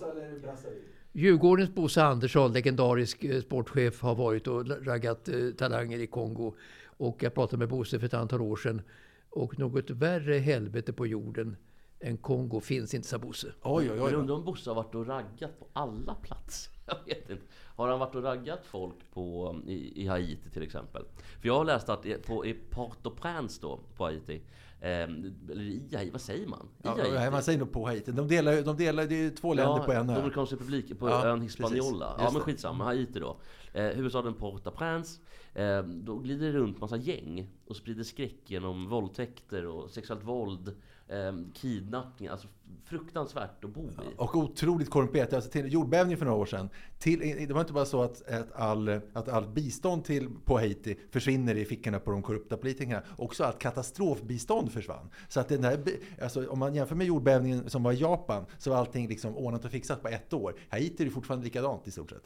Djurgårdens 1.14 1.76
Bosse 1.76 2.04
Andersson, 2.04 2.54
legendarisk 2.54 3.24
eh, 3.24 3.42
sportchef, 3.42 4.02
har 4.02 4.16
varit 4.16 4.48
och 4.48 4.86
raggat 4.86 5.30
eh, 5.30 5.36
talanger 5.58 6.00
i 6.00 6.08
Kongo. 6.08 6.56
Och 7.00 7.24
jag 7.24 7.34
pratade 7.34 7.58
med 7.58 7.70
Bosse 7.70 8.00
för 8.00 8.06
ett 8.06 8.14
antal 8.14 8.42
år 8.42 8.56
sedan. 8.56 8.82
Och 9.30 9.60
något 9.60 9.90
värre 9.90 10.38
helvete 10.38 10.94
på 10.94 11.08
jorden 11.08 11.58
än 12.00 12.18
Kongo 12.18 12.60
finns 12.60 12.94
inte, 12.94 13.08
sa 13.08 13.18
Bosse. 13.18 13.48
Oj, 13.62 13.92
oj, 13.92 13.98
Men 13.98 14.06
oj. 14.06 14.14
undrar 14.14 14.36
om 14.36 14.46
Bosse 14.46 14.70
har 14.70 14.76
varit 14.76 14.96
och 14.96 15.08
raggat 15.08 15.60
på 15.60 15.68
alla 15.74 16.16
platser? 16.16 16.74
Jag 16.86 17.06
vet 17.06 17.30
inte. 17.30 17.44
Har 17.76 17.88
han 17.88 18.00
varit 18.00 18.16
och 18.16 18.24
raggat 18.24 18.66
folk 18.66 19.12
på, 19.14 19.56
i, 19.68 20.04
i 20.04 20.08
Haiti 20.08 20.50
till 20.50 20.64
exempel? 20.64 21.04
För 21.42 21.48
jag 21.48 21.56
har 21.58 21.66
läst 21.66 21.90
att 21.90 22.06
på, 22.26 22.46
i 22.46 22.54
Port-au-Prince 22.70 23.60
då, 23.62 23.80
på 23.98 24.04
Haiti, 24.04 24.42
eller 24.82 25.62
i 25.62 25.90
Haiti, 25.96 26.12
vad 26.12 26.22
säger 26.22 26.48
man? 26.48 26.68
I 26.78 26.82
Ja, 26.84 27.08
ja, 27.08 27.32
man 27.32 27.44
säger 27.44 27.60
nog 27.60 27.72
på 27.72 27.86
Haiti. 27.86 28.12
De 28.12 28.28
delar, 28.28 28.62
de 28.62 28.78
delar, 28.78 29.06
det 29.06 29.26
är 29.26 29.30
två 29.30 29.54
länder 29.54 29.84
på 29.84 29.92
en 29.92 30.10
ö. 30.10 30.16
Dominikanska 30.16 30.56
republiken, 30.56 30.98
på 30.98 31.10
Ja, 31.10 31.26
ön 31.26 31.40
precis. 31.40 31.60
Hispaniola. 31.60 32.16
Ja 32.18 32.24
Just 32.24 32.34
men 32.34 32.42
skitsamma, 32.42 32.84
Haiti 32.84 33.20
då. 33.20 33.38
Eh, 33.74 33.84
huvudstaden 33.84 34.34
Port-au-Prince. 34.34 35.20
Eh, 35.54 35.84
då 35.84 36.16
glider 36.16 36.46
det 36.46 36.54
runt 36.54 36.82
massa 36.82 36.98
gäng 36.98 37.50
och 37.68 37.76
sprider 37.76 38.04
skräck 38.04 38.40
genom 38.46 38.90
våldtäkter 38.90 39.66
och 39.66 39.90
sexuellt 39.90 40.24
våld. 40.24 40.76
Eh, 41.10 41.34
kidnappningar, 41.54 42.32
alltså 42.32 42.48
fruktansvärt 42.86 43.64
att 43.64 43.74
bo 43.74 43.84
i. 43.84 43.94
Och 44.18 44.36
otroligt 44.36 44.90
korrumperat. 44.90 45.34
Alltså 45.34 45.50
till 45.50 45.74
jordbävningen 45.74 46.18
för 46.18 46.26
några 46.26 46.38
år 46.38 46.46
sedan. 46.46 46.70
Till, 47.00 47.20
det 47.48 47.54
var 47.54 47.62
inte 47.62 47.74
bara 47.74 47.86
så 47.86 48.02
att, 48.04 48.30
att, 48.30 48.52
all, 48.52 48.90
att 49.14 49.30
allt 49.30 49.50
bistånd 49.50 50.04
till, 50.06 50.30
på 50.46 50.58
Haiti 50.58 50.96
försvinner 51.12 51.56
i 51.56 51.66
fickorna 51.66 52.00
på 52.00 52.12
de 52.12 52.22
korrupta 52.22 52.58
politikerna. 52.58 53.04
Också 53.18 53.44
allt 53.44 53.60
katastrofbistånd 53.60 54.72
försvann. 54.72 55.10
Så 55.30 55.40
att 55.40 55.48
den 55.50 55.62
där, 55.62 55.78
bi- 55.78 56.00
alltså, 56.22 56.48
om 56.48 56.60
man 56.60 56.76
jämför 56.76 56.96
med 56.96 57.08
jordbävningen 57.08 57.70
som 57.70 57.84
var 57.84 57.92
i 57.92 57.96
Japan 57.96 58.46
så 58.58 58.70
var 58.70 58.78
allting 58.78 59.08
liksom 59.08 59.38
ordnat 59.38 59.66
och 59.66 59.72
fixat 59.72 60.02
på 60.02 60.08
ett 60.08 60.34
år. 60.34 60.56
Haiti 60.70 61.04
är 61.04 61.06
det 61.06 61.12
fortfarande 61.12 61.44
likadant 61.46 61.88
i 61.88 61.92
stort 61.92 62.10
sett. 62.10 62.24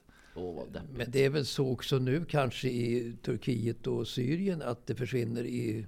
Deppigt. 0.74 0.98
Men 0.98 1.12
det 1.12 1.26
är 1.26 1.30
väl 1.30 1.46
så 1.46 1.72
också 1.72 1.98
nu 1.98 2.26
kanske 2.26 2.70
i 2.70 3.16
Turkiet 3.22 3.88
och 3.88 4.08
Syrien 4.08 4.62
att 4.62 4.88
det 4.88 4.96
försvinner 4.96 5.44
i, 5.44 5.86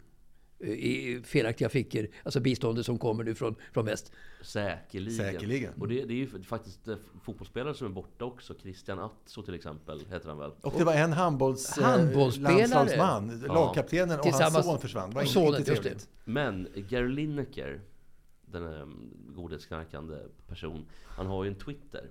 i 0.60 1.22
felaktiga 1.24 1.70
fickor. 1.70 2.08
Alltså 2.24 2.40
biståndet 2.40 2.86
som 2.86 2.98
kommer 2.98 3.24
nu 3.24 3.36
från, 3.36 3.56
från 3.74 3.86
väst. 3.86 4.12
Säkerligen. 4.42 5.18
Säkerligen. 5.18 5.74
Och 5.80 5.88
det, 5.88 6.06
det 6.06 6.14
är 6.14 6.18
ju 6.18 6.44
faktiskt 6.44 6.88
eh, 6.88 6.96
fotbollsspelare 7.22 7.74
som 7.74 7.88
är 7.88 7.92
borta 7.92 8.26
också. 8.26 8.56
Christian 8.62 9.00
Atso 9.00 9.44
till 9.44 9.54
exempel, 9.54 10.06
heter 10.10 10.30
han 10.30 10.38
väl? 10.38 10.52
Och 10.62 10.74
det 10.78 10.84
var 10.84 10.94
en 10.94 11.14
handbolls, 11.14 11.78
eh, 11.78 11.84
Handbollsspelare. 11.84 12.96
Ja. 12.96 13.54
lagkaptenen 13.54 14.20
och 14.20 14.26
hans 14.26 14.66
son 14.66 14.80
försvann. 14.80 15.10
Det 15.10 15.16
var 15.16 15.22
och 15.22 15.28
inte 15.28 15.34
sonen, 15.34 15.64
det. 15.64 15.66
trevligt. 15.66 16.10
Men 16.24 16.68
Gary 16.76 17.10
Lineker, 17.10 17.82
den 18.46 18.64
um, 18.64 19.14
godhetsknarkande 19.36 20.18
person, 20.48 20.86
han 21.08 21.28
har 21.28 21.44
ju 21.44 21.50
en 21.50 21.56
Twitter. 21.56 22.10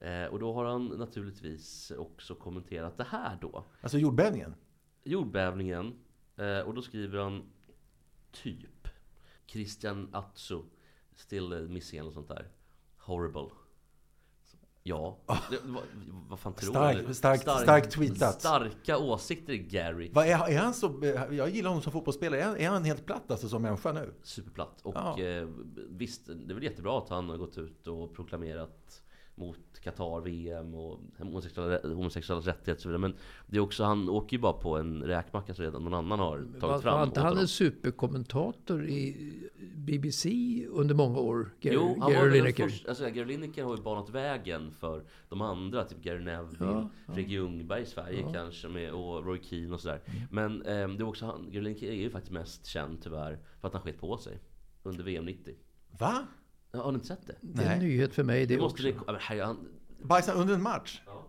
Eh, 0.00 0.24
och 0.24 0.38
då 0.38 0.52
har 0.52 0.64
han 0.64 0.86
naturligtvis 0.86 1.92
också 1.98 2.34
kommenterat 2.34 2.98
det 2.98 3.06
här 3.08 3.38
då. 3.40 3.64
Alltså 3.80 3.98
jordbävningen. 3.98 4.54
Jordbävningen. 5.04 5.94
Eh, 6.36 6.58
och 6.60 6.74
då 6.74 6.82
skriver 6.82 7.18
han 7.18 7.42
typ 8.32 8.88
Christian 9.46 10.08
Atso 10.12 10.64
Still 11.16 11.52
eh, 11.52 11.58
missing 11.58 11.98
eller 11.98 12.10
sånt 12.10 12.28
där. 12.28 12.48
Horrible. 12.98 13.48
Så, 14.44 14.56
Ja, 14.82 15.18
det, 15.50 15.58
vad, 15.64 15.82
vad 16.28 16.40
fan 16.40 16.54
tror 16.54 16.70
Stark- 16.70 17.06
du? 17.06 17.14
starkt- 17.14 17.42
starkt 17.62 17.90
tweetat. 17.92 18.40
Starka 18.40 18.98
åsikter 18.98 19.54
Gary. 19.54 20.10
Vad 20.12 20.26
är, 20.26 20.48
är 20.50 20.58
han 20.58 20.74
så, 20.74 21.00
jag 21.30 21.50
gillar 21.50 21.68
honom 21.70 21.82
som 21.82 21.92
fotbollsspelare. 21.92 22.40
Är 22.40 22.44
han, 22.46 22.56
är 22.56 22.68
han 22.68 22.84
helt 22.84 23.06
platt 23.06 23.30
alltså 23.30 23.48
som 23.48 23.62
människa 23.62 23.92
nu? 23.92 24.14
Superplatt. 24.22 24.80
Och 24.82 24.94
Ja. 24.94 25.20
eh, 25.20 25.48
visst, 25.90 26.26
det 26.26 26.32
är 26.52 26.54
väl 26.54 26.62
jättebra 26.64 26.98
att 26.98 27.08
han 27.08 27.28
har 27.28 27.36
gått 27.36 27.58
ut 27.58 27.86
och 27.86 28.14
proklamerat 28.14 29.02
mot 29.34 29.80
Qatar, 29.82 30.20
VM 30.20 30.74
och 30.74 31.00
homosexuella, 31.18 31.94
homosexuella 31.94 32.40
rättigheter 32.42 32.72
och 32.72 32.80
så 32.80 32.88
vidare. 32.88 32.98
Men 33.00 33.14
det 33.46 33.56
är 33.56 33.60
också, 33.60 33.84
han 33.84 34.08
åker 34.08 34.36
ju 34.36 34.40
bara 34.40 34.52
på 34.52 34.76
en 34.76 35.02
räkmacka 35.02 35.54
som 35.54 35.64
redan 35.64 35.84
någon 35.84 35.94
annan 35.94 36.18
har 36.18 36.38
tagit 36.38 36.62
Var, 36.62 36.80
fram 36.80 36.98
var 36.98 37.06
inte 37.06 37.20
han 37.20 37.38
en 37.38 37.48
superkommentator 37.48 38.88
i 38.88 39.32
BBC 39.74 40.30
under 40.70 40.94
många 40.94 41.18
år? 41.18 41.50
Gary, 41.60 41.74
Jo, 41.74 41.96
han 42.00 42.12
Gary 42.12 42.28
var 42.28 42.36
Lineker. 42.36 42.68
första, 42.68 42.88
alltså 42.88 43.04
Gary 43.10 43.24
Lineker 43.24 43.64
har 43.64 43.76
ju 43.76 43.82
banat 43.82 44.10
vägen 44.10 44.70
för 44.72 45.04
de 45.28 45.40
andra, 45.40 45.84
typ 45.84 46.02
Gary 46.02 46.24
Neville, 46.24 46.56
Ja, 46.60 46.90
ja. 47.06 47.12
Fredrik 47.14 47.28
Ljungberg 47.28 47.82
i 47.82 47.86
Sverige 47.86 48.24
kanske, 48.32 48.68
med, 48.68 48.92
och 48.92 49.24
Roy 49.26 49.38
Keane 49.42 49.74
och 49.74 49.80
sådär. 49.80 50.00
Men 50.30 50.62
eh, 50.62 50.88
det 50.88 51.02
är 51.02 51.08
också 51.08 51.26
han, 51.26 51.50
Gary 51.50 51.62
Lineker 51.64 51.86
är 51.86 51.94
ju 51.94 52.10
faktiskt 52.10 52.32
mest 52.32 52.66
känd 52.66 53.02
tyvärr 53.02 53.38
för 53.60 53.68
att 53.68 53.74
han 53.74 53.82
sket 53.82 54.00
på 54.00 54.16
sig 54.18 54.38
under 54.82 55.04
VM 55.04 55.24
90. 55.24 55.54
Va? 55.98 56.26
Har 56.72 56.92
ni 56.92 56.94
inte 56.94 57.06
sett 57.06 57.26
det? 57.26 57.34
Det 57.40 57.62
är 57.62 57.72
en 57.72 57.78
Nej. 57.78 57.88
nyhet 57.88 58.14
för 58.14 58.22
mig 58.22 58.46
det, 58.46 58.54
Det 58.54 58.60
måste 58.60 58.74
också. 58.74 58.82
det, 58.82 58.94
ja, 59.06 59.12
men 59.12 59.20
herre, 59.20 59.40
han, 59.42 59.58
Bajsade 60.02 60.38
under 60.38 60.54
en 60.54 60.62
match? 60.62 61.00
Ja. 61.06 61.26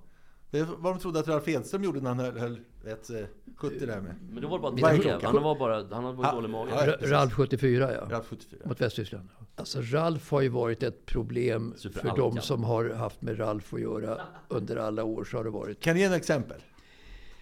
Det 0.52 0.60
är 0.60 0.64
vad 0.78 0.94
de 0.96 1.00
trodde 1.00 1.20
att 1.20 1.28
Ralf 1.28 1.48
Edström 1.48 1.84
gjorde 1.84 2.02
när 2.02 2.10
han 2.10 2.20
höll, 2.20 2.38
höll 2.40 2.60
ett 2.88 3.10
eh, 3.10 3.18
70 3.56 3.86
där 3.86 4.02
med. 4.02 4.16
Men 4.32 4.42
det 4.42 4.48
var 4.48 4.60
bara 4.60 4.72
Vad 4.72 4.84
är 4.92 4.96
ett 4.96 5.02
klockan? 5.02 5.36
Han 5.36 5.44
var 5.44 5.60
bara, 5.60 5.76
han 5.96 6.04
hade 6.04 6.18
bara 6.18 6.28
Ja, 6.28 6.34
dålig 6.36 6.50
mage. 6.50 6.72
ja, 6.76 6.86
Ra- 6.86 7.08
Ralf 7.08 7.34
74 7.34 7.94
ja. 7.94 8.08
Ralf 8.10 8.26
74. 8.28 8.62
Mot 8.66 8.82
Västtyskland. 8.82 9.30
Alltså 9.56 9.80
Ralf 9.82 10.32
har 10.32 10.42
ju 10.42 10.50
varit 10.50 10.84
ett 10.84 11.06
problem 11.06 11.72
för 11.72 11.80
Superalkan. 11.80 12.36
de 12.36 12.42
som 12.42 12.64
har 12.64 12.90
haft 12.90 13.22
med 13.22 13.40
Ralf 13.40 13.74
att 13.74 13.82
göra 13.82 14.22
under 14.48 14.76
alla 14.76 15.04
år. 15.04 15.24
Så 15.24 15.38
har 15.38 15.44
det 15.44 15.50
varit. 15.50 15.80
Kan 15.80 15.94
du 15.94 16.00
ge 16.00 16.06
en 16.06 16.14
exempel? 16.14 16.62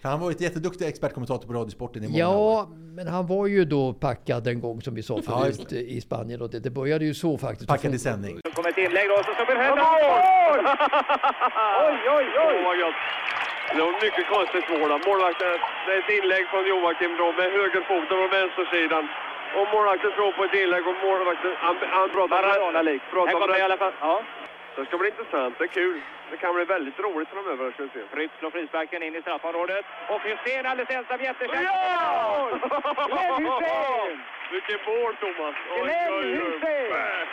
För 0.02 0.08
han 0.08 0.20
var 0.20 0.28
ju 0.30 0.34
ett 0.38 0.40
jätteduktig 0.48 0.84
expertkommentator 0.92 1.46
på 1.48 1.54
Radiosporten 1.60 2.00
i 2.04 2.08
många 2.08 2.28
år. 2.28 2.52
Ja, 2.52 2.68
men 2.96 3.06
han 3.16 3.24
var 3.34 3.46
ju 3.54 3.64
då 3.64 3.82
packad 4.06 4.42
en 4.52 4.60
gång 4.60 4.76
som 4.86 4.92
vi 4.98 5.02
sa 5.02 5.14
Ja, 5.16 5.22
förut 5.22 5.72
i 5.72 6.00
Spanien. 6.00 6.38
Och 6.42 6.50
det, 6.52 6.60
det 6.66 6.72
började 6.80 7.04
ju 7.10 7.14
så 7.24 7.30
faktiskt. 7.46 7.68
Packad 7.74 7.94
i 7.94 8.00
sändning. 8.08 8.34
Det 8.44 8.50
kommer 8.56 8.70
ett 8.74 8.82
inlägg 8.86 9.06
då, 9.12 9.16
så 9.26 9.32
stopper 9.36 9.56
händerna. 9.64 9.82
Mål! 9.82 10.58
oj, 11.88 12.00
oj, 12.16 12.26
oj! 12.46 12.56
Vad 12.66 12.76
gött. 12.82 12.98
Det 13.74 13.80
var 13.86 13.92
mycket 14.06 14.26
konstigt 14.34 14.66
mål. 14.72 14.90
Målvakten, 15.08 15.52
det 15.84 15.92
är 15.96 15.98
ett 16.04 16.12
inlägg 16.18 16.44
från 16.52 16.62
Joakim 16.70 17.12
då 17.22 17.26
med 17.38 17.48
högerfoten 17.58 18.16
på 18.22 18.26
vänstersidan. 18.38 19.04
Och 19.58 19.66
målvakten 19.74 20.10
slår 20.16 20.30
på 20.38 20.42
ett 20.48 20.56
inlägg 20.62 20.84
och 20.90 20.98
målvakten, 21.06 21.52
han, 21.64 21.74
han 21.96 22.06
pratar 22.14 22.32
Maradona-lik. 22.36 23.02
Här 23.02 23.32
kommer 23.32 23.48
det 23.52 23.58
i 23.62 23.66
alla 23.68 23.80
fall. 23.82 23.94
Ja. 24.08 24.14
Det 24.76 24.84
ska 24.86 24.98
bli 24.98 25.08
intressant, 25.08 25.54
det 25.58 25.64
är 25.64 25.74
kul. 25.80 26.00
Det 26.30 26.36
kan 26.36 26.54
bli 26.54 26.64
väldigt 26.64 26.98
roligt 27.06 27.28
framöver, 27.28 27.72
ska 27.72 27.82
vi 27.82 27.88
se. 27.88 28.02
Fritz 28.14 28.34
slår 28.38 28.50
frisparken 28.50 29.02
in 29.02 29.14
i 29.18 29.20
straffområdet. 29.22 29.84
Och 30.12 30.20
Hysén 30.28 30.66
alldeles 30.66 30.90
ensam 30.90 31.20
jättechans. 31.20 31.64
Ja! 31.64 32.48
Glenn 33.06 33.34
Hysén! 33.42 34.16
Vilket 34.54 34.80
mål, 34.90 35.12
Thomas! 35.22 35.54
Glenn. 35.82 36.12
Hysén! 36.38 37.26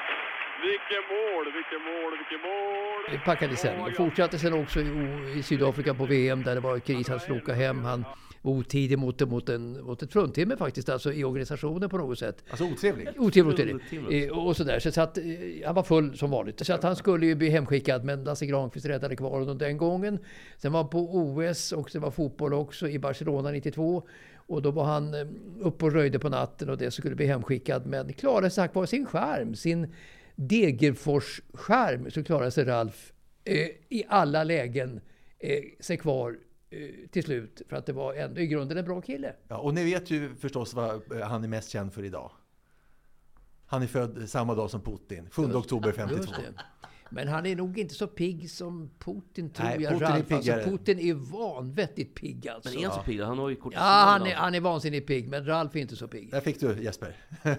Vilket 0.61 1.05
mål, 1.15 1.45
vilket 1.57 1.81
mål, 1.89 2.11
vilket 2.17 2.41
mål! 2.41 3.19
packad 3.25 3.51
i 3.51 3.55
sändning. 3.55 3.85
Och 3.85 3.95
fortsatte 3.95 4.37
sen 4.39 4.53
också 4.53 4.79
i, 4.79 4.89
i 5.39 5.43
Sydafrika 5.43 5.93
på 5.93 6.05
VM 6.05 6.43
där 6.43 6.55
det 6.55 6.61
var 6.61 6.79
kris. 6.79 7.09
Han 7.09 7.19
skulle 7.19 7.37
åka 7.41 7.53
hem. 7.53 7.83
Han 7.85 8.05
otidig 8.41 8.99
mot, 8.99 9.29
mot, 9.29 9.49
en, 9.49 9.83
mot 9.83 10.03
ett 10.03 10.13
fruntimmer 10.13 10.55
faktiskt, 10.55 10.89
alltså 10.89 11.13
i 11.13 11.23
organisationen 11.23 11.89
på 11.89 11.97
något 11.97 12.19
sätt. 12.19 12.43
Alltså 12.49 12.65
otrevlig. 12.65 13.09
Fruntimmer. 13.69 14.09
det. 14.09 14.25
Eh, 14.27 14.37
Och 14.37 14.57
sådär. 14.57 14.79
Så, 14.79 14.91
så 14.91 15.01
att, 15.01 15.17
eh, 15.17 15.23
han 15.65 15.75
var 15.75 15.83
full 15.83 16.17
som 16.17 16.31
vanligt. 16.31 16.65
Så 16.65 16.73
att 16.73 16.83
han 16.83 16.95
skulle 16.95 17.25
ju 17.25 17.35
bli 17.35 17.49
hemskickad, 17.49 18.03
men 18.03 18.23
Lasse 18.23 18.45
Granqvist 18.45 18.85
räddade 18.85 19.15
kvar 19.15 19.39
honom 19.39 19.57
den 19.57 19.77
gången. 19.77 20.19
Sen 20.57 20.71
var 20.71 20.81
han 20.81 20.89
på 20.89 20.99
OS 20.99 21.71
och 21.71 21.89
det 21.93 21.99
var 21.99 22.11
fotboll 22.11 22.53
också 22.53 22.89
i 22.89 22.99
Barcelona 22.99 23.51
92. 23.51 24.03
Och 24.35 24.61
då 24.61 24.71
var 24.71 24.83
han 24.83 25.13
eh, 25.13 25.27
uppe 25.59 25.85
och 25.85 25.91
röjde 25.91 26.19
på 26.19 26.29
natten 26.29 26.69
och 26.69 26.77
det 26.77 26.91
skulle 26.91 27.15
bli 27.15 27.25
hemskickad. 27.25 27.85
Men 27.85 28.13
klarade 28.13 28.49
sig 28.49 28.63
tack 28.63 28.75
vare 28.75 28.87
sin 28.87 29.05
skärm, 29.05 29.55
sin 29.55 29.93
Degerfors-skärm, 30.35 32.11
så 32.11 32.23
klarade 32.23 32.51
sig 32.51 32.65
Ralf 32.65 33.13
eh, 33.45 33.67
i 33.89 34.03
alla 34.07 34.43
lägen 34.43 35.01
eh, 35.39 35.63
sig 35.79 35.97
kvar 35.97 36.37
till 37.11 37.23
slut. 37.23 37.61
För 37.69 37.75
att 37.75 37.85
det 37.85 37.93
var 37.93 38.13
ändå 38.13 38.41
i 38.41 38.47
grunden 38.47 38.77
en 38.77 38.85
bra 38.85 39.01
kille. 39.01 39.35
Ja, 39.47 39.57
och 39.57 39.73
ni 39.73 39.83
vet 39.83 40.11
ju 40.11 40.35
förstås 40.35 40.73
vad 40.73 41.11
eh, 41.11 41.27
han 41.27 41.43
är 41.43 41.47
mest 41.47 41.69
känd 41.69 41.93
för 41.93 42.05
idag. 42.05 42.31
Han 43.65 43.83
är 43.83 43.87
född 43.87 44.29
samma 44.29 44.55
dag 44.55 44.69
som 44.69 44.81
Putin, 44.81 45.29
7 45.31 45.53
oktober 45.53 45.91
52. 45.91 46.17
Just 46.17 46.35
det. 46.35 46.63
Men 47.09 47.27
han 47.27 47.45
är 47.45 47.55
nog 47.55 47.77
inte 47.77 47.93
så 47.93 48.07
pigg 48.07 48.51
som 48.51 48.89
Putin 48.99 49.49
tror 49.49 49.67
Nej, 49.67 49.81
jag. 49.81 49.91
Putin 49.99 50.37
är 50.37 50.53
alltså. 50.53 50.69
Putin 50.69 50.99
är 50.99 51.13
vanvettigt 51.13 52.15
pigg 52.15 52.47
alltså. 52.47 52.69
Men 52.69 52.79
är 52.79 52.87
han 52.87 52.95
så 52.95 53.03
pigg? 53.03 53.21
Han 53.21 53.39
har 53.39 53.49
ju 53.49 53.55
kortison. 53.55 53.83
Ja, 53.83 53.89
han 53.91 54.27
är, 54.27 54.35
han 54.35 54.55
är 54.55 54.59
vansinnigt 54.59 55.07
pigg, 55.07 55.29
men 55.29 55.45
Ralf 55.45 55.75
är 55.75 55.79
inte 55.79 55.95
så 55.95 56.07
pigg. 56.07 56.31
Där 56.31 56.41
fick 56.41 56.59
du 56.59 56.83
Jesper. 56.83 57.15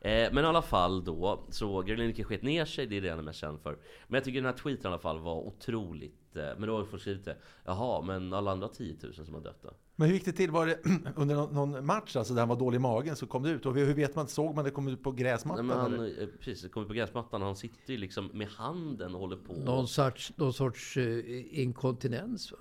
Eh, 0.00 0.32
men 0.32 0.44
i 0.44 0.46
alla 0.46 0.62
fall 0.62 1.04
då, 1.04 1.46
så 1.50 1.82
Gary 1.82 1.96
Lineker 1.96 2.24
sket 2.24 2.42
ner 2.42 2.64
sig, 2.64 2.86
det 2.86 2.96
är 2.96 3.00
det 3.00 3.10
han 3.10 3.18
är 3.18 3.22
mest 3.22 3.38
känd 3.38 3.60
för. 3.60 3.78
Men 4.06 4.14
jag 4.18 4.24
tycker 4.24 4.38
den 4.38 4.46
här 4.46 4.58
tweeten 4.58 4.84
i 4.84 4.88
alla 4.88 4.98
fall 4.98 5.18
var 5.18 5.34
otroligt... 5.34 6.20
Men 6.58 6.68
då 6.68 6.76
har 6.76 6.84
folk 6.84 7.02
skrivit 7.02 7.24
det. 7.24 7.36
Jaha, 7.64 8.02
men 8.02 8.32
alla 8.32 8.50
andra 8.52 8.68
10 8.68 8.96
000 9.02 9.14
som 9.14 9.34
har 9.34 9.40
dött 9.40 9.62
då? 9.62 9.70
Men 9.96 10.08
hur 10.08 10.14
gick 10.14 10.24
det 10.24 10.32
till? 10.32 10.50
Var 10.50 10.66
det 10.66 10.78
under 11.16 11.34
någon, 11.34 11.86
match 11.86 12.16
alltså, 12.16 12.34
där 12.34 12.40
han 12.40 12.48
var 12.48 12.56
dålig 12.56 12.76
i 12.76 12.80
magen 12.80 13.16
så 13.16 13.26
kom 13.26 13.42
det 13.42 13.50
ut? 13.50 13.66
Och 13.66 13.74
hur 13.74 13.94
vet 13.94 14.16
man? 14.16 14.28
Såg 14.28 14.54
man 14.54 14.64
det 14.64 14.70
kom 14.70 14.88
ut 14.88 15.02
på 15.02 15.12
Nej, 15.12 15.22
gräsmattan? 15.22 15.66
men 15.66 15.78
han, 15.78 15.94
eller? 15.94 16.22
eh, 16.22 16.28
precis, 16.40 16.62
det 16.62 16.68
kommer 16.68 16.86
på 16.86 16.92
gräsmattan 16.92 17.42
och 17.42 17.46
han 17.46 17.56
sitter 17.56 17.92
ju 17.92 17.98
liksom 17.98 18.30
med 18.34 18.48
handen 18.48 19.14
och 19.14 19.20
håller 19.20 19.36
på. 19.36 19.52
Någon 19.52 19.88
sorts, 19.88 20.32
någon 20.36 20.52
sorts 20.52 20.96
eh, 20.96 21.60
inkontinens 21.60 22.52
va? 22.52 22.58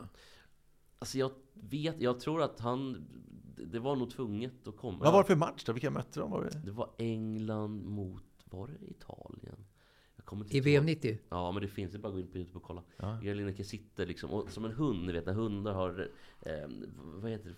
Alltså 0.99 1.17
jag 1.17 1.31
vet, 1.53 1.95
jag 2.01 2.19
tror 2.19 2.41
att 2.41 2.59
han... 2.59 3.07
Det 3.71 3.79
var 3.79 3.95
nog 3.95 4.11
tvunget 4.11 4.67
att 4.67 4.77
komma. 4.77 4.97
Vad 5.03 5.13
var 5.13 5.21
det 5.23 5.27
för 5.27 5.35
match 5.35 5.63
då? 5.65 5.73
Vilka 5.73 5.89
mötte 5.91 6.19
de? 6.19 6.31
Var 6.31 6.43
det? 6.43 6.61
Det 6.65 6.71
var 6.71 6.89
England 6.97 7.85
mot, 7.85 8.23
var 8.45 8.67
det 8.67 8.85
Italien? 8.88 9.64
Kommer 10.25 10.43
inte 10.43 10.57
I. 10.57 10.59
VM 10.59 10.85
90? 10.85 11.17
Ja, 11.29 11.51
men 11.51 11.61
det 11.61 11.67
finns. 11.67 11.91
Det 11.91 11.99
bara 11.99 12.11
gå 12.11 12.19
in 12.19 12.27
på 12.27 12.38
Youtube 12.38 12.57
och 12.57 12.63
kolla. 12.63 12.81
Ja. 12.97 13.19
Gary 13.23 13.35
Lineker 13.35 13.63
sitter 13.63 14.05
liksom, 14.05 14.31
och, 14.31 14.49
som 14.49 14.65
en 14.65 14.71
hund, 14.71 15.05
ni 15.05 15.13
vet 15.13 15.25
när 15.25 15.33
hundar 15.33 15.73
har, 15.73 16.09
eh, 16.41 16.51
vad 16.97 17.31
heter 17.31 17.49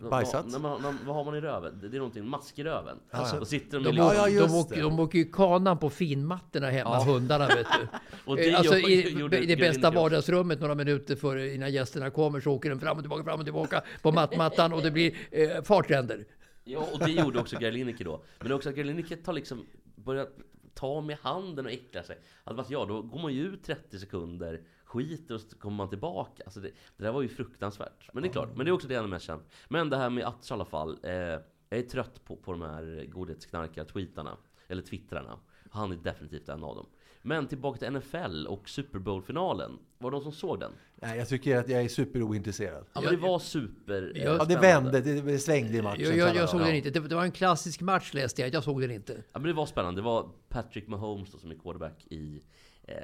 det? 0.00 0.08
Bajsat? 0.10 0.44
Vad, 0.44 0.52
när 0.52 0.58
man, 0.58 0.82
när, 0.82 1.06
vad 1.06 1.16
har 1.16 1.24
man 1.24 1.36
i 1.36 1.40
röven? 1.40 1.78
Det, 1.80 1.88
det 1.88 1.96
är 1.96 1.98
någonting, 1.98 2.28
mask 2.28 2.58
i 2.58 2.64
röven. 2.64 2.98
ja. 3.10 3.36
Då 3.38 3.44
sitter 3.44 3.78
de, 3.80 3.84
De, 3.84 3.90
i 3.90 3.96
Ja, 3.96 4.06
åker, 4.06 4.28
ja, 4.28 4.46
de, 4.46 4.54
åker, 4.54 4.82
de 4.82 5.00
åker 5.00 5.18
ju 5.18 5.24
kanan 5.24 5.78
på 5.78 5.90
finmattorna 5.90 6.70
hemma, 6.70 7.04
hundarna 7.04 7.46
vet 7.46 7.66
du. 7.80 7.88
Och 8.24 8.36
det 8.36 8.46
Eh, 8.48 8.58
alltså 8.58 8.78
i, 8.78 9.22
i 9.42 9.46
det 9.46 9.56
bästa 9.56 9.90
vardagsrummet 9.90 10.60
några 10.60 10.74
minuter 10.74 11.16
före 11.16 11.54
innan 11.54 11.72
gästerna 11.72 12.10
kommer 12.10 12.40
så 12.40 12.52
åker 12.52 12.68
den 12.68 12.80
fram 12.80 12.96
och 12.96 13.02
tillbaka, 13.02 13.24
fram 13.24 13.38
och 13.40 13.46
tillbaka 13.46 13.82
på 14.02 14.12
mattmattan 14.12 14.72
och 14.72 14.82
det 14.82 14.90
blir 14.90 15.14
eh, 15.30 15.62
fartränder. 15.62 16.24
Ja, 16.64 16.88
och 16.92 16.98
det 16.98 17.10
gjorde 17.10 17.38
också 17.38 17.58
Gary 17.58 17.72
Lineker 17.72 18.04
då. 18.04 18.22
Men 18.40 18.52
också 18.52 18.68
att 18.68 18.74
Gary 18.74 18.86
Lineker 18.86 19.16
tar 19.16 19.32
liksom, 19.32 19.66
börjar 19.96 20.28
ta 20.76 21.00
med 21.00 21.16
handen 21.16 21.66
och 21.66 21.72
äckla 21.72 22.02
sig. 22.02 22.18
Alltså, 22.44 22.72
ja, 22.72 22.84
då 22.84 23.02
går 23.02 23.18
man 23.18 23.32
ju 23.32 23.42
ut 23.42 23.64
30 23.64 23.98
sekunder, 23.98 24.62
skiter 24.84 25.34
och 25.34 25.40
så 25.40 25.58
kommer 25.58 25.76
man 25.76 25.88
tillbaka. 25.88 26.42
Alltså 26.44 26.60
det, 26.60 26.70
det 26.96 27.04
där 27.04 27.12
var 27.12 27.22
ju 27.22 27.28
fruktansvärt. 27.28 28.10
Men 28.12 28.22
det 28.22 28.28
är 28.28 28.32
klart, 28.32 28.56
men 28.56 28.66
det 28.66 28.70
är 28.70 28.72
också 28.72 28.88
det 28.88 28.94
är 28.94 29.06
mest 29.06 29.26
känd. 29.26 29.42
Men 29.68 29.90
det 29.90 29.96
här 29.96 30.10
med 30.10 30.26
Atch 30.26 30.50
i 30.50 30.54
alla 30.54 30.64
fall. 30.64 30.98
Eh, 31.02 31.40
jag 31.68 31.78
är 31.78 31.82
trött 31.82 32.24
på, 32.24 32.36
på 32.36 32.52
de 32.52 32.62
här 32.62 33.06
godhetsknarkar-tweetarna. 33.08 34.36
Eller 34.68 34.82
twittrarna. 34.82 35.38
Han 35.70 35.92
är 35.92 35.96
definitivt 35.96 36.48
en 36.48 36.64
av 36.64 36.76
dem. 36.76 36.86
Men 37.26 37.46
tillbaka 37.46 37.78
till 37.78 37.90
NFL 37.90 38.46
och 38.46 38.68
Super 38.68 38.98
Bowl-finalen. 38.98 39.78
Var 39.98 40.10
det 40.10 40.14
någon 40.14 40.22
som 40.22 40.32
såg 40.32 40.60
den? 40.60 40.72
Nej, 40.96 41.18
jag 41.18 41.28
tycker 41.28 41.56
att 41.56 41.68
jag 41.68 41.82
är 41.82 41.88
superointresserad. 41.88 42.84
Ja, 42.94 43.00
men 43.00 43.14
det 43.14 43.20
var 43.20 43.38
super... 43.38 44.12
eh, 44.16 44.22
Ja, 44.24 44.44
det 44.44 44.56
vände, 44.56 45.00
det 45.00 45.38
svängde 45.38 45.78
i 45.78 45.82
matchen. 45.82 46.04
Jag, 46.04 46.16
jag, 46.16 46.36
jag 46.36 46.48
såg 46.48 46.60
den 46.60 46.74
inte. 46.74 46.90
Det, 46.90 47.00
det 47.00 47.14
var 47.14 47.24
en 47.24 47.32
klassisk 47.32 47.80
match 47.80 48.14
läste 48.14 48.42
jag. 48.42 48.54
Jag 48.54 48.64
såg 48.64 48.80
den 48.80 48.90
inte. 48.90 49.12
Ja 49.32 49.38
men 49.38 49.42
det 49.42 49.52
var 49.52 49.66
spännande. 49.66 50.00
Det 50.00 50.04
var 50.04 50.28
Patrick 50.48 50.86
Mahomes 50.88 51.32
då, 51.32 51.38
som 51.38 51.50
är 51.50 51.54
quarterback 51.54 52.06
i, 52.10 52.40
eh, 52.82 52.94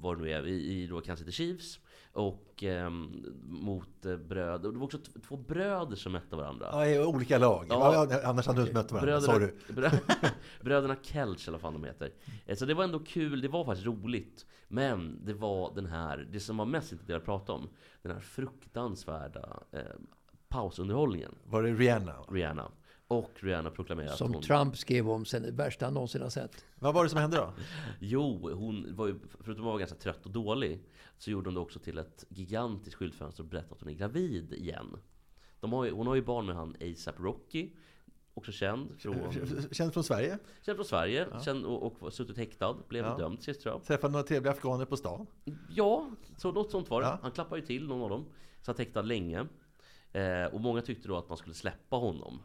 vad 0.00 0.18
det 0.18 0.22
nu 0.24 0.30
är, 0.32 0.46
i, 0.46 0.82
i 0.82 0.86
då 0.86 1.00
Kansas 1.00 1.18
City 1.26 1.32
Chiefs. 1.32 1.78
Och 2.12 2.62
ehm, 2.62 3.24
mot 3.44 4.06
eh, 4.06 4.16
bröder. 4.16 4.66
Och 4.68 4.72
det 4.72 4.78
var 4.78 4.86
också 4.86 4.98
två 5.28 5.36
bröder 5.36 5.96
som 5.96 6.12
mötte 6.12 6.36
varandra. 6.36 6.68
Ja, 6.72 6.86
i 6.86 7.04
olika 7.04 7.38
lag. 7.38 7.66
Ja. 7.68 8.06
Ja. 8.10 8.20
annars 8.28 8.46
hade 8.46 8.58
du 8.58 8.62
inte 8.62 8.74
mött 8.74 8.92
varandra. 8.92 9.20
Bröderna, 9.20 9.52
brö, 9.68 9.90
bröderna 10.60 10.96
Kelch 11.02 11.48
eller 11.48 11.58
vad 11.58 11.60
fan 11.60 11.72
de 11.72 11.84
heter. 11.84 12.12
Eh, 12.46 12.56
Så 12.56 12.66
det 12.66 12.74
var 12.74 12.84
ändå 12.84 12.98
kul, 12.98 13.40
det 13.40 13.48
var 13.48 13.64
faktiskt 13.64 13.86
roligt. 13.86 14.46
Men 14.68 15.24
det 15.24 15.34
var 15.34 15.74
den 15.74 15.86
här, 15.86 16.28
det 16.32 16.40
som 16.40 16.56
var 16.56 16.64
mest 16.64 16.92
intressant 16.92 17.20
att 17.20 17.24
prata 17.24 17.52
om. 17.52 17.68
Den 18.02 18.12
här 18.12 18.20
fruktansvärda 18.20 19.62
eh, 19.72 19.80
pausunderhållningen. 20.48 21.34
Var 21.44 21.62
det 21.62 21.72
Rihanna? 21.74 22.14
Rihanna. 22.30 22.70
Och 23.08 23.30
Rihanna 23.34 23.70
proklamerade 23.70 24.12
att 24.12 24.18
Som 24.18 24.34
hon... 24.34 24.42
Trump 24.42 24.76
skrev 24.76 25.10
om 25.10 25.24
sen, 25.24 25.42
det 25.42 25.50
värsta 25.50 25.84
han 25.84 25.94
någonsin 25.94 26.22
har 26.22 26.30
sett. 26.30 26.64
Vad 26.74 26.94
var 26.94 27.04
det 27.04 27.10
som 27.10 27.18
hände 27.20 27.36
då? 27.36 27.52
Jo, 28.00 28.50
hon 28.52 28.96
var 28.96 29.06
ju, 29.06 29.14
förutom 29.40 29.64
att 29.64 29.68
vara 29.70 29.78
ganska 29.78 29.96
trött 29.96 30.26
och 30.26 30.30
dålig, 30.32 30.80
så 31.18 31.30
gjorde 31.30 31.48
hon 31.48 31.54
det 31.54 31.60
också 31.60 31.78
till 31.78 31.98
ett 31.98 32.24
gigantiskt 32.28 32.94
skyltfönster 32.96 33.42
och 33.42 33.48
berättade 33.48 33.74
att 33.74 33.80
hon 33.80 33.88
är 33.90 33.94
gravid 33.94 34.52
igen. 34.52 34.96
De 35.60 35.72
har 35.72 35.84
ju, 35.84 35.90
hon 35.90 36.06
har 36.06 36.14
ju 36.14 36.22
barn 36.22 36.46
med 36.46 36.56
han 36.56 36.76
ASAP 36.80 37.20
Rocky, 37.20 37.70
också 38.34 38.52
känd 38.52 39.00
från, 39.00 39.16
Känd 39.72 39.92
från 39.92 40.04
Sverige? 40.04 40.38
känd 40.62 40.76
från 40.76 40.84
Sverige, 40.86 41.26
känd 41.44 41.64
och, 41.64 41.82
och 41.82 42.02
var 42.02 42.10
suttit 42.10 42.36
häktad, 42.36 42.76
blev 42.88 43.04
Ja. 43.04 43.16
dömd 43.16 43.42
sist 43.42 43.60
tror 43.62 43.74
jag. 43.74 43.84
Träffade 43.84 44.12
några 44.12 44.24
trevliga 44.24 44.52
afghaner 44.52 44.84
på 44.84 44.96
stan? 44.96 45.26
Ja, 45.70 46.10
så 46.36 46.52
något 46.52 46.70
sånt 46.70 46.90
var 46.90 47.00
det. 47.00 47.06
Ja. 47.06 47.18
Han 47.22 47.30
klappade 47.30 47.60
ju 47.60 47.66
till 47.66 47.88
någon 47.88 48.02
av 48.02 48.10
dem, 48.10 48.24
satt 48.62 48.78
häktad 48.78 49.02
länge. 49.02 49.46
Eh, 50.12 50.44
och 50.52 50.60
många 50.60 50.82
tyckte 50.82 51.08
då 51.08 51.16
att 51.16 51.28
man 51.28 51.38
skulle 51.38 51.54
släppa 51.54 51.96
honom. 51.96 52.40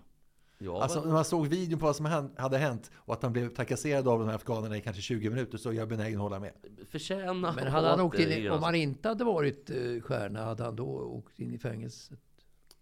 Ja, 0.66 0.82
Alltså 0.84 1.00
men- 1.00 1.08
när 1.08 1.14
man 1.14 1.26
såg 1.26 1.48
videon 1.48 1.80
på 1.80 1.86
vad 1.86 1.96
som 1.96 2.32
hade 2.38 2.58
hänt 2.58 2.92
och 2.96 3.14
att 3.14 3.24
han 3.24 3.34
blev 3.34 3.50
trakasserad 3.50 4.08
av 4.08 4.20
de 4.20 4.28
här 4.28 4.36
afghanerna 4.36 4.78
i 4.78 4.82
kanske 4.82 5.02
20 5.02 5.30
minuter 5.30 5.58
så 5.58 5.70
är 5.70 5.74
jag 5.74 5.88
benägen 5.90 6.16
att 6.18 6.22
hålla 6.24 6.40
med. 6.40 6.52
förtjäna 6.92 7.34
Men 7.56 7.68
hade 7.68 7.88
han 7.88 8.02
åkt 8.02 8.20
in, 8.20 8.32
i- 8.32 8.50
om 8.50 8.64
han 8.64 8.76
inte 8.76 9.08
hade 9.08 9.24
varit 9.24 9.70
eh, 9.70 10.02
stjärna, 10.02 10.46
hade 10.46 10.64
han 10.64 10.76
då 10.76 10.86
åkt 10.86 11.40
in 11.40 11.54
i 11.54 11.58
fängelse? 11.58 12.14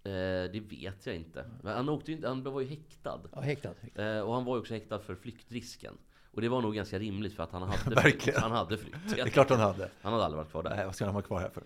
Eh, 0.04 0.12
det 0.52 0.60
vet 0.70 1.06
jag 1.06 1.16
inte. 1.16 1.46
Men 1.64 1.74
han, 1.76 1.90
åkte 1.90 2.12
ju 2.12 2.16
inte, 2.18 2.28
han 2.28 2.44
var 2.44 2.62
ju 2.62 2.68
häktad. 2.68 3.20
Ja, 3.36 3.42
häktad. 3.42 3.70
Eh, 3.96 4.20
och 4.20 4.34
han 4.34 4.46
var 4.46 4.56
ju 4.56 4.60
också 4.62 4.74
häktad 4.74 5.00
för 5.00 5.16
flyktrisken. 5.16 5.94
Och 6.34 6.42
det 6.42 6.50
var 6.50 6.62
nog 6.62 6.76
ganska 6.76 7.00
rimligt 7.00 7.34
för 7.34 7.44
att 7.44 7.52
han 7.52 7.62
hade 7.62 8.02
flytt. 8.02 8.36
Han 8.38 8.52
hade 8.52 8.78
flytt. 8.78 8.96
Det 9.16 9.22
är 9.22 9.28
klart 9.30 9.50
han 9.50 9.60
hade. 9.60 9.90
Han 10.02 10.14
hade 10.14 10.26
aldrig 10.26 10.38
varit 10.38 10.52
kvar 10.52 10.64
där. 10.64 10.76
Nej, 10.76 10.86
vad 10.86 10.96
ska 10.96 11.06
han 11.06 11.14
vara 11.14 11.24
kvar 11.24 11.40
här 11.40 11.50
för? 11.50 11.64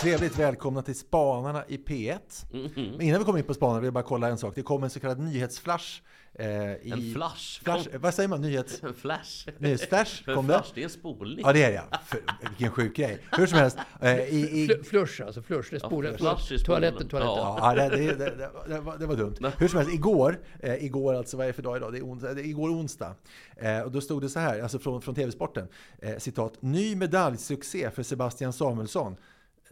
Trevligt, 0.00 0.38
välkomna 0.38 0.82
till 0.82 0.94
Spanarna 0.98 1.64
i 1.68 1.76
P1. 1.76 2.18
Mhm. 2.52 2.70
Men 2.74 3.00
innan 3.00 3.18
vi 3.18 3.24
kommer 3.24 3.38
in 3.38 3.44
på 3.44 3.54
Spanarna 3.54 3.80
vill 3.80 3.86
jag 3.86 3.94
bara 3.94 4.04
kolla 4.04 4.28
en 4.28 4.38
sak. 4.38 4.54
Det 4.54 4.62
kom 4.62 4.82
en 4.82 4.90
så 4.90 5.00
kallad 5.00 5.18
nyhetsflash. 5.18 6.02
Eh, 6.34 6.46
i... 6.46 6.90
En 6.90 7.14
flash? 7.14 7.62
flash 7.64 7.90
Kom. 7.90 8.00
vad 8.00 8.14
säger 8.14 8.28
man? 8.28 8.40
Nyhets... 8.40 8.82
En 8.82 8.94
flash? 9.02 9.48
Nyhetsflash? 9.58 10.22
En 10.28 10.34
Kom 10.34 10.46
flash, 10.46 10.68
det? 10.68 10.74
det 10.74 10.80
är 10.80 10.84
en 10.84 10.90
spolning. 10.90 11.40
Ja, 11.46 11.52
det 11.52 11.62
är 11.62 11.68
det 11.68 11.74
ja. 11.90 11.98
För, 12.06 12.20
vilken 12.48 12.70
sjuk 12.70 12.96
grej. 12.96 13.18
Hur 13.32 13.46
som 13.46 13.58
helst. 13.58 13.78
Eh, 14.00 14.18
i, 14.18 14.40
i... 14.62 14.68
Fl- 14.68 14.82
Flush 14.82 15.22
alltså, 15.26 15.42
flush. 15.42 15.70
Det 15.70 15.80
flush 15.80 15.84
är 15.84 15.88
spolen. 15.88 16.16
toaletten, 16.64 17.08
toaletten. 17.08 17.36
Ja, 17.36 17.74
det, 17.76 17.88
det, 17.88 18.14
det, 18.14 18.36
det, 18.36 18.50
det, 18.68 18.80
var, 18.80 18.98
det 18.98 19.06
var 19.06 19.16
dumt. 19.16 19.36
Hur 19.58 19.68
som 19.68 19.78
helst, 19.78 19.94
igår, 19.94 20.38
eh, 20.60 20.84
igår 20.84 21.14
alltså, 21.14 21.36
vad 21.36 21.44
är 21.44 21.48
det 21.48 21.52
för 21.52 21.62
dag 21.62 21.76
idag? 21.76 21.92
Det 21.92 21.98
är 21.98 22.02
onsdag, 22.02 22.34
det 22.34 22.40
är 22.42 22.44
igår 22.46 22.70
onsdag. 22.70 23.14
Eh, 23.56 23.80
och 23.80 23.90
då 23.92 24.00
stod 24.00 24.22
det 24.22 24.28
så 24.28 24.38
här, 24.40 24.62
alltså 24.62 24.78
från, 24.78 25.02
från 25.02 25.14
TV-sporten, 25.14 25.68
eh, 26.02 26.18
citat, 26.18 26.62
ny 26.62 26.96
medaljsuccé 26.96 27.90
för 27.90 28.02
Sebastian 28.02 28.52
Samuelsson. 28.52 29.16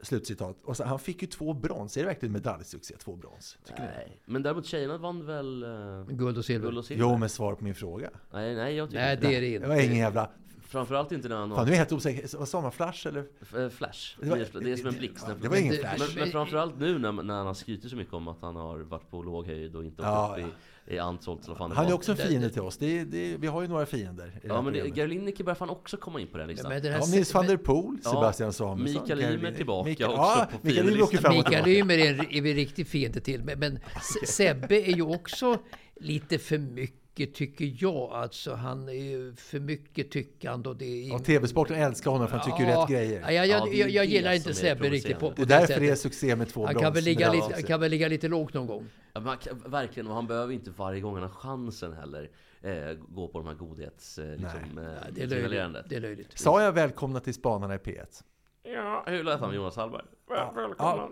Slutcitat. 0.02 0.56
Och 0.64 0.76
så, 0.76 0.84
han 0.84 0.98
fick 0.98 1.22
ju 1.22 1.28
två 1.28 1.52
brons. 1.52 1.96
Är 1.96 2.00
det 2.00 2.06
verkligen 2.06 2.32
medaljsuccé? 2.32 2.94
Två 2.96 3.16
brons? 3.16 3.58
Tycker 3.66 3.80
ni? 3.82 3.86
Nej, 3.96 4.20
men 4.24 4.42
däremot 4.42 4.66
tjejerna 4.66 4.98
vann 4.98 5.26
väl... 5.26 5.62
eh, 5.62 6.04
Guld 6.08 6.38
och 6.38 6.44
silver. 6.44 6.66
Guld 6.66 6.78
och 6.78 6.84
silver? 6.84 7.04
Jo, 7.04 7.16
men 7.16 7.28
svar 7.28 7.54
på 7.54 7.64
min 7.64 7.74
fråga. 7.74 8.10
Nej, 8.32 8.54
nej 8.54 8.74
jag 8.74 8.88
tycker 8.88 9.02
Nej, 9.02 9.14
inte 9.14 9.28
det 9.28 9.34
är 9.36 9.40
det 9.40 9.46
inte. 9.48 9.68
Det 9.68 9.74
var 9.74 9.80
ingen 9.82 9.96
jävla... 9.96 10.30
Framförallt 10.68 11.12
inte 11.12 11.28
när 11.28 11.36
han 11.36 11.50
Fan, 11.54 11.64
nu 11.64 11.70
är 11.70 11.74
jag 11.74 11.78
helt 11.78 11.92
osäker. 11.92 12.38
Vad 12.38 12.48
sa 12.48 12.60
man? 12.60 12.72
Flash 12.72 13.06
eller? 13.06 13.24
Eh, 13.56 13.68
Flash. 13.68 14.16
Det 14.20 14.28
var- 14.30 14.36
Det, 14.36 14.54
är, 14.54 14.60
det 14.60 14.72
är 14.72 14.76
som 14.76 14.88
en 14.88 14.94
blixt. 14.94 15.24
ja, 15.28 15.34
det 15.42 15.48
var 15.48 15.56
ingen 15.56 15.74
men, 15.74 15.96
flash. 15.96 16.14
Men, 16.14 16.22
men 16.22 16.32
framförallt 16.32 16.78
nu 16.78 16.98
när, 16.98 17.12
när 17.12 17.34
han 17.34 17.46
har 17.46 17.54
skrytit 17.54 17.90
så 17.90 17.96
mycket 17.96 18.14
om 18.14 18.28
att 18.28 18.38
han 18.40 18.56
har 18.56 18.78
varit 18.78 19.10
på 19.10 19.22
låg 19.22 19.46
höjd 19.46 19.76
och 19.76 19.84
inte 19.84 20.02
åkt 20.02 20.06
Ja, 20.08 20.36
upp 20.38 20.46
i, 20.46 20.50
i 20.86 20.98
Antzolt 20.98 21.44
eller 21.46 21.58
vad 21.58 21.72
Han 21.72 21.86
är 21.86 21.92
också 21.92 22.12
en 22.12 22.18
fiende 22.18 22.50
till 22.50 22.62
oss. 22.62 22.76
Det 22.76 22.98
är, 22.98 23.04
det 23.04 23.32
är, 23.32 23.38
vi 23.38 23.46
har 23.46 23.62
ju 23.62 23.68
några 23.68 23.86
fiender. 23.86 24.40
Ja 24.42 24.62
men 24.62 24.72
det. 24.72 24.88
Gary 24.90 25.08
Lineker 25.08 25.44
börjar 25.44 25.54
fan 25.54 25.70
också 25.70 25.96
komma 25.96 26.20
in 26.20 26.26
på 26.26 26.38
den 26.38 26.48
listan. 26.48 26.68
Men 26.68 26.82
den 26.82 26.92
här 26.92 26.98
Ja, 27.00 27.06
Nils 27.06 27.34
van 27.34 27.46
der 27.46 27.56
Poel, 27.56 27.98
Ja, 28.04 28.10
Sebastian 28.10 28.52
Samuelsson. 28.52 29.02
Mikael 29.02 29.20
Ymer 29.34 29.52
tillbaka 29.52 29.88
Mikael, 29.88 30.10
också 30.10 30.22
ja, 30.22 30.48
på 30.52 30.68
fiendelistan. 30.68 31.36
Mikael. 31.36 31.68
Ymer 31.68 31.98
är, 31.98 32.08
en- 32.18 32.30
är 32.34 32.40
vi 32.40 32.54
riktigt 32.54 32.88
fiende 32.88 33.20
till. 33.20 33.42
Men, 33.44 33.58
men 33.58 33.78
Se- 34.02 34.26
Sebbe 34.26 34.76
är 34.90 34.96
ju 34.96 35.02
också 35.02 35.58
lite 36.00 36.38
för 36.38 36.58
mycket, 36.58 37.00
tycker 37.16 37.74
jag. 37.78 38.12
Alltså, 38.12 38.54
han 38.54 38.88
är 38.88 38.92
ju 38.92 39.34
för 39.34 39.60
mycket 39.60 40.10
tyckande 40.10 40.68
och 40.68 40.76
det 40.76 40.84
är... 40.84 41.08
Ja, 41.08 41.18
TV-sporten 41.18 41.76
älskar 41.76 42.10
honom 42.10 42.28
för 42.28 42.36
han 42.36 42.46
tycker 42.46 42.70
ju 42.70 42.80
rätt 42.80 42.88
grejer. 42.88 43.20
Ja, 43.20 43.32
jag, 43.32 43.46
jag, 43.46 43.68
Ja, 43.68 43.72
jag, 43.74 43.90
jag 43.90 44.04
gillar 44.04 44.32
inte 44.32 44.54
Sebbe 44.54 44.88
riktigt 44.88 45.18
på, 45.18 45.30
på 45.30 45.44
Det 45.44 45.54
är 45.54 45.60
därför 45.60 45.80
det 45.80 45.88
är 45.88 45.94
succé 45.94 46.36
med 46.36 46.48
två 46.48 46.64
Han 46.64 46.74
brons. 46.74 46.84
kan 46.84 46.92
väl, 46.92 47.04
ligga 47.04 47.32
lite, 47.32 47.54
sig. 47.54 47.62
kan 47.62 47.80
väl 47.80 47.90
ligga 47.90 48.08
lite 48.08 48.28
lågt 48.28 48.54
någon 48.54 48.66
gång. 48.66 48.88
Ja, 49.12 49.36
kan, 49.42 49.62
verkligen, 49.66 50.06
och 50.06 50.14
han 50.14 50.26
behöver 50.26 50.52
inte 50.52 50.70
varje 50.70 51.00
gång 51.00 51.14
han 51.14 51.22
har 51.22 51.30
chansen 51.30 51.92
heller 51.92 52.30
eh, 52.62 52.92
gå 53.08 53.28
på 53.28 53.38
de 53.38 53.46
här 53.46 53.54
godhets... 53.54 54.18
Eh, 54.18 54.30
liksom, 54.30 54.78
eh, 54.78 54.84
Det 55.12 55.22
är 55.22 55.26
löjligt. 55.26 55.88
Det 55.88 55.96
är 55.96 56.00
löjligt. 56.00 56.38
Sa 56.38 56.62
jag 56.62 56.72
välkomna 56.72 57.20
till 57.20 57.34
Spanarna 57.34 57.74
i 57.74 57.78
P1? 57.78 58.22
Ja, 58.62 59.04
hur 59.06 59.24
lät 59.24 59.40
han 59.40 59.54
Jonas 59.54 59.76
Hallberg? 59.76 60.02
Ja. 60.28 61.08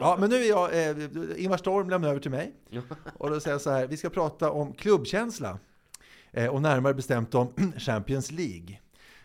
Ja, 0.00 0.16
men 0.20 0.30
nu 0.30 0.36
är 0.36 0.48
jag, 0.48 0.88
eh, 0.90 0.96
Ingvar 1.44 1.56
Storm 1.56 1.90
lämnar 1.90 2.08
över 2.08 2.20
till 2.20 2.30
mig. 2.30 2.52
Och 3.18 3.30
då 3.30 3.40
säger 3.40 3.54
jag 3.54 3.60
så 3.60 3.70
här, 3.70 3.86
vi 3.86 3.96
ska 3.96 4.10
prata 4.10 4.50
om 4.50 4.72
klubbkänsla. 4.72 5.58
Eh, 6.32 6.46
och 6.54 6.62
närmare 6.62 6.94
bestämt 6.94 7.34
om 7.34 7.52
Champions 7.78 8.30
League. 8.32 8.78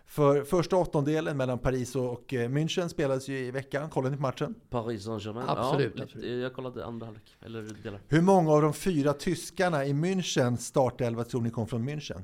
För 0.06 0.44
första 0.44 0.76
åttondelen 0.78 1.38
mellan 1.38 1.60
Paris 1.60 1.96
och 1.96 2.34
eh, 2.34 2.50
München 2.50 2.88
spelades 2.88 3.28
ju 3.30 3.38
i 3.38 3.52
veckan. 3.52 3.90
Kollade 3.90 4.12
ni 4.12 4.18
på 4.18 4.22
matchen? 4.22 4.56
Paris 4.70 5.04
Saint-Germain? 5.04 5.46
Absolut, 5.48 5.94
ja, 5.98 6.04
absolut. 6.04 6.42
Jag 6.42 6.54
kollade 6.54 6.86
andra 6.86 7.06
halvlek, 7.06 7.38
eller 7.46 7.62
delar. 7.84 8.00
Hur 8.08 8.22
många 8.22 8.52
av 8.52 8.62
de 8.62 8.74
fyra 8.74 9.14
tyskarna 9.14 9.86
i 9.86 9.94
München 9.94 10.56
startelva 10.58 11.24
tror 11.24 11.42
ni 11.42 11.50
kom 11.50 11.68
från 11.68 11.90
München? 11.90 12.22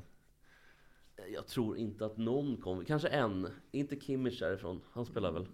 Jag 1.34 1.46
tror 1.46 1.76
inte 1.76 2.06
att 2.06 2.16
någon 2.16 2.56
kom, 2.56 2.84
kanske 2.84 3.08
en. 3.08 3.48
Inte 3.72 4.00
Kimmich 4.00 4.40
därifrån, 4.40 4.80
han 4.92 5.04
spelar 5.06 5.32
väl? 5.32 5.46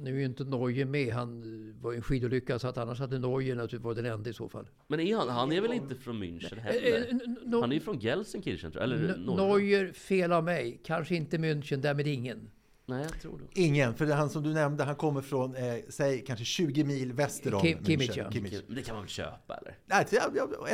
Nu 0.00 0.10
är 0.14 0.18
ju 0.18 0.24
inte 0.24 0.44
Neuer 0.44 0.84
med. 0.84 1.12
Han 1.14 1.42
var 1.80 1.90
ju 1.92 1.96
en 1.96 2.02
skidolycka 2.02 2.58
så 2.58 2.68
att 2.68 2.78
annars 2.78 2.98
hade 3.00 3.18
Neuer 3.18 3.54
naturligtvis 3.54 3.80
varit 3.84 3.96
den 3.96 4.06
enda 4.06 4.30
i 4.30 4.32
så 4.32 4.48
fall. 4.48 4.68
Men 4.88 5.00
är 5.00 5.16
han, 5.16 5.28
han 5.28 5.52
är 5.52 5.60
väl 5.60 5.72
inte 5.72 5.94
från 5.94 6.22
München 6.22 6.52
Eh, 6.56 6.62
heller? 6.62 7.06
eh, 7.54 7.60
Han 7.60 7.70
är 7.70 7.74
ju 7.74 7.80
från 7.80 7.98
Gelsenkirchen 7.98 8.72
tror 8.72 8.84
jag, 8.84 8.92
eller 8.92 9.14
N- 9.14 9.22
norr. 9.22 9.36
Neuer, 9.58 9.92
fel 9.92 10.32
av 10.32 10.44
mig. 10.44 10.80
Kanske 10.84 11.14
inte 11.14 11.38
München, 11.38 11.76
därmed 11.76 12.06
ingen. 12.06 12.50
Nej, 12.86 13.02
jag 13.12 13.20
tror 13.22 13.38
det. 13.38 13.60
Ingen, 13.60 13.94
för 13.94 14.06
det 14.06 14.14
han 14.14 14.30
som 14.30 14.42
du 14.42 14.50
nämnde, 14.54 14.84
han 14.84 14.94
kommer 14.94 15.20
från, 15.22 15.56
eh, 15.56 15.62
säg 15.88 16.24
kanske 16.26 16.44
20 16.44 16.84
mil 16.84 17.12
väster 17.12 17.54
om 17.54 17.60
Kim- 17.62 17.84
Kimmich, 17.84 18.10
München. 18.10 18.22
ja. 18.24 18.30
Kimmich. 18.32 18.60
Det 18.68 18.82
kan 18.82 18.94
man 18.94 19.04
väl 19.04 19.10
köpa 19.10 19.54
eller? 19.56 19.76
Nej, 19.86 20.06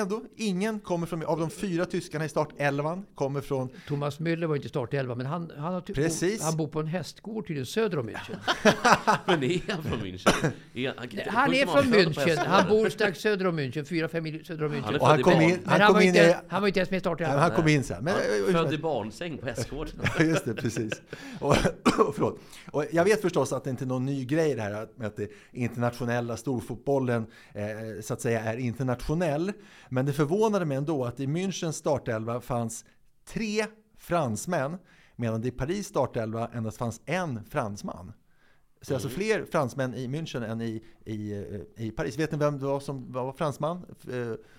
ändå, 0.00 0.22
ingen 0.36 0.80
kommer 0.80 1.06
från, 1.06 1.24
av 1.24 1.40
de 1.40 1.50
fyra 1.50 1.84
tyskarna 1.84 2.24
i 2.24 2.28
startelvan 2.28 3.06
kommer 3.14 3.40
från 3.40 3.68
Thomas 3.88 4.18
Müller 4.20 4.46
var 4.46 4.54
inte 4.56 4.66
i 4.66 4.68
startelva, 4.68 5.14
men 5.14 5.26
han, 5.26 5.52
han, 5.56 5.74
har 5.74 5.80
Precis. 5.80 6.42
han 6.42 6.56
bor 6.56 6.68
på 6.68 6.80
en 6.80 6.86
hästgård 6.86 7.46
tydligen 7.46 7.66
söder 7.66 7.98
om 7.98 8.08
München. 8.10 8.36
Men 9.26 9.42
är 9.42 9.72
han 9.72 9.82
från 9.82 9.98
München? 10.00 10.50
Är, 10.74 10.94
han, 10.96 11.08
Han 11.26 11.54
är 11.54 11.66
från 11.66 11.94
München. 11.94 12.46
Han 12.46 12.68
bor 12.68 12.88
strax 12.88 13.20
söder 13.20 13.46
om 13.46 13.58
München. 13.60 13.84
Fyra, 13.84 14.08
fem 14.08 14.24
mil 14.24 14.44
söder 14.44 14.64
om 14.64 14.72
Han 14.72 14.82
München. 14.82 14.98
Och 14.98 15.06
han 15.06 15.22
kom 15.22 15.40
in, 15.40 15.58
han 15.64 15.80
han, 15.80 15.86
kom 15.86 15.94
var 15.94 16.00
in 16.02 16.08
inte, 16.08 16.20
i, 16.20 16.34
han 16.48 16.60
var 16.60 16.68
inte 16.68 16.80
ens 16.80 16.90
med 16.90 16.96
i 16.96 17.00
startelvan. 17.00 17.38
han 17.38 17.50
kom 17.50 17.68
in 17.68 17.84
sen. 17.84 18.04
Men, 18.04 18.14
född 18.52 18.72
i 18.74 18.78
barnsäng 18.78 19.38
på 19.38 19.46
hästgården. 19.46 19.94
Just 20.28 20.44
det, 20.44 20.54
precis. 20.54 21.02
Och, 21.40 21.56
förlåt. 22.14 22.38
och 22.72 22.84
jag 22.92 23.04
vet 23.04 23.20
förstås 23.22 23.52
att 23.52 23.64
det 23.64 23.70
inte 23.70 23.84
är 23.84 23.86
någon 23.86 24.06
ny 24.06 24.24
grej 24.24 24.54
det 24.54 24.62
här 24.62 24.72
att- 24.82 24.96
med 24.98 25.06
att 25.06 25.16
det 25.16 25.30
internationella 25.52 26.36
storfotbollen 26.36 27.26
eh, 27.54 27.64
så 28.02 28.14
att 28.14 28.20
säga 28.20 28.40
är 28.40 28.56
internationell. 28.56 29.52
Men 29.88 30.06
det 30.06 30.12
förvånade 30.12 30.64
mig 30.64 30.76
ändå 30.76 31.04
att 31.04 31.20
i 31.20 31.26
Münchens 31.26 31.72
startelva 31.72 32.40
fanns 32.40 32.84
tre 33.28 33.66
fransmän 33.96 34.78
medan 35.16 35.40
det 35.40 35.48
i 35.48 35.50
Paris 35.50 35.86
startelva 35.86 36.50
endast 36.54 36.78
fanns 36.78 37.00
en 37.06 37.44
fransman. 37.44 38.12
Så 38.80 38.94
alltså 38.94 39.08
fler 39.08 39.44
fransmän 39.44 39.94
i 39.94 40.06
München 40.08 40.44
än 40.50 40.60
i, 40.60 40.84
i, 41.04 41.32
eh, 41.76 41.84
i 41.86 41.90
Paris. 41.90 42.18
Vet 42.18 42.32
ni 42.32 42.38
vem 42.38 42.58
det 42.58 42.64
var 42.66 42.80
som 42.80 43.12
var 43.12 43.32
fransman? 43.32 43.76
Eh, 43.88 44.14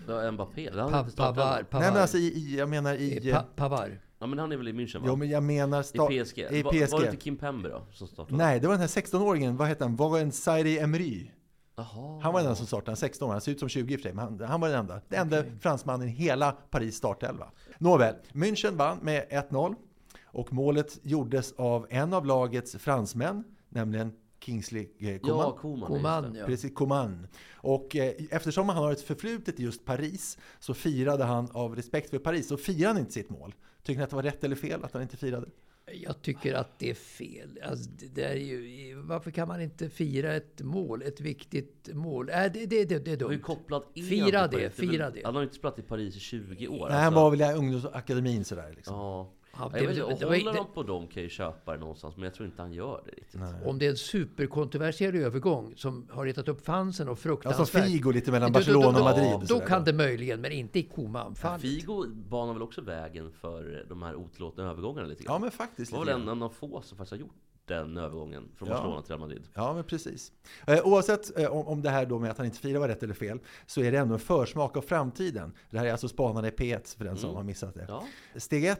Det 0.07 0.13
var 0.13 0.31
Mbappé. 0.31 0.69
Det 0.69 0.71
Pa- 0.77 1.09
startat. 1.09 1.15
Pavard. 1.35 1.55
Nej 1.55 1.63
Pavard. 1.69 1.93
men 1.93 2.01
alltså 2.01 2.17
i, 2.17 2.21
i 2.27 2.57
jag 2.57 2.69
menar 2.69 2.93
i... 2.93 3.29
Eh, 3.29 3.35
Pa- 3.35 3.45
Pavard. 3.55 3.91
Ja 4.19 4.27
men 4.27 4.39
han 4.39 4.51
är 4.51 4.57
väl 4.57 4.67
i 4.67 4.71
München 4.73 4.99
va? 4.99 5.05
Jo 5.07 5.15
men 5.15 5.29
jag 5.29 5.43
menar... 5.43 5.81
sta- 5.81 6.11
I 6.11 6.23
PSG. 6.23 6.37
I 6.39 6.63
Var, 6.63 6.71
PSG. 6.71 6.91
var 6.91 6.99
det 6.99 7.05
inte 7.05 7.17
Kim 7.17 7.37
Pembe 7.37 7.69
då? 7.69 7.81
Som 7.91 8.07
startade? 8.07 8.37
Nej, 8.37 8.59
det 8.59 8.67
var 8.67 8.73
den 8.73 8.81
här 8.81 8.87
16-åringen, 8.87 9.57
vad 9.57 9.67
hette 9.67 9.83
han? 9.83 9.95
Var 9.95 10.19
en 10.19 10.31
Sairi 10.31 10.79
Emery. 10.79 11.27
Jaha. 11.75 12.19
Han 12.23 12.33
var 12.33 12.39
den 12.39 12.47
enda 12.47 12.55
som 12.55 12.67
startade, 12.67 12.97
16 12.97 13.27
år, 13.27 13.31
han 13.31 13.41
ser 13.41 13.51
ut 13.51 13.59
som 13.59 13.69
20 13.69 13.93
i 13.93 13.97
och 13.97 13.99
för 13.99 14.03
sig, 14.09 14.13
men 14.13 14.25
han, 14.25 14.39
han 14.49 14.61
var 14.61 14.69
den 14.69 14.79
enda. 14.79 15.01
Den 15.09 15.21
enda 15.21 15.43
fransmannen 15.59 16.07
i 16.07 16.11
hela 16.11 16.51
Paris 16.51 16.95
startelva. 16.95 17.51
Nåväl, 17.77 18.15
München 18.33 18.75
vann 18.75 18.97
med 19.01 19.27
1-0 19.29 19.75
och 20.23 20.53
målet 20.53 20.99
gjordes 21.03 21.51
av 21.57 21.87
en 21.89 22.13
av 22.13 22.25
lagets 22.25 22.75
fransmän, 22.75 23.43
nämligen 23.69 24.11
Kingsley 24.39 24.89
eh, 24.99 25.19
Coman. 25.19 25.53
Ja. 25.81 25.87
Coman, 25.87 26.33
det. 26.33 26.39
ja. 26.39 26.45
Precis, 26.45 26.73
Coman. 26.75 27.27
Och 27.55 27.95
eh, 27.95 28.13
eftersom 28.31 28.69
han 28.69 28.77
har 28.77 28.91
ett 28.91 29.01
förflutet 29.01 29.59
i 29.59 29.63
just 29.63 29.85
Paris 29.85 30.37
så 30.59 30.73
firade 30.73 31.23
han 31.23 31.49
av 31.51 31.75
respekt 31.75 32.09
för 32.09 32.19
Paris, 32.19 32.47
så 32.47 32.57
firade 32.57 32.87
han 32.87 32.97
inte 32.97 33.11
sitt 33.11 33.29
mål. 33.29 33.53
Tycker 33.83 33.97
ni 33.97 34.03
att 34.03 34.09
det 34.09 34.15
var 34.15 34.23
rätt 34.23 34.43
eller 34.43 34.55
fel 34.55 34.83
att 34.83 34.93
han 34.93 35.01
inte 35.01 35.17
firade? 35.17 35.47
Jag 35.93 36.21
tycker 36.21 36.53
att 36.53 36.79
det 36.79 36.89
är 36.89 36.93
fel. 36.93 37.59
Alltså, 37.63 37.89
det 38.13 38.23
är 38.23 38.35
ju, 38.35 38.95
varför 38.95 39.31
kan 39.31 39.47
man 39.47 39.61
inte 39.61 39.89
fira 39.89 40.33
ett 40.33 40.61
mål? 40.61 41.01
Ett 41.01 41.21
viktigt 41.21 41.89
mål? 41.93 42.29
Äh, 42.29 42.35
det, 42.35 42.65
det, 42.65 42.85
det, 42.85 42.99
det 42.99 43.11
är 43.11 43.17
dumt. 43.17 43.39
kopplat 43.39 43.91
in 43.93 44.05
Fira 44.05 44.47
det, 44.47 44.69
fira 44.69 45.09
det. 45.09 45.21
Han 45.25 45.35
har 45.35 45.41
ju 45.41 45.45
inte 45.45 45.55
spelat 45.55 45.79
i 45.79 45.81
Paris 45.81 46.15
i 46.15 46.19
20 46.19 46.67
år. 46.67 46.89
Nej, 46.89 46.97
han 46.97 47.05
alltså. 47.05 47.19
var 47.19 47.31
väl 47.31 47.41
i 47.41 47.53
ungdomsakademin 47.53 48.45
sådär. 48.45 48.73
Liksom. 48.75 48.95
Ja. 48.95 49.33
Ja, 49.59 49.69
jag 49.79 49.87
vet, 49.87 49.95
det- 49.95 50.01
inte, 50.01 50.19
det 50.19 50.25
var- 50.25 50.37
håller 50.37 50.51
det- 50.51 50.57
han 50.57 50.67
på 50.73 50.83
dem 50.83 51.07
kan 51.07 51.23
ju 51.23 51.29
köpa 51.29 51.73
det 51.73 51.79
någonstans, 51.79 52.15
men 52.15 52.23
jag 52.23 52.33
tror 52.33 52.45
inte 52.45 52.61
han 52.61 52.73
gör 52.73 53.01
det 53.05 53.11
riktigt. 53.11 53.41
Om 53.65 53.79
det 53.79 53.85
är 53.85 53.89
en 53.89 53.97
superkontroversiell 53.97 55.15
övergång 55.15 55.73
som 55.77 56.07
har 56.11 56.25
retat 56.25 56.47
upp 56.47 56.65
fansen 56.65 57.07
och 57.07 57.11
Ja, 57.11 57.15
som 57.15 57.29
fruktansvärt. 57.29 57.85
Figo 57.85 58.11
lite 58.11 58.31
mellan 58.31 58.51
Då- 58.51 58.59
då- 58.59 58.65
då- 58.65 58.73
Barcelona 58.81 58.87
och 58.87 58.93
då- 58.93 59.03
Madrid. 59.21 59.33
och 59.33 59.39
Då 59.39 59.45
sådär. 59.47 59.65
kan 59.65 59.83
det 59.83 59.93
möjligen, 59.93 60.41
men 60.41 60.51
inte 60.51 60.79
i 60.79 60.83
Koman. 60.83 61.35
Fan. 61.35 61.59
Figo 61.59 62.05
banar 62.29 62.53
väl 62.53 62.61
också 62.61 62.81
vägen 62.81 63.31
för 63.31 63.85
de 63.89 64.01
här 64.03 64.15
otillåtna 64.15 64.63
övergångarna 64.69 65.07
lite 65.07 65.23
grann? 65.23 65.33
Ja, 65.33 65.39
men 65.39 65.51
faktiskt. 65.51 65.91
Det 65.91 65.97
var 65.97 66.05
väl 66.05 66.27
en, 66.27 66.41
av 66.43 66.49
få 66.49 66.81
som 66.81 66.97
faktiskt 66.97 67.11
har 67.11 67.17
gjort 67.17 67.35
den 67.65 67.97
övergången 67.97 68.43
från 68.55 68.67
Ja. 68.69 68.73
Barcelona 68.75 69.01
till 69.01 69.09
Real 69.09 69.19
Madrid. 69.19 69.43
Ja, 69.53 69.73
men 69.73 69.83
precis. 69.83 70.31
Eh, 70.67 70.79
oavsett 70.87 71.37
eh, 71.39 71.51
om, 71.51 71.67
om 71.67 71.81
det 71.81 71.89
här 71.89 72.05
då 72.05 72.19
med 72.19 72.31
att 72.31 72.37
han 72.37 72.45
inte 72.45 72.57
firar 72.59 72.79
var 72.79 72.87
rätt 72.87 73.03
eller 73.03 73.13
fel, 73.13 73.39
så 73.65 73.81
är 73.81 73.91
det 73.91 73.97
ändå 73.97 74.13
en 74.13 74.19
försmak 74.19 74.77
av 74.77 74.81
framtiden. 74.81 75.53
Det 75.69 75.77
här 75.79 75.85
är 75.85 75.91
alltså 75.91 76.07
Spanarna 76.07 76.47
i 76.47 76.51
P1 76.51 76.97
för 76.97 77.05
den 77.05 77.17
som 77.17 77.25
Mm. 77.29 77.35
har 77.37 77.43
missat 77.43 77.73
det. 77.75 77.85
Ja. 77.89 78.03
Steg 78.35 78.65
ett, 78.65 78.79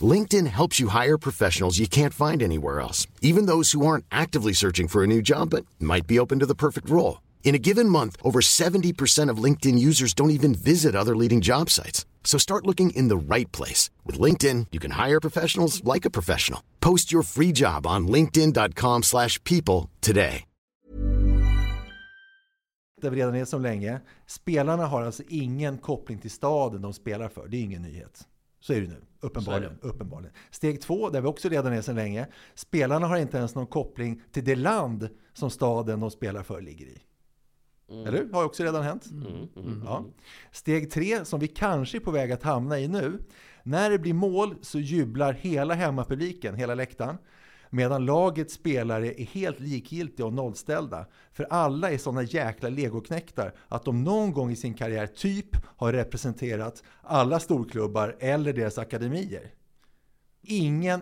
LinkedIn 0.00 0.48
helps 0.48 0.80
you 0.80 0.88
hire 0.88 1.16
professionals 1.16 1.78
you 1.78 1.86
can't 1.86 2.12
find 2.12 2.42
anywhere 2.42 2.80
else, 2.80 3.06
even 3.22 3.46
those 3.46 3.70
who 3.72 3.86
aren't 3.86 4.04
actively 4.10 4.52
searching 4.52 4.88
for 4.88 5.04
a 5.04 5.06
new 5.06 5.22
job 5.22 5.50
but 5.50 5.64
might 5.78 6.08
be 6.08 6.18
open 6.18 6.40
to 6.40 6.46
the 6.46 6.54
perfect 6.56 6.90
role. 6.90 7.22
In 7.44 7.54
a 7.54 7.58
given 7.58 7.88
month, 7.88 8.16
over 8.22 8.40
70% 8.40 9.28
of 9.30 9.42
LinkedIn 9.44 9.78
users 9.78 10.14
don't 10.14 10.36
even 10.38 10.54
visit 10.56 10.96
other 10.96 11.14
leading 11.14 11.40
job 11.40 11.70
sites. 11.70 12.04
So 12.24 12.38
start 12.38 12.66
looking 12.66 12.90
in 12.90 13.06
the 13.08 13.16
right 13.34 13.52
place. 13.52 13.90
With 14.04 14.18
LinkedIn, 14.18 14.68
you 14.72 14.80
can 14.80 14.92
hire 14.92 15.20
professionals 15.20 15.84
like 15.84 16.04
a 16.04 16.10
professional. 16.10 16.60
Post 16.80 17.12
your 17.12 17.22
free 17.22 17.52
job 17.52 17.86
on 17.86 18.08
linkedin.com/people 18.08 19.02
slash 19.02 19.38
people 19.44 19.90
today. 20.00 20.44
Vi 23.10 23.10
redan 23.10 23.34
är 23.34 23.44
som 23.44 23.62
länge. 23.62 24.00
Spelarna 24.26 24.86
har 24.86 25.02
alltså 25.02 25.22
ingen 25.28 25.78
koppling 25.78 26.18
till 26.18 26.30
staden 26.30 26.82
de 26.82 26.92
spelar 26.92 27.28
för. 27.28 27.48
Det 27.48 27.56
är 27.56 27.62
ingen 27.62 27.82
nyhet. 27.82 28.28
Så 28.64 28.72
är 28.72 28.80
det 28.80 28.88
nu, 28.88 29.02
uppenbarligen. 29.20 29.78
uppenbarligen. 29.80 30.34
Steg 30.50 30.80
två, 30.80 31.10
där 31.10 31.20
vi 31.20 31.28
också 31.28 31.48
redan 31.48 31.72
är 31.72 31.82
sedan 31.82 31.94
länge. 31.94 32.26
Spelarna 32.54 33.06
har 33.06 33.16
inte 33.16 33.36
ens 33.36 33.54
någon 33.54 33.66
koppling 33.66 34.22
till 34.32 34.44
det 34.44 34.56
land 34.56 35.08
som 35.32 35.50
staden 35.50 36.00
de 36.00 36.10
spelar 36.10 36.42
för 36.42 36.60
ligger 36.60 36.86
i. 36.86 36.98
Mm. 37.90 38.06
Eller? 38.06 38.32
Har 38.32 38.44
också 38.44 38.64
redan 38.64 38.82
hänt. 38.82 39.06
Mm, 39.10 39.48
mm, 39.56 39.82
Ja. 39.84 40.04
Steg 40.52 40.90
tre, 40.90 41.24
som 41.24 41.40
vi 41.40 41.48
kanske 41.48 41.98
är 41.98 42.00
på 42.00 42.10
väg 42.10 42.32
att 42.32 42.42
hamna 42.42 42.78
i 42.78 42.88
nu. 42.88 43.18
När 43.62 43.90
det 43.90 43.98
blir 43.98 44.14
mål 44.14 44.56
så 44.60 44.78
jublar 44.78 45.32
hela 45.32 45.74
hemmapubliken, 45.74 46.54
hela 46.54 46.74
läktaren. 46.74 47.18
Medan 47.74 48.04
lagets 48.06 48.54
spelare 48.54 49.20
är 49.20 49.24
helt 49.24 49.60
likgiltiga 49.60 50.26
och 50.26 50.32
nollställda. 50.32 51.06
För 51.32 51.46
alla 51.50 51.90
är 51.90 51.98
sådana 51.98 52.22
jäkla 52.22 52.68
legoknektar 52.68 53.54
att 53.68 53.84
de 53.84 54.04
någon 54.04 54.32
gång 54.32 54.50
i 54.50 54.56
sin 54.56 54.74
karriär 54.74 55.06
typ 55.06 55.46
har 55.76 55.92
representerat 55.92 56.82
alla 57.02 57.40
storklubbar 57.40 58.16
eller 58.20 58.52
deras 58.52 58.78
akademier. 58.78 59.50
Ingen 60.44 61.00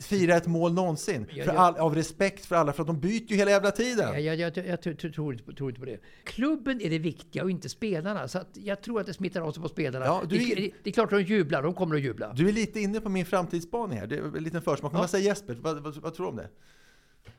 firar 0.00 0.36
ett 0.36 0.46
mål 0.46 0.72
någonsin. 0.74 1.26
Ja, 1.34 1.44
För 1.44 1.52
ja. 1.52 1.58
all, 1.58 1.76
av 1.76 1.94
respekt 1.94 2.46
för 2.46 2.56
alla, 2.56 2.72
för 2.72 2.82
att 2.82 2.86
de 2.86 3.00
byter 3.00 3.30
ju 3.30 3.36
hela 3.36 3.50
jävla 3.50 3.70
tiden. 3.70 4.24
Jag, 4.24 4.36
jag, 4.36 4.56
jag, 4.56 4.66
jag, 4.66 4.82
tror- 4.82 4.94
tror, 5.10 5.32
inte 5.32 5.44
på- 5.44 5.52
tror 5.52 5.68
inte 5.70 5.80
på 5.80 5.86
det. 5.86 6.00
Klubben 6.24 6.80
är 6.80 6.90
det 6.90 6.98
viktiga 6.98 7.42
och 7.42 7.50
inte 7.50 7.68
spelarna. 7.68 8.28
Så 8.28 8.38
att 8.38 8.48
jag 8.52 8.82
tror 8.82 9.00
att 9.00 9.06
det 9.06 9.14
smittar 9.14 9.40
av 9.40 9.52
sig 9.52 9.62
på 9.62 9.68
spelarna. 9.68 10.04
Ja, 10.06 10.22
du 10.28 10.38
det, 10.38 10.52
är- 10.52 10.56
det, 10.56 10.70
det 10.82 10.90
är 10.90 10.94
klart 10.94 11.12
att 11.12 11.18
de 11.18 11.22
jublar, 11.24 11.62
de 11.62 11.74
kommer 11.74 11.94
att 11.94 12.02
jubla. 12.02 12.32
Du 12.32 12.48
är 12.48 12.52
lite 12.52 12.80
inne 12.80 13.00
på 13.00 13.08
min 13.08 13.26
framtidsspaning 13.26 13.98
här. 13.98 14.06
Det 14.06 14.16
är 14.16 14.36
en 14.36 14.44
liten 14.44 14.62
försmak. 14.62 14.92
Men 14.92 15.00
Vad 15.00 15.10
säger 15.10 15.24
Jesper? 15.26 15.54
Vad, 15.54 15.80
vad, 15.82 15.96
vad 15.96 16.14
tror 16.14 16.26
du 16.26 16.30
om 16.30 16.36
det? 16.36 16.48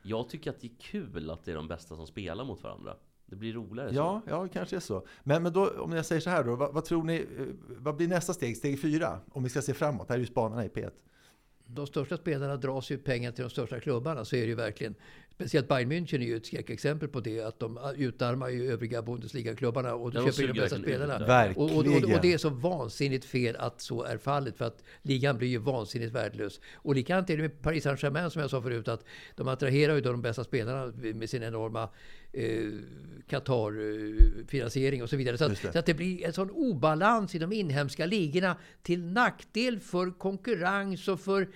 Jag 0.02 0.28
tycker 0.28 0.50
att 0.50 0.60
det 0.60 0.66
är 0.66 0.76
kul 0.80 1.30
att 1.30 1.44
det 1.44 1.50
är 1.50 1.56
de 1.56 1.68
bästa 1.68 1.96
som 1.96 2.06
spelar 2.06 2.44
mot 2.44 2.62
varandra. 2.62 2.94
Det 3.26 3.36
blir 3.36 3.52
roligare 3.52 3.90
Ja, 3.92 4.22
ja, 4.28 4.42
det 4.42 4.48
kanske 4.48 4.76
är 4.76 4.80
så. 4.80 5.06
Men, 5.24 5.42
men 5.42 5.52
då, 5.52 5.70
om 5.70 5.92
jag 5.92 6.06
säger 6.06 6.20
så 6.20 6.30
här 6.30 6.44
då, 6.44 6.56
vad, 6.56 6.74
vad 6.74 6.84
tror 6.84 7.04
ni, 7.04 7.16
eh, 7.16 7.46
vad 7.78 7.96
blir 7.96 8.08
nästa 8.08 8.34
steg, 8.34 8.56
steg 8.56 8.80
fyra? 8.82 9.20
Om 9.32 9.42
vi 9.42 9.48
ska 9.50 9.62
se 9.62 9.74
framåt, 9.74 10.08
här 10.08 10.16
är 10.16 10.20
ju 10.20 10.26
spanarna 10.26 10.64
i 10.64 10.68
P1. 10.68 10.90
De 11.70 11.86
största 11.86 12.16
spelarna 12.16 12.56
dras 12.56 12.90
ju 12.90 12.98
pengar 12.98 13.32
till 13.32 13.42
de 13.42 13.50
största 13.50 13.80
klubbarna. 13.80 14.24
Så 14.24 14.36
är 14.36 14.40
det 14.40 14.46
ju 14.46 14.54
verkligen. 14.54 14.94
Speciellt 15.38 15.68
Bayern 15.68 15.92
München 15.92 16.22
är 16.22 16.26
ju 16.26 16.36
ett 16.36 16.46
skräckexempel 16.46 17.08
på 17.08 17.20
det. 17.20 17.40
Att 17.40 17.60
de 17.60 17.78
utarmar 17.96 18.48
ju 18.48 18.72
övriga 18.72 19.02
Bundesliga-klubbarna 19.02 19.94
och 19.94 20.12
de 20.12 20.24
köper 20.24 20.42
in 20.42 20.54
de 20.54 20.60
bästa 20.60 20.78
spelarna. 20.78 21.52
Och, 21.56 21.64
och, 21.64 21.76
och, 21.76 21.86
och 21.86 22.20
det 22.22 22.32
är 22.32 22.38
så 22.38 22.48
vansinnigt 22.50 23.24
fel 23.24 23.56
att 23.56 23.80
så 23.80 24.02
är 24.04 24.18
fallet. 24.18 24.56
För 24.56 24.64
att 24.64 24.82
ligan 25.02 25.38
blir 25.38 25.48
ju 25.48 25.58
vansinnigt 25.58 26.12
värdelös. 26.12 26.60
Och 26.74 26.94
likadant 26.94 27.30
är 27.30 27.36
det 27.36 27.42
med 27.42 27.62
Paris 27.62 27.84
Saint-Germain 27.84 28.30
som 28.30 28.40
jag 28.40 28.50
sa 28.50 28.62
förut. 28.62 28.88
Att 28.88 29.04
de 29.36 29.48
attraherar 29.48 29.94
ju 29.94 30.00
då 30.00 30.10
de 30.10 30.22
bästa 30.22 30.44
spelarna 30.44 30.92
med 31.14 31.30
sin 31.30 31.42
enorma 31.42 31.88
eh, 32.32 32.72
Qatar-finansiering 33.28 35.02
och 35.02 35.10
så 35.10 35.16
vidare. 35.16 35.38
Så 35.38 35.44
Just 35.44 35.62
det. 35.62 35.68
att, 35.68 35.72
så 35.74 35.78
att 35.78 35.86
det 35.86 35.94
blir 35.94 36.26
en 36.26 36.32
sån 36.32 36.50
obalans 36.50 37.34
i 37.34 37.38
de 37.38 37.52
inhemska 37.52 38.06
ligorna 38.06 38.56
till 38.82 39.02
nackdel 39.02 39.80
för 39.80 40.18
konkurrens 40.18 41.08
och 41.08 41.20
för 41.20 41.42
eh, 41.42 41.48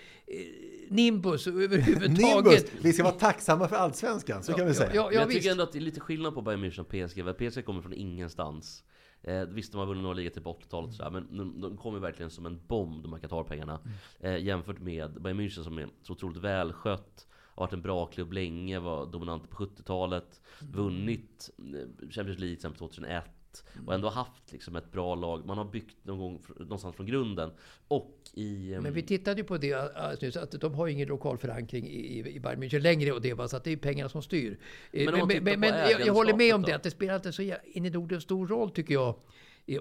Nimbus 0.88 1.46
överhuvudtaget. 1.46 2.18
Nimbus! 2.18 2.64
Vi 2.80 2.92
ska 2.92 3.02
vara 3.02 3.14
tacksamma 3.14 3.68
för 3.72 3.78
allsvenskan, 3.78 4.42
så 4.42 4.52
kan 4.52 4.66
vi 4.66 4.74
säga. 4.74 4.94
Jag, 4.94 5.14
jag, 5.14 5.22
jag 5.22 5.30
tycker 5.30 5.50
ändå 5.50 5.62
att 5.62 5.72
det 5.72 5.78
är 5.78 5.80
lite 5.80 6.00
skillnad 6.00 6.34
på 6.34 6.42
Bayern 6.42 6.64
München 6.64 6.80
och 6.80 6.88
PSG. 6.88 7.50
PSG 7.50 7.64
kommer 7.64 7.82
från 7.82 7.92
ingenstans. 7.92 8.84
Eh, 9.22 9.42
visst, 9.42 9.72
de 9.72 9.78
har 9.78 9.86
vunnit 9.86 10.02
några 10.02 10.14
ligor 10.14 10.30
till 10.30 10.42
på 10.42 10.52
80-talet 10.52 10.94
sådär, 10.94 11.10
men 11.10 11.36
de, 11.36 11.60
de 11.60 11.76
kommer 11.76 11.98
verkligen 11.98 12.30
som 12.30 12.46
en 12.46 12.60
bomb, 12.66 13.02
de 13.02 13.12
här 13.12 13.20
Qatar-pengarna. 13.20 13.80
Mm. 13.84 14.34
Eh, 14.34 14.44
jämfört 14.46 14.80
med 14.80 15.22
Bayern 15.22 15.40
München 15.40 15.64
som 15.64 15.78
är 15.78 15.88
så 16.02 16.12
otroligt 16.12 16.36
välskött, 16.36 17.26
har 17.54 17.66
varit 17.66 17.72
en 17.72 17.82
bra 17.82 18.06
klubb 18.06 18.32
länge, 18.32 18.78
var 18.78 19.06
dominant 19.06 19.50
på 19.50 19.64
70-talet, 19.64 20.40
mm. 20.60 20.72
vunnit 20.72 21.50
eh, 21.58 22.10
Champions 22.10 22.38
League 22.38 22.56
sedan 22.56 22.74
2001 22.74 23.24
allt. 23.52 23.86
Och 23.86 23.94
ändå 23.94 24.08
mm. 24.08 24.16
haft 24.16 24.52
liksom 24.52 24.76
ett 24.76 24.92
bra 24.92 25.14
lag. 25.14 25.46
Man 25.46 25.58
har 25.58 25.64
byggt 25.64 25.96
någon 26.02 26.18
gång 26.18 26.42
någonstans 26.58 26.96
från 26.96 27.06
grunden. 27.06 27.50
Och 27.88 28.18
i... 28.34 28.74
Ehm, 28.74 28.82
men 28.82 28.92
vi 28.92 29.02
tittade 29.02 29.40
ju 29.40 29.44
på 29.44 29.58
det 29.58 29.74
alltså, 29.96 30.40
att 30.40 30.50
de 30.50 30.74
har 30.74 30.88
ingen 30.88 31.08
lokal 31.08 31.38
förankring 31.38 31.86
i, 31.86 32.18
i 32.34 32.40
Bayern 32.40 32.62
München 32.62 32.78
längre. 32.78 33.12
Och 33.12 33.20
det 33.20 33.34
var 33.34 33.48
så 33.48 33.56
att 33.56 33.64
det 33.64 33.72
är 33.72 33.76
pengarna 33.76 34.08
som 34.08 34.22
styr. 34.22 34.58
Eh, 34.92 35.12
men, 35.12 35.28
men, 35.28 35.44
men, 35.44 35.60
men, 35.60 35.90
jag, 35.90 36.06
jag, 36.06 36.14
håller 36.14 36.34
med 36.34 36.54
om 36.54 36.62
då? 36.62 36.68
det. 36.68 36.74
Att 36.74 36.82
det 36.82 36.90
spelar 36.90 37.16
inte 37.16 37.32
så 37.32 37.42
in 37.42 37.86
i 37.86 37.90
Norden 37.90 38.20
stor 38.20 38.46
roll 38.46 38.70
tycker 38.70 38.94
jag. 38.94 39.14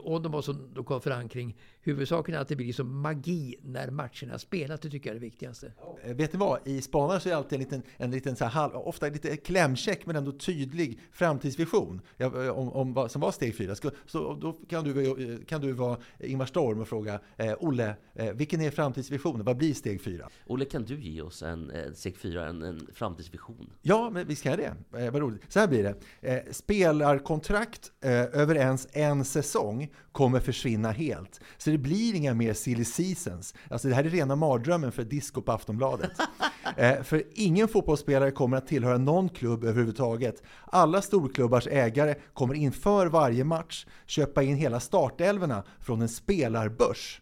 Om 0.01 0.23
de 0.23 0.34
har 0.34 0.41
så 0.41 0.53
lokal 0.75 1.01
förankring. 1.01 1.57
Huvudsaken 1.84 2.36
är 2.36 2.39
att 2.39 2.48
det 2.48 2.56
blir 2.56 2.67
liksom 2.67 3.02
magi 3.02 3.56
när 3.63 3.89
matcherna 3.91 4.39
spelas. 4.39 4.80
Det 4.80 4.89
tycker 4.89 5.10
jag 5.10 5.15
är 5.15 5.20
det 5.20 5.26
viktigaste. 5.26 5.72
Eh, 6.04 6.15
Vet 6.15 6.34
ni 6.34 6.39
vad? 6.39 6.60
I 6.65 6.82
spanare 6.82 7.20
så 7.20 7.30
är 7.30 7.32
det 7.32 7.38
alltid 7.38 7.54
en 7.54 7.60
liten, 7.60 7.82
en 7.98 8.12
liten 8.12 8.36
så 8.36 8.44
här 8.46 8.52
halv, 8.52 8.76
ofta 8.76 9.10
lite 9.10 9.38
klämkäck 9.38 10.06
men 10.06 10.15
ändå 10.15 10.32
tydlig 10.32 11.00
framtidsvision 11.12 12.02
eh, 12.17 12.34
om, 12.50 12.72
om 12.74 12.94
vad 12.94 13.12
som 13.12 13.22
var 13.22 13.32
steg 13.32 13.56
fyra. 13.56 13.76
Så 14.06 14.34
då 14.41 14.54
kan 14.70 14.84
du, 14.84 15.08
eh, 15.34 15.38
kan 15.46 15.62
du 15.62 15.72
vara 15.72 15.98
Ingmar 16.20 16.46
Storm 16.46 16.80
och 16.82 16.88
fråga 16.88 17.20
eh, 17.38 17.54
Olle, 17.60 17.96
vilken 18.34 18.62
är 18.62 18.72
framtidsvisionen? 18.72 19.46
Vad 19.46 19.58
blir 19.58 19.74
steg 19.74 20.02
fyra? 20.02 20.30
Olle, 20.46 20.65
kan 20.65 20.84
du 20.84 21.00
ge 21.00 21.22
oss 21.22 21.44
en 21.44 21.72
eh, 21.72 21.91
steg 21.94 22.17
4, 22.17 22.48
en, 22.48 22.62
en 22.62 22.88
framtidsvision? 22.94 23.74
Ja, 23.82 24.10
men 24.10 24.28
vi 24.28 24.36
ska 24.36 24.50
göra 24.50 24.76
det. 24.91 25.06
Eh, 25.06 25.12
vad 25.12 25.22
roligt. 25.22 25.41
Så 25.48 25.60
här 25.60 25.67
blir 25.67 25.84
det. 25.84 25.96
Eh, 26.22 26.52
spelarkontrakt 26.52 27.91
eh, 28.02 28.12
över 28.12 28.56
ens 28.56 28.88
en 28.91 29.26
säsong 29.26 29.89
kommer 30.12 30.39
försvinna 30.39 30.91
helt. 30.91 31.41
Så 31.58 31.70
det 31.71 31.77
blir 31.77 32.15
inga 32.15 32.34
mer 32.34 32.53
silly 32.53 32.86
seasons. 32.86 33.53
Alltså 33.69 33.88
det 33.88 33.95
här 33.95 34.03
är 34.03 34.10
rena 34.10 34.36
mardrömmen 34.36 34.91
för 34.91 35.03
disco 35.03 35.41
på 35.41 35.51
Aftonbladet. 35.51 36.12
eh, 36.77 37.01
för 37.03 37.23
ingen 37.34 37.67
fotbollsspelare 37.67 38.31
kommer 38.31 38.57
att 38.57 38.67
tillhöra 38.67 38.97
någon 38.97 39.29
klubb 39.29 39.63
överhuvudtaget. 39.63 40.43
Alla 40.65 41.01
storklubbars 41.01 41.67
ägare 41.67 42.15
kommer 42.34 42.53
inför 42.53 43.07
varje 43.07 43.43
match 43.43 43.86
köpa 44.05 44.43
in 44.43 44.55
hela 44.55 44.79
startelverna 44.79 45.63
från 45.79 46.01
en 46.01 46.10
spelarbörs. 46.10 47.21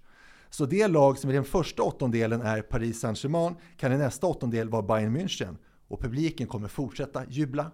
Så 0.50 0.66
det 0.66 0.88
lag 0.88 1.18
som 1.18 1.30
i 1.30 1.34
den 1.34 1.44
första 1.44 1.84
åttondelen 1.84 2.42
är 2.42 2.62
Paris 2.62 3.00
Saint-Germain 3.00 3.56
kan 3.78 3.94
i 3.94 3.98
nästa 3.98 4.28
åttondel 4.28 4.70
vara 4.70 4.82
Bayern 4.82 5.18
München. 5.18 5.58
Och 5.88 6.02
publiken 6.02 6.48
kommer 6.48 6.68
fortsätta 6.68 7.24
jubla. 7.30 7.72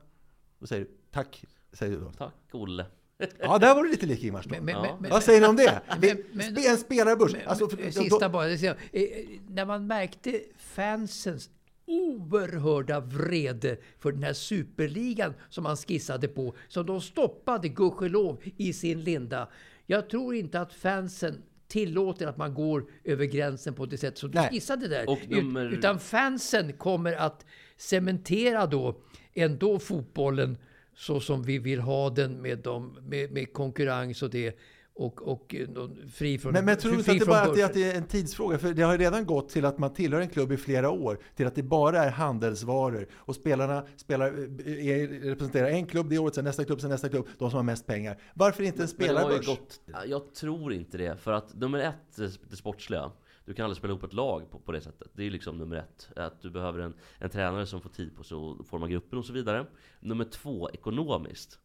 Då 0.60 0.68
säger 0.68 0.86
du 0.86 0.92
tack, 1.12 1.46
säger 1.74 1.92
du 1.92 2.00
då. 2.00 2.12
Tack, 2.12 2.34
Olle. 2.52 2.86
Ja, 3.40 3.58
där 3.58 3.76
var 3.76 3.84
du 3.84 3.90
lite 3.90 4.06
lik 4.06 4.24
Ingmar 4.24 4.42
Ståhl. 4.42 4.52
Men- 4.52 4.66
men- 4.66 4.76
Ja. 4.86 4.98
men- 5.02 5.12
Vad 5.12 5.24
säger 5.24 5.42
ni 5.42 5.48
om 5.48 5.56
det? 5.56 5.82
Men- 6.34 6.58
en 6.72 6.78
spelarbörs. 6.78 7.32
Men- 7.34 7.48
Alltså, 7.48 7.70
för- 7.70 7.92
Sista 7.92 8.20
då- 8.28 8.30
bara. 8.30 8.50
jag. 8.50 8.76
Eh, 8.92 9.02
När 9.50 9.66
man 9.66 9.88
märkte 9.88 10.40
fansens 10.58 11.50
oerhörda 11.88 13.00
vrede 13.00 13.78
för 14.00 14.12
den 14.12 14.24
här 14.24 14.34
superligan 14.34 15.34
som 15.50 15.64
man 15.64 15.78
skissade 15.78 16.28
på, 16.28 16.56
som 16.68 16.86
de 16.86 17.02
stoppade 17.02 17.70
gudskelov 17.70 18.42
i 18.58 18.74
sin 18.74 19.02
linda. 19.04 19.50
Jag 19.86 20.10
tror 20.10 20.36
inte 20.36 20.62
att 20.62 20.74
fansen 20.74 21.42
tillåter 21.68 22.28
att 22.28 22.38
man 22.38 22.54
går 22.54 22.86
över 23.04 23.26
gränsen 23.26 23.74
på 23.74 23.86
det 23.86 23.98
sätt 23.98 24.18
som 24.18 24.32
du 24.32 24.38
Nej. 24.40 24.50
skissade 24.50 24.88
där. 24.88 25.28
Nummer- 25.30 25.74
Utan 25.74 26.00
fansen 26.00 26.74
kommer 26.74 27.14
att 27.14 27.46
cementera 27.78 28.66
då 28.66 28.96
ändå 29.34 29.80
fotbollen 29.80 30.58
så 30.96 31.20
som 31.20 31.44
vi 31.44 31.58
vill 31.58 31.80
ha 31.80 32.10
den 32.10 32.42
med, 32.42 32.60
dem, 32.60 32.98
med, 33.02 33.32
med 33.32 33.54
konkurrens 33.54 34.24
och 34.24 34.30
det. 34.30 34.58
Och, 34.98 35.22
och 35.22 35.56
eh, 35.56 35.68
fri 36.14 36.38
från 36.38 36.54
Men, 36.54 36.66
men 36.66 36.78
tror 36.78 36.92
du 36.92 36.98
inte 36.98 37.12
att 37.12 37.20
det 37.20 37.26
bara 37.26 37.42
att 37.42 37.56
det, 37.56 37.64
att 37.64 37.74
det 37.74 37.92
är 37.92 37.98
en 37.98 38.08
tidsfråga? 38.08 38.58
För 38.58 38.74
det 38.74 38.82
har 38.82 38.92
ju 38.92 38.98
redan 38.98 39.26
gått 39.26 39.50
till 39.50 39.66
att 39.66 39.78
man 39.78 39.94
tillhör 39.94 40.22
en 40.22 40.30
klubb 40.30 40.52
i 40.52 40.58
flera 40.58 40.90
år, 40.90 41.20
till 41.36 41.48
att 41.48 41.56
det 41.56 41.64
bara 41.64 42.04
är 42.04 42.12
handelsvaror. 42.12 43.08
Och 43.14 43.36
spelarna 43.36 43.86
spelar, 43.96 44.28
eh, 44.28 44.88
är, 44.88 45.08
representerar 45.08 45.68
en 45.68 45.86
klubb 45.86 46.10
det 46.10 46.18
året, 46.18 46.36
sen 46.36 46.44
nästa 46.44 46.66
klubb, 46.66 46.82
sen 46.82 46.90
nästa 46.90 47.10
klubb, 47.10 47.28
de 47.38 47.50
som 47.50 47.58
har 47.58 47.64
mest 47.64 47.88
pengar. 47.88 48.22
Varför 48.34 48.64
inte 48.64 48.82
en 48.82 48.88
spelarbörs? 48.88 49.60
jag 50.06 50.34
tror 50.34 50.74
inte 50.74 50.98
det. 50.98 51.18
För 51.18 51.32
att 51.32 51.54
nummer 51.54 51.80
ett, 51.80 52.16
det 52.16 52.40
det 52.50 52.56
sportsliga. 52.56 53.12
Du 53.46 53.54
kan 53.54 53.66
aldrig 53.66 53.78
spela 53.78 53.92
ihop 53.92 54.04
ett 54.04 54.14
lag 54.14 54.52
på, 54.52 54.60
på 54.60 54.72
det 54.72 54.82
sättet. 54.82 55.08
Det 55.14 55.24
är 55.24 55.32
liksom 55.32 55.58
nummer 55.58 55.76
ett. 55.76 56.10
Att 56.16 56.42
du 56.42 56.50
behöver 56.50 56.80
en, 56.80 56.94
en 57.20 57.30
tränare 57.30 57.66
som 57.66 57.82
får 57.82 57.90
tid 57.90 58.16
på 58.16 58.24
sig 58.24 58.38
att 58.38 58.68
forma 58.68 58.88
gruppen 58.88 59.20
och 59.20 59.26
så 59.26 59.34
vidare. 59.34 59.66
Nummer 60.00 60.26
två, 60.26 60.70
ekonomiskt. 60.70 61.60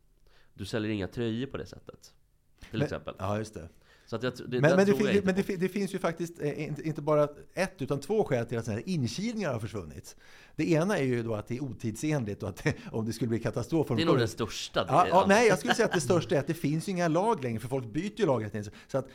Du 0.55 0.65
säljer 0.65 0.91
inga 0.91 1.09
tröjor 1.09 1.47
på 1.47 1.57
det 1.57 1.67
sättet. 1.67 2.15
Till 2.61 2.69
Men- 2.79 2.83
exempel. 2.83 3.15
Ja, 3.19 3.39
just 3.39 3.55
det. 3.55 3.69
Jag, 4.11 4.21
det, 4.21 4.33
Men, 4.49 4.61
men, 4.77 4.87
det, 4.87 4.95
fin- 4.95 5.23
men 5.25 5.35
det, 5.35 5.57
det 5.57 5.69
finns 5.69 5.95
ju 5.95 5.99
faktiskt 5.99 6.41
eh, 6.41 6.63
inte, 6.69 6.83
inte 6.83 7.03
bara 7.03 7.29
ett 7.55 7.83
utan 7.83 8.01
två 8.01 8.25
skäl 8.25 8.47
till 8.47 8.59
att 8.59 8.65
sådana 8.65 8.81
här 8.81 8.89
inkilningar 8.89 9.53
har 9.53 9.61
försvunnit. 9.61 10.17
Det 10.61 10.71
ena 10.71 10.99
är 10.99 11.03
ju 11.03 11.23
då 11.23 11.35
att 11.35 11.49
det 11.49 11.57
är 11.57 11.63
otidsenligt 11.63 12.43
och 12.43 12.49
att 12.49 12.57
det, 12.65 12.75
om 12.93 13.05
det 13.05 13.13
skulle 13.13 13.29
bli 13.29 13.39
katastrof... 13.39 13.89
Det 13.89 14.03
är 14.03 14.07
nog 14.07 14.19
den 14.19 14.29
största 14.29 14.85
Ja, 14.89 15.07
ja, 15.09 15.25
nej, 15.29 15.49
jag 15.49 15.59
skulle 15.59 15.75
säga 15.75 15.87
att 15.87 15.95
det 15.95 16.01
största 16.01 16.35
är 16.35 16.39
att 16.41 16.47
det 16.47 16.55
finns 16.55 16.89
ju 16.89 16.93
inga 16.93 17.09
lag 17.09 17.43
längre, 17.43 17.61
för 17.61 17.69
folk 17.69 17.93
byter 17.93 18.21
ju 18.21 18.27
lag 18.27 18.41
hela 18.41 18.51
tiden. 18.51 18.73
Så 18.89 18.99
att, 18.99 19.09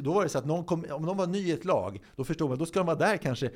då 0.00 0.12
var 0.12 0.22
det 0.22 0.28
så 0.28 0.38
att 0.38 0.46
någon 0.46 0.64
kom, 0.64 0.86
om 0.90 1.02
någon 1.02 1.16
var 1.16 1.26
ny 1.26 1.38
i 1.38 1.52
ett 1.52 1.64
lag, 1.64 2.02
då 2.16 2.24
förstod 2.24 2.48
man, 2.48 2.58
då 2.58 2.66
ska 2.66 2.80
de 2.80 2.86
vara 2.86 2.96
där 2.96 3.16
kanske 3.16 3.46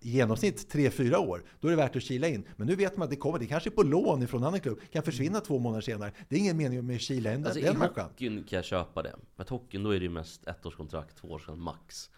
i 0.00 0.10
genomsnitt 0.10 0.74
3-4 0.74 1.16
år. 1.16 1.44
Då 1.60 1.68
är 1.68 1.70
det 1.70 1.76
värt 1.76 1.96
att 1.96 2.02
kila 2.02 2.28
in. 2.28 2.44
Men 2.56 2.66
nu 2.66 2.74
vet 2.74 2.96
man 2.96 3.04
att 3.04 3.10
det 3.10 3.16
kommer, 3.16 3.38
det 3.38 3.46
kanske 3.46 3.68
är 3.68 3.72
på 3.72 3.82
lån 3.82 4.22
ifrån 4.22 4.40
en 4.42 4.46
annan 4.46 4.60
klubb, 4.60 4.80
kan 4.92 5.02
försvinna 5.02 5.40
två 5.40 5.58
månader 5.58 5.82
senare. 5.82 6.12
Det 6.28 6.36
är 6.36 6.40
ingen 6.40 6.56
mening 6.56 6.86
med 6.86 6.96
att 6.96 7.02
kila 7.02 7.34
in 7.34 7.46
Alltså, 7.46 7.60
den 7.60 7.76
I 7.76 7.78
hockeyn 7.78 8.44
kan 8.44 8.56
jag 8.56 8.64
köpa 8.64 9.02
det. 9.02 9.14
För 9.36 9.42
att 9.42 9.48
hockeyn 9.48 9.82
då 9.82 9.90
är 9.90 9.98
det 9.98 10.04
ju 10.04 10.10
mest 10.10 10.46
ettårskontrakt, 10.46 11.16
två 11.16 11.28
år 11.28 11.38
sedan 11.38 11.60
max. 11.60 12.10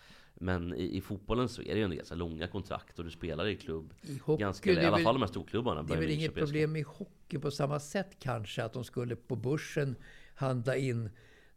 Men 0.42 0.74
i, 0.74 0.96
i 0.96 1.00
fotbollen 1.00 1.48
så 1.48 1.62
är 1.62 1.74
det 1.74 1.80
ju 1.94 2.04
så 2.04 2.14
här 2.14 2.18
långa 2.18 2.46
kontrakt 2.48 2.98
och 2.98 3.04
du 3.04 3.10
spelar 3.10 3.46
i 3.46 3.56
klubb. 3.56 3.94
I 4.02 4.18
hockeyn 4.18 4.38
ganska, 4.46 4.70
är 4.70 4.74
I 4.74 4.78
alla 4.86 4.96
väl- 4.96 5.04
fall 5.04 5.14
de 5.14 5.22
här 5.22 5.28
storklubbarna. 5.28 5.82
Det 5.82 5.94
är 5.94 5.98
väl 6.00 6.10
inget 6.10 6.34
problem 6.34 6.76
i 6.76 6.82
hockey 6.82 7.38
på 7.38 7.50
samma 7.50 7.80
sätt 7.80 8.16
kanske, 8.18 8.64
att 8.64 8.72
de 8.72 8.84
skulle 8.84 9.16
på 9.16 9.36
börsen 9.36 9.96
handla 10.34 10.76
in 10.76 11.10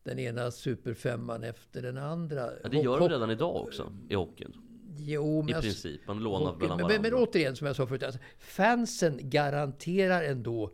den 0.03 0.19
ena 0.19 0.51
superfemman 0.51 1.43
efter 1.43 1.81
den 1.81 1.97
andra. 1.97 2.49
Ja, 2.63 2.69
det 2.69 2.77
gör 2.77 2.99
de 2.99 3.09
redan 3.09 3.31
idag 3.31 3.55
också 3.55 3.93
i 4.09 4.15
hockeyn. 4.15 4.53
Jo, 4.97 5.41
men 5.41 5.57
I 5.57 5.61
princip. 5.61 6.01
Man 6.07 6.19
lånar 6.23 6.51
Hockey- 6.51 6.59
mellan 6.59 6.77
men, 6.77 6.87
men, 6.87 7.01
men 7.01 7.11
varandra. 7.11 7.29
återigen, 7.31 7.55
som 7.55 7.67
jag 7.67 7.75
sa 7.75 7.87
förut, 7.87 8.03
alltså, 8.03 8.19
fansen 8.39 9.19
garanterar 9.29 10.23
ändå 10.23 10.71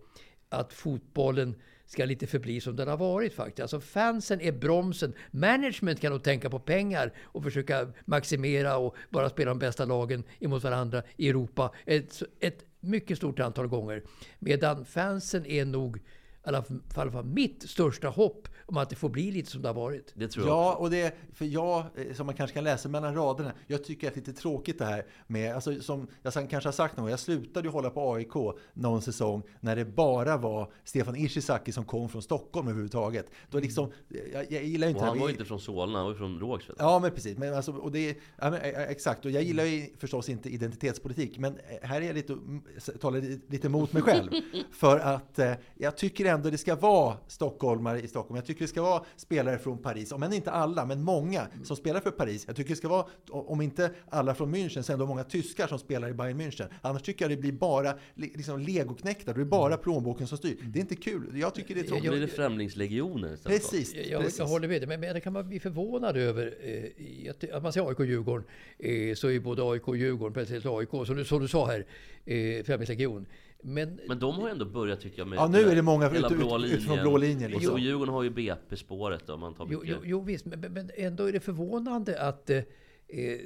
att 0.50 0.74
fotbollen 0.74 1.56
ska 1.91 2.06
lite 2.06 2.27
förbli 2.27 2.61
som 2.61 2.76
den 2.76 2.88
har 2.88 2.97
varit 2.97 3.34
faktiskt. 3.34 3.59
Alltså 3.59 3.80
fansen 3.80 4.41
är 4.41 4.51
bromsen. 4.51 5.13
Management 5.32 6.01
kan 6.01 6.11
nog 6.11 6.24
tänka 6.24 6.49
på 6.49 6.59
pengar 6.59 7.13
och 7.22 7.43
försöka 7.43 7.88
maximera 8.05 8.78
och 8.78 8.95
bara 9.09 9.30
spela 9.30 9.49
de 9.49 9.59
bästa 9.59 9.86
lagen 9.86 10.24
emot 10.39 10.63
varandra 10.63 11.03
i 11.18 11.30
Europa 11.30 11.72
ett, 11.86 12.24
ett 12.39 12.66
mycket 12.80 13.18
stort 13.18 13.39
antal 13.39 13.68
gånger. 13.68 14.03
Medan 14.39 14.86
fansen 14.86 15.45
är 15.45 15.66
nog 15.66 15.97
i 15.97 16.01
alla 16.43 16.63
fall 16.93 17.26
mitt 17.26 17.70
största 17.70 18.07
hopp 18.07 18.47
om 18.72 18.78
att 18.78 18.89
det 18.89 18.95
får 18.95 19.09
bli 19.09 19.32
lite 19.32 19.51
som 19.51 19.61
det 19.61 19.67
har 19.69 19.74
varit. 19.74 20.13
Det 20.15 20.28
tror 20.28 20.47
Ja, 20.47 20.76
och 20.76 20.89
det, 20.89 21.15
för 21.34 21.45
jag, 21.45 21.86
eh, 21.95 22.13
som 22.13 22.26
man 22.26 22.36
kanske 22.36 22.53
kan 22.53 22.63
läsa 22.63 22.89
mellan 22.89 23.15
raderna, 23.15 23.51
jag 23.67 23.84
tycker 23.84 24.07
att 24.07 24.13
det 24.13 24.17
är 24.19 24.26
lite 24.28 24.41
tråkigt 24.41 24.80
det 24.80 24.86
här 24.86 25.05
med, 25.28 25.55
alltså, 25.55 25.82
som 25.82 26.07
jag 26.22 26.34
kanske 26.34 26.67
har 26.67 26.72
sagt 26.72 26.97
någon 26.97 27.03
gång, 27.03 27.09
jag 27.09 27.19
slutade 27.19 27.67
ju 27.67 27.72
hålla 27.72 27.89
på 27.89 28.13
AIK 28.13 28.34
någon 28.74 29.01
säsong 29.01 29.41
när 29.59 29.76
det 29.76 29.86
bara 29.86 30.38
var 30.38 30.72
Stefan 30.84 31.15
Ishizaki 31.15 31.72
som 31.72 31.86
kom 31.86 32.09
från 32.09 32.22
Stockholm 32.22 32.67
överhuvudtaget. 32.67 33.26
Då 33.49 33.59
liksom, 33.59 33.91
jag, 34.34 34.51
jag 34.51 34.63
gillar 34.63 34.88
inte 34.88 34.99
Och 34.99 35.05
han 35.05 35.19
var 35.19 35.28
ju 35.28 35.32
inte 35.34 35.45
från 35.45 35.59
Solna, 35.59 35.97
han 35.97 36.05
var 36.05 36.11
ju 36.11 36.17
från 36.17 36.39
Rågsved. 36.39 36.76
Ja, 36.80 36.99
men 36.99 37.11
precis. 37.11 37.38
Men 37.38 37.53
alltså, 37.53 37.72
och 37.72 37.91
det, 37.91 38.09
är- 38.09 38.15
ja, 38.38 38.49
men, 38.51 38.61
eh, 38.61 38.82
exakt. 38.82 39.26
Och 39.26 39.32
jag 39.32 39.43
gillar 39.43 39.63
ju 39.63 39.88
förstås 39.97 40.30
inte 40.30 40.49
identitetspolitik. 40.49 41.38
Men 41.38 41.53
eh, 41.53 41.88
här 41.89 42.01
är 42.01 42.05
jag 42.05 42.15
lite, 42.15 42.34
mm, 42.34 42.61
talar 43.01 43.22
li- 43.22 43.41
lite 43.47 43.67
emot 43.67 43.93
mig 43.93 44.01
själv. 44.01 44.30
För 44.72 44.99
att 44.99 45.39
eh, 45.39 45.53
jag 45.76 45.97
tycker 45.97 46.26
ändå 46.26 46.49
det 46.49 46.57
ska 46.57 46.76
vara 46.76 47.17
stockholmare 47.28 48.01
i 48.01 48.07
Stockholm. 48.07 48.36
Jag 48.36 48.45
tycker 48.45 48.61
det 48.62 48.68
ska 48.68 48.82
vara 48.82 49.03
spelare 49.16 49.57
från 49.59 49.78
Paris. 49.78 50.12
Om 50.12 50.24
än 50.24 50.34
inte 50.34 50.51
alla, 50.51 50.86
men 50.86 51.01
många 51.03 51.47
som 51.64 51.76
spelar 51.76 51.99
för 51.99 52.12
Paris. 52.12 52.43
Jag 52.47 52.55
tycker 52.55 52.70
det 52.70 52.76
ska 52.76 52.88
vara, 52.88 53.05
om 53.30 53.62
inte 53.62 53.91
alla 54.09 54.36
från 54.36 54.55
München, 54.55 54.82
så 54.82 54.93
ändå 54.93 55.05
många 55.05 55.24
tyskar 55.24 55.68
som 55.68 55.80
spelar 55.80 56.09
i 56.09 56.14
Bayern 56.14 56.41
München. 56.41 56.68
Annars 56.82 57.01
tycker 57.01 57.26
jag 57.26 57.32
det 57.32 57.38
blir 57.41 57.51
bara 57.51 57.93
li- 58.16 58.32
liksom 58.36 58.59
legoknäckta. 58.59 59.34
Det 59.34 59.41
är 59.41 59.45
bara 59.45 59.78
plånboken 59.78 60.28
som 60.28 60.38
styr. 60.38 60.57
Det 60.74 60.80
är 60.80 60.82
inte 60.82 60.95
kul. 60.95 61.38
Jag 61.39 61.55
tycker 61.55 61.76
det 61.76 61.82
är 61.82 61.84
Då 61.84 61.89
tråkigt. 61.89 62.12
blir 62.12 62.22
det 62.22 62.28
främlingslegioner. 62.28 63.38
Precis. 63.43 63.95
Jag, 63.95 64.05
jag, 64.07 64.22
precis. 64.22 64.39
jag 64.39 64.45
håller 64.47 64.68
med 64.68 64.82
dig, 64.82 64.88
men, 64.88 64.99
men 64.99 65.14
det 65.14 65.22
kan 65.22 65.34
man 65.34 65.47
bli 65.47 65.59
förvånad 65.59 66.18
över. 66.18 66.53
Eh, 66.62 67.55
att 67.55 67.64
man 67.64 67.74
säger 67.74 67.88
AIK 67.89 67.99
och 67.99 68.05
Djurgården, 68.05 68.45
eh, 68.80 69.16
så 69.16 69.30
är 69.30 69.39
både 69.39 69.64
AIK 69.72 69.88
och 69.88 69.97
Djurgården 69.97 70.34
precis 70.34 70.66
AIK, 70.66 70.89
som 70.89 71.16
du, 71.16 71.26
som 71.26 71.41
du 71.41 71.47
sa 71.47 71.68
här, 71.68 71.86
eh, 72.26 72.64
Främlingslegion. 72.64 73.26
Men, 73.64 73.99
Men 74.07 74.20
de 74.20 74.36
har 74.36 74.47
ju 74.47 74.51
ändå 74.51 74.66
börjat 74.66 75.01
tycker 75.01 75.18
jag 75.20 75.28
med 75.28 75.38
Ja, 75.39 75.47
nu 75.47 75.59
är 75.70 75.76
det 75.76 75.82
många 75.82 76.09
ut- 76.09 76.32
ut- 76.32 76.38
blå 76.38 76.57
utifrån 76.66 76.88
linjen. 76.88 77.03
blå 77.03 77.18
linjen, 77.18 77.43
Och 77.53 77.59
liksom. 77.59 77.76
så 77.78 77.80
Djurgården 77.80 78.14
har 78.14 78.24
ju 78.24 78.30
BP-spåret 78.30 79.30
om 79.30 79.39
man 79.39 79.53
tar 79.53 79.68
jo, 79.72 79.80
mycket. 79.80 79.95
jo, 79.95 80.01
jo 80.05 80.22
visst, 80.22 80.45
men, 80.45 80.59
men- 80.59 80.74
men 80.74 80.89
ändå 80.95 81.24
är 81.26 81.32
det 81.32 81.39
förvånande 81.39 82.22
att 82.22 82.49
eh, 82.49 82.57
eh, 82.57 83.38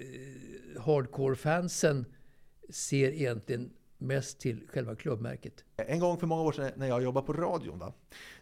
hardcore-fansen 0.80 2.06
ser 2.70 3.12
egentligen 3.12 3.70
mest 3.98 4.40
till 4.40 4.68
själva 4.68 4.96
klubbmärket. 4.96 5.64
En 5.78 6.00
gång 6.00 6.18
för 6.18 6.28
många 6.28 6.42
år 6.42 6.52
sedan 6.52 6.72
när 6.76 6.88
jag 6.88 7.04
jobbade 7.04 7.26
på 7.28 7.34
radion 7.34 7.80
va, 7.80 7.94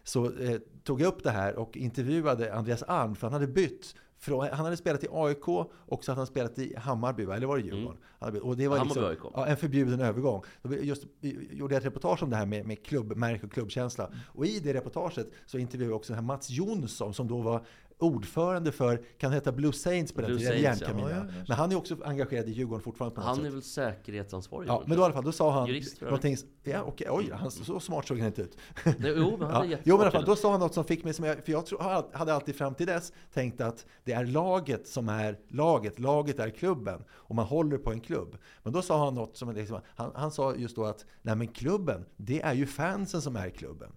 så 0.02 0.24
eh, 0.38 0.58
tog 0.84 1.00
jag 1.00 1.08
upp 1.08 1.22
det 1.22 1.30
här 1.30 1.54
och 1.56 1.76
intervjuade 1.76 2.54
Andreas 2.54 2.82
Alm 2.82 3.14
för 3.16 3.26
han 3.26 3.32
hade 3.40 3.46
bytt. 3.52 3.94
Från, 4.24 4.48
han 4.52 4.64
hade 4.64 4.76
spelat 4.76 5.04
i 5.04 5.06
AIK 5.12 5.48
och 5.48 6.04
så 6.04 6.10
hade 6.10 6.20
han 6.20 6.26
spelat 6.26 6.58
i 6.58 6.76
Hammarby, 6.76 7.22
eller 7.22 7.46
var 7.46 7.56
det 7.56 7.62
Djurgården? 7.62 7.98
Han 8.18 8.26
hade 8.26 8.32
bytt. 8.32 8.42
Och 8.42 8.56
det 8.56 8.68
var 8.68 8.78
Hammarby, 8.78 9.00
liksom, 9.00 9.26
AIK. 9.26 9.32
ja, 9.34 9.46
en 9.46 9.56
förbjuden 9.56 10.00
övergång. 10.00 10.42
Just, 10.80 11.04
gjorde 11.50 11.74
jag 11.74 11.80
ett 11.80 11.86
reportage 11.86 12.22
om 12.22 12.30
det 12.30 12.36
här 12.36 12.46
med, 12.46 12.66
med 12.66 12.82
klubbmärke 12.86 13.46
och 13.46 13.52
klubbkänsla. 13.52 14.10
Och 14.26 14.46
i 14.46 14.60
det 14.60 14.74
reportaget 14.74 15.26
så 15.46 15.58
intervjuade 15.58 15.90
jag 15.90 15.96
också 15.96 16.12
den 16.12 16.18
här 16.18 16.26
Mats 16.26 16.50
Jonsson 16.50 17.14
som 17.14 17.28
då 17.28 17.40
var 17.40 17.64
ordförande 17.98 18.72
för, 18.72 19.04
kan 19.18 19.32
heta 19.32 19.52
Blue 19.52 19.72
Saints 19.72 20.12
på 20.12 20.20
den 20.20 20.30
Blue 20.30 20.38
tiden? 20.40 20.76
Saints, 20.76 21.00
ja. 21.00 21.10
Ja. 21.10 21.24
Men 21.48 21.56
han 21.56 21.72
är 21.72 21.76
också 21.76 21.96
engagerad 22.04 22.48
i 22.48 22.52
Djurgården 22.52 22.82
fortfarande 22.82 23.14
på 23.14 23.20
något 23.20 23.26
Han 23.26 23.36
sätt. 23.36 23.46
är 23.46 23.50
väl 23.50 23.62
säkerhetsansvarig? 23.62 24.68
Ja, 24.68 24.82
men 24.86 24.96
då 24.96 25.02
i 25.02 25.04
alla 25.04 25.14
fall, 25.14 25.24
då 25.24 25.32
sa 25.32 25.52
han 25.52 25.68
Jurist, 25.68 26.00
någonting... 26.00 26.36
Ja, 26.62 26.82
okej, 26.82 27.06
oj, 27.10 27.30
han, 27.32 27.50
så 27.50 27.80
smart 27.80 28.06
såg 28.06 28.18
han 28.18 28.26
inte 28.26 28.42
ut. 28.42 28.58
Nej, 28.84 28.94
jo, 29.16 29.36
men 29.38 29.50
han 29.50 29.66
är 29.66 29.70
ja. 29.70 29.78
Jo, 29.84 29.94
men 29.94 30.00
i 30.00 30.02
alla 30.02 30.10
fall, 30.10 30.24
då 30.24 30.36
sa 30.36 30.50
han 30.50 30.60
något 30.60 30.74
som 30.74 30.84
fick 30.84 31.04
mig, 31.04 31.14
som 31.14 31.24
jag, 31.24 31.44
för 31.44 31.52
jag 31.52 31.66
tror, 31.66 32.16
hade 32.16 32.34
alltid 32.34 32.56
fram 32.56 32.74
till 32.74 32.86
dess 32.86 33.12
tänkt 33.32 33.60
att 33.60 33.86
det 34.04 34.12
är 34.12 34.26
laget 34.26 34.88
som 34.88 35.08
är 35.08 35.38
laget, 35.48 35.98
laget 35.98 36.38
är 36.38 36.50
klubben 36.50 37.04
och 37.12 37.34
man 37.34 37.46
håller 37.46 37.78
på 37.78 37.92
en 37.92 38.00
klubb. 38.00 38.36
Men 38.62 38.72
då 38.72 38.82
sa 38.82 39.04
han 39.04 39.14
något 39.14 39.36
som, 39.36 39.54
liksom, 39.54 39.80
han, 39.86 40.10
han 40.14 40.30
sa 40.30 40.54
just 40.54 40.76
då 40.76 40.84
att, 40.84 41.04
nej 41.22 41.36
men 41.36 41.48
klubben, 41.48 42.04
det 42.16 42.42
är 42.42 42.54
ju 42.54 42.66
fansen 42.66 43.22
som 43.22 43.36
är 43.36 43.50
klubben. 43.50 43.92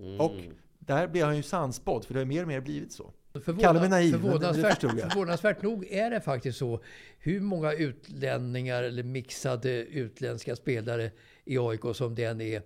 Mm. 0.00 0.20
Och 0.20 0.32
där 0.86 1.08
blir 1.08 1.24
han 1.24 1.36
ju 1.36 1.42
sannspådd, 1.42 2.04
för 2.04 2.14
det 2.14 2.20
har 2.20 2.24
mer 2.24 2.42
och 2.42 2.48
mer 2.48 2.60
blivit 2.60 2.92
så. 2.92 3.12
Förvåna- 3.34 3.60
Kalla 3.60 3.80
mig 3.80 3.88
naiv, 3.88 4.12
men 4.12 4.22
det, 4.22 4.28
förvånansvärt, 4.28 4.80
förvånansvärt 4.80 5.62
nog 5.62 5.86
är 5.90 6.10
det 6.10 6.20
faktiskt 6.20 6.58
så. 6.58 6.80
Hur 7.18 7.40
många 7.40 7.72
utlänningar 7.72 8.82
eller 8.82 9.02
mixade 9.02 9.70
utländska 9.70 10.56
spelare 10.56 11.10
i 11.44 11.58
AIK 11.58 11.80
som 11.94 12.14
det 12.14 12.24
än 12.24 12.40
är, 12.40 12.62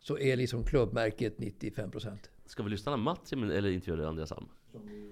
så 0.00 0.18
är 0.18 0.36
liksom 0.36 0.64
klubbmärket 0.64 1.38
95 1.38 1.90
procent. 1.90 2.30
Ska 2.46 2.62
vi 2.62 2.70
lyssna 2.70 2.90
när 2.90 2.96
Mats 2.96 3.32
eller 3.32 3.70
intervjuade 3.70 4.08
Andreas 4.08 4.32
Alm? 4.32 4.48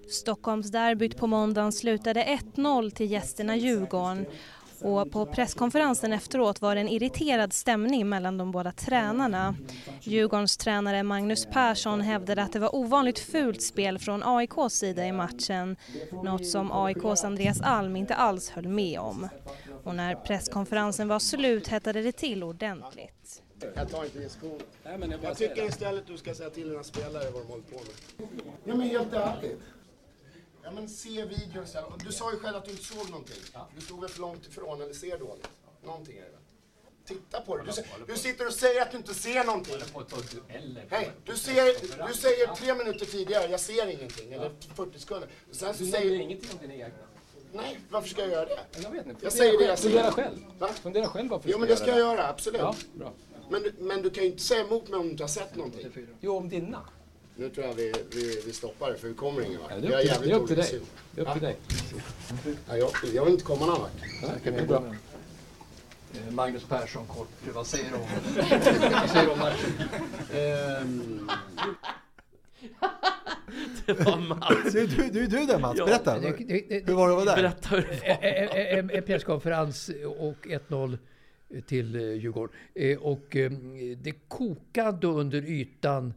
Stockholmsderbyt 0.08 1.16
på 1.16 1.26
måndagen 1.26 1.72
slutade 1.72 2.38
1-0 2.54 2.90
till 2.90 3.10
gästerna 3.10 3.56
Djurgården. 3.56 4.26
Och 4.82 5.10
på 5.10 5.26
presskonferensen 5.26 6.12
efteråt 6.12 6.60
var 6.60 6.74
det 6.74 6.80
en 6.80 6.88
irriterad 6.88 7.52
stämning 7.52 8.08
mellan 8.08 8.38
de 8.38 8.52
båda 8.52 8.72
tränarna. 8.72 9.54
Djurgårdens 10.00 10.56
tränare 10.56 11.02
Magnus 11.02 11.46
Persson 11.46 12.00
hävdade 12.00 12.42
att 12.42 12.52
det 12.52 12.58
var 12.58 12.74
ovanligt 12.74 13.18
fult 13.18 13.62
spel 13.62 13.98
från 13.98 14.22
AIKs 14.22 14.74
sida 14.74 15.06
i 15.06 15.12
matchen. 15.12 15.76
Något 16.24 16.46
som 16.46 16.72
AIKs 16.72 17.24
Andreas 17.24 17.60
Alm 17.60 17.96
inte 17.96 18.14
alls 18.14 18.50
höll 18.50 18.68
med 18.68 19.00
om. 19.00 19.28
Och 19.84 19.94
när 19.94 20.14
presskonferensen 20.14 21.08
var 21.08 21.18
slut 21.18 21.68
hettade 21.68 22.02
det 22.02 22.12
till 22.12 22.42
ordentligt. 22.42 23.42
Jag 23.74 23.90
tar 23.90 24.04
inte 24.04 24.18
din 24.18 24.30
sko. 24.30 24.58
jag 25.22 25.36
tycker 25.36 25.68
istället 25.68 26.06
du 26.06 26.16
ska 26.16 26.34
säga 26.34 26.50
till 26.50 26.68
dina 26.68 26.84
spelare 26.84 27.30
vad 27.30 27.42
de 27.42 27.48
håller 27.48 27.62
på 27.62 27.76
med. 27.76 28.28
Ja 28.64 28.74
men 28.74 28.88
helt 28.88 29.12
ärligt. 29.12 29.60
Ja 30.64 30.70
men 30.70 30.88
se 30.88 31.24
videon 31.24 31.64
istället. 31.64 31.88
Du 32.06 32.12
sa 32.12 32.32
ju 32.32 32.38
själv 32.38 32.56
att 32.56 32.64
du 32.64 32.70
inte 32.70 32.84
såg 32.84 33.10
någonting. 33.10 33.36
Du 33.74 33.80
stod 33.80 34.00
väl 34.00 34.10
för 34.10 34.20
långt 34.20 34.46
ifrån 34.46 34.82
eller 34.82 34.94
ser 34.94 35.18
dåligt. 35.18 35.48
Någonting 35.84 36.16
är 36.16 36.22
det 36.22 36.28
väl? 36.30 36.38
Titta 37.06 37.40
på 37.40 37.56
det. 37.56 37.62
Du, 38.06 38.12
du 38.12 38.18
sitter 38.18 38.46
och 38.46 38.52
säger 38.52 38.82
att 38.82 38.90
du 38.90 38.96
inte 38.96 39.14
ser 39.14 39.44
någonting. 39.44 39.74
Hej, 40.90 41.10
du, 41.24 41.36
ser, 41.36 42.06
du 42.08 42.14
säger 42.14 42.54
tre 42.54 42.74
minuter 42.74 43.06
tidigare, 43.06 43.50
jag 43.50 43.60
ser 43.60 43.86
ingenting. 43.86 44.32
Eller 44.32 44.50
40 44.74 44.98
sekunder. 44.98 45.28
Och 45.50 45.56
Sen 45.56 45.74
så 45.74 45.82
Du 45.84 45.90
säger... 45.90 46.20
ingenting 46.20 46.50
om 46.52 46.58
dina 46.68 46.74
egna. 46.74 46.94
Nej, 47.52 47.80
varför 47.90 48.08
ska 48.08 48.22
jag 48.22 48.30
göra 48.30 48.44
det? 48.44 48.58
Jag 48.82 48.90
vet 48.90 49.06
inte. 49.06 49.24
Jag 49.24 49.32
säger 49.32 49.58
det 49.58 49.64
jag 49.64 49.78
Fundera 49.78 50.12
säger. 50.12 50.28
själv. 50.28 50.38
Va? 50.58 50.68
Fundera 50.68 51.06
själv 51.08 51.30
varför 51.30 51.50
Jo 51.50 51.58
men 51.58 51.68
det 51.68 51.76
ska 51.76 51.86
jag 51.86 51.98
göra 51.98 52.28
absolut. 52.28 52.60
Ja, 52.60 52.74
bra. 52.94 53.12
Men, 53.50 53.62
du- 53.62 53.74
men 53.78 54.02
du 54.02 54.10
kan 54.10 54.24
ju 54.24 54.30
inte 54.30 54.42
säga 54.42 54.60
emot 54.66 54.88
mig 54.88 54.98
om 55.00 55.04
du 55.06 55.10
inte 55.10 55.22
har 55.22 55.28
sett 55.28 55.56
någonting. 55.56 55.92
Jo, 56.20 56.36
om 56.36 56.48
dina. 56.48 56.88
Nu 57.36 57.48
tror 57.48 57.66
jag 57.66 57.74
vi, 57.74 57.92
vi, 58.14 58.42
vi 58.46 58.52
stoppar 58.52 58.90
det 58.90 58.96
för 58.98 59.08
vi 59.08 59.14
kommer 59.14 59.42
ingen 59.42 59.60
vart. 59.60 59.70
Ja, 59.72 59.78
det 59.80 59.86
är 59.88 60.14
upp 60.14 60.20
till, 60.20 60.28
det 60.28 60.32
är 60.34 60.38
upp 60.40 60.46
till 60.46 60.56
dig. 60.56 60.80
Det 61.14 61.20
är 61.20 61.24
upp 61.26 61.32
till 61.32 61.42
Ja. 61.42 61.48
dig. 61.48 61.56
Ja, 62.68 62.76
jag, 62.76 62.90
jag 63.14 63.24
vill 63.24 63.32
inte 63.32 63.44
komma 63.44 63.66
någon 63.66 63.80
vart. 63.80 63.90
det 64.44 64.48
är 64.58 64.66
bra. 64.66 64.94
Magnus 66.30 66.64
Persson 66.64 67.06
kort, 67.06 67.28
vad 67.54 67.66
säger 67.66 67.90
du 67.90 67.96
om, 67.96 68.02
vad 68.92 69.10
säger 69.10 69.26
du 69.26 69.32
om 69.32 69.38
matchen? 69.38 69.70
Ehm, 70.34 71.30
Det 73.86 73.92
var 73.92 74.16
Mats. 74.18 74.72
Du, 74.72 74.86
du, 74.86 75.10
du, 75.10 75.26
du 75.26 75.46
där 75.46 75.58
Mats, 75.58 75.78
Ja. 75.78 75.86
berätta. 75.86 76.18
Det- 76.20 76.30
det- 76.38 76.64
det- 76.68 76.86
Hur 76.86 76.94
var 76.94 77.08
det 77.08 77.14
att 77.18 77.24
vara 77.26 77.36
där? 77.36 77.42
Berätta 77.42 77.68
hur 77.68 77.82
det 77.82 78.08
var. 78.08 78.28
En- 78.28 78.78
en- 78.78 78.90
En 78.90 79.02
presskonferens 79.02 79.90
och 80.18 80.46
1-0 80.46 80.98
till 81.66 81.94
eh, 81.94 82.02
Djurgården. 82.02 82.56
Eh, 82.74 82.98
Och 82.98 83.36
eh, 83.36 83.50
det 83.96 84.12
kokade 84.28 85.06
under 85.06 85.42
ytan 85.50 86.14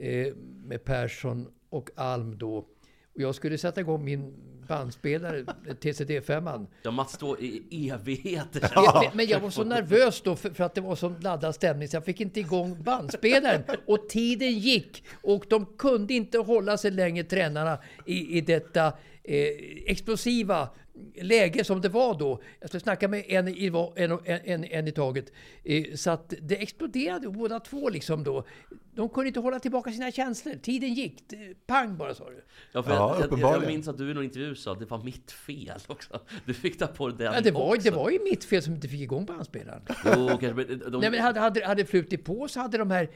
eh, 0.00 0.26
med 0.68 0.84
Persson 0.84 1.48
och 1.70 1.90
Alm 1.96 2.38
då. 2.38 2.56
Och 2.56 3.22
jag 3.22 3.34
skulle 3.34 3.58
sätta 3.58 3.80
igång 3.80 4.04
min 4.04 4.34
bandspelare, 4.68 5.42
TCD5. 5.64 6.66
Ja, 6.82 6.90
Mats 6.90 7.12
står 7.12 7.40
i 7.40 7.88
evigheter. 7.90 8.70
Men, 8.74 9.10
men 9.16 9.26
jag 9.26 9.40
var 9.40 9.50
så 9.50 9.64
nervös 9.64 10.20
då 10.20 10.36
för, 10.36 10.50
för 10.50 10.64
att 10.64 10.74
det 10.74 10.80
var 10.80 10.96
så 10.96 11.14
laddad 11.20 11.54
stämning 11.54 11.88
så 11.88 11.96
jag 11.96 12.04
fick 12.04 12.20
inte 12.20 12.40
igång 12.40 12.82
bandspelaren. 12.82 13.62
Och 13.86 14.08
tiden 14.08 14.58
gick 14.58 15.04
och 15.22 15.44
de 15.48 15.66
kunde 15.66 16.14
inte 16.14 16.38
hålla 16.38 16.78
sig 16.78 16.90
längre, 16.90 17.24
tränarna, 17.24 17.78
i, 18.06 18.38
i 18.38 18.40
detta 18.40 18.86
eh, 19.24 19.48
explosiva 19.86 20.68
läge 21.14 21.64
som 21.64 21.80
det 21.80 21.88
var 21.88 22.18
då. 22.18 22.42
Jag 22.60 22.70
skulle 22.70 22.80
snacka 22.80 23.08
med 23.08 23.24
en 23.28 23.48
i, 23.48 23.72
en, 23.96 24.18
en, 24.24 24.64
en 24.64 24.88
i 24.88 24.92
taget. 24.92 25.32
Eh, 25.64 25.94
så 25.94 26.10
att 26.10 26.34
det 26.42 26.62
exploderade 26.62 27.28
båda 27.28 27.60
två 27.60 27.88
liksom 27.88 28.24
då. 28.24 28.44
De 28.98 29.08
kunde 29.08 29.28
inte 29.28 29.40
hålla 29.40 29.58
tillbaka 29.58 29.90
sina 29.92 30.10
känslor. 30.12 30.54
Tiden 30.62 30.94
gick. 30.94 31.28
Det- 31.28 31.66
Pang 31.66 31.96
bara 31.96 32.14
sa 32.14 32.24
du. 32.30 32.44
Ja, 32.72 32.82
för 32.82 32.90
Ja, 32.90 33.16
jag, 33.30 33.38
jag, 33.38 33.54
jag 33.62 33.66
minns 33.66 33.88
att 33.88 33.98
du 33.98 34.10
i 34.10 34.14
någon 34.14 34.24
intervju 34.24 34.54
sa 34.54 34.72
att 34.72 34.78
det 34.78 34.84
var 34.90 35.02
mitt 35.04 35.32
fel 35.32 35.78
också. 35.86 36.20
Du 36.44 36.54
fick 36.54 36.78
ta 36.78 36.86
på 36.86 37.08
dig 37.08 37.16
den 37.18 37.34
Ja, 37.34 37.40
det, 37.40 37.50
var, 37.50 37.68
också. 37.68 37.80
det 37.90 37.96
var 37.96 38.10
ju 38.10 38.18
mitt 38.24 38.44
fel 38.44 38.62
som 38.62 38.74
inte 38.74 38.88
fick 38.88 39.00
igång 39.00 39.24
bandspelaren. 39.24 39.82
Jo, 40.04 40.28
kanske, 40.28 40.54
men 40.54 40.78
de, 40.92 40.98
Nej, 41.00 41.10
men 41.10 41.20
hade, 41.20 41.40
hade, 41.40 41.66
hade 41.66 41.82
det 41.82 41.86
flutit 41.86 42.24
på 42.24 42.48
så 42.48 42.60
hade 42.60 42.78
de 42.78 42.90
här 42.90 43.10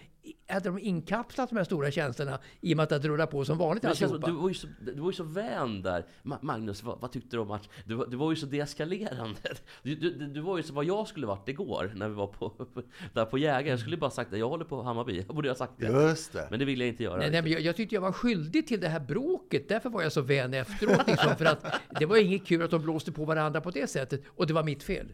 hade 0.49 0.68
de 0.68 0.78
inkapslat 0.78 1.49
de 1.51 1.57
här 1.57 1.64
stora 1.64 1.91
tjänsterna 1.91 2.39
i 2.61 2.72
och 2.72 2.76
med 2.76 2.93
att 2.93 3.03
det 3.03 3.09
rullar 3.09 3.26
på 3.26 3.45
som 3.45 3.59
vanligt 3.59 3.85
alltihopa. 3.85 4.26
du, 4.26 4.33
var 4.33 4.49
ju 4.49 4.55
så, 4.55 4.66
du 4.80 5.01
var 5.01 5.09
ju 5.11 5.12
så 5.16 5.24
vän 5.24 5.83
där. 5.83 6.05
Ma- 6.22 6.39
Magnus, 6.43 6.83
vad, 6.83 7.01
vad 7.01 7.12
tyckte 7.12 7.37
du 7.37 7.41
om 7.41 7.49
match? 7.49 7.68
Du, 7.87 7.95
var- 7.95 8.07
du 8.07 8.16
var 8.16 8.30
ju 8.30 8.37
så 8.37 8.47
deeskalerande. 8.47 9.41
Du, 9.83 9.95
du, 9.95 10.11
du 10.26 10.41
var 10.41 10.57
ju 10.57 10.62
så 10.62 10.72
vad 10.74 10.85
jag 10.85 11.09
skulle 11.09 11.26
varit 11.26 11.49
igår 11.49 11.93
när 11.97 12.09
vi 12.09 12.14
var 12.14 12.26
på, 12.26 12.53
där 13.14 13.24
på 13.24 13.39
Jägare. 13.39 13.68
Jag 13.70 13.80
skulle 13.80 13.97
bara 13.97 14.11
sagt 14.11 14.33
att 14.33 14.39
jag 14.39 14.49
håller 14.49 14.64
på 14.64 14.83
Hammarby. 14.83 15.16
Jag 15.26 15.35
borde 15.37 15.49
ha 15.49 15.55
sagt 15.57 15.72
det. 15.79 15.87
Just 15.87 16.33
det. 16.33 16.47
Men 16.51 16.59
det 16.59 16.64
ville 16.64 16.85
jag 16.85 16.93
inte 16.93 17.03
göra. 17.03 17.16
Nej, 17.16 17.31
nej, 17.31 17.43
men 17.43 17.53
jag, 17.53 17.61
jag 17.61 17.77
tyckte 17.77 17.95
jag 17.95 18.03
var 18.03 18.12
skyldig 18.12 18.66
till 18.66 18.81
det 18.81 18.89
här 18.89 19.01
bråket. 19.01 19.68
Därför 19.68 19.91
var 19.91 20.03
jag 20.03 20.12
så 20.12 20.20
vän 20.20 20.55
efteråt. 20.55 21.07
Liksom, 21.07 21.37
för 21.37 21.45
att 21.45 21.66
det 22.01 22.07
var 22.07 22.16
inget 22.16 22.47
kul 22.47 22.62
att 22.62 22.70
de 22.70 22.83
blåste 22.83 23.12
på 23.12 23.25
varandra 23.25 23.61
på 23.61 23.70
det 23.70 23.91
sättet. 23.91 24.23
Och 24.27 24.47
det 24.47 24.53
var 24.53 24.62
mitt 24.62 24.83
fel. 24.83 25.12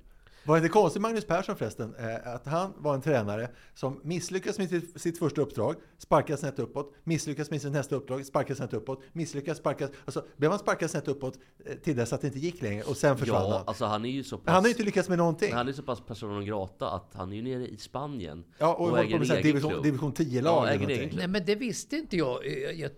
Var 0.49 0.57
det 0.57 0.59
inte 0.59 0.73
konstigt, 0.73 1.03
Magnus 1.03 1.25
Persson 1.25 1.57
förresten, 1.57 1.95
eh, 1.95 2.35
att 2.35 2.47
han 2.47 2.73
var 2.77 2.95
en 2.95 3.01
tränare 3.03 3.51
som 3.75 4.01
misslyckas 4.05 4.59
med 4.59 4.69
sitt, 4.97 5.19
första 5.19 5.41
uppdrag, 5.41 5.75
sparkas 5.99 6.41
snett 6.41 6.59
uppåt, 6.59 6.95
misslyckas 7.05 7.51
med 7.51 7.63
sitt 7.63 7.73
nästa 7.73 7.97
uppdrag, 7.97 8.27
sparkas 8.27 8.57
snett 8.59 8.75
uppåt, 8.75 9.03
misslyckas, 9.13 9.59
sparkas... 9.59 9.91
Alltså, 10.05 10.25
blev 10.37 10.51
han 10.51 10.59
sparkad 10.61 10.91
snett 10.91 11.09
uppåt 11.09 11.39
eh, 11.67 11.75
till 11.77 11.97
dess 11.97 12.13
att 12.13 12.21
det 12.21 12.27
inte 12.27 12.39
gick 12.39 12.63
längre 12.63 12.83
och 12.83 12.97
sen 12.97 13.17
försvann 13.19 13.43
Ja, 13.51 13.57
han. 13.59 13.63
alltså 13.67 13.85
han 13.85 14.05
är 14.05 14.11
ju 14.11 14.25
så 14.25 14.39
pass... 14.39 14.47
Han 14.53 14.63
har 14.63 14.69
ju 14.69 14.71
inte 14.71 14.83
lyckats 14.83 15.09
med 15.09 15.19
någonting. 15.19 15.53
Han 15.53 15.69
är 15.69 15.73
så 15.73 15.83
pass 15.83 16.01
persona 16.01 16.33
non 16.33 16.45
grata 16.45 16.91
att 16.91 17.11
han 17.15 17.33
är 17.33 17.37
ju 17.37 17.43
nere 17.43 17.69
i 17.69 17.77
Spanien. 17.77 18.45
Ja, 18.59 18.75
och 18.75 18.93
med 18.93 19.27
så 19.27 19.33
här 19.33 19.41
egen 19.41 19.53
division- 19.57 19.71
klubb. 19.71 19.83
division 19.85 20.13
10-lag 20.13 20.67
Ja, 20.67 20.71
äger. 20.73 21.13
Nej, 21.17 21.29
men 21.29 21.45
det 21.47 21.55
visste 21.55 21.97
inte 21.97 22.17
jag. 22.17 22.39
eh, 22.81 22.91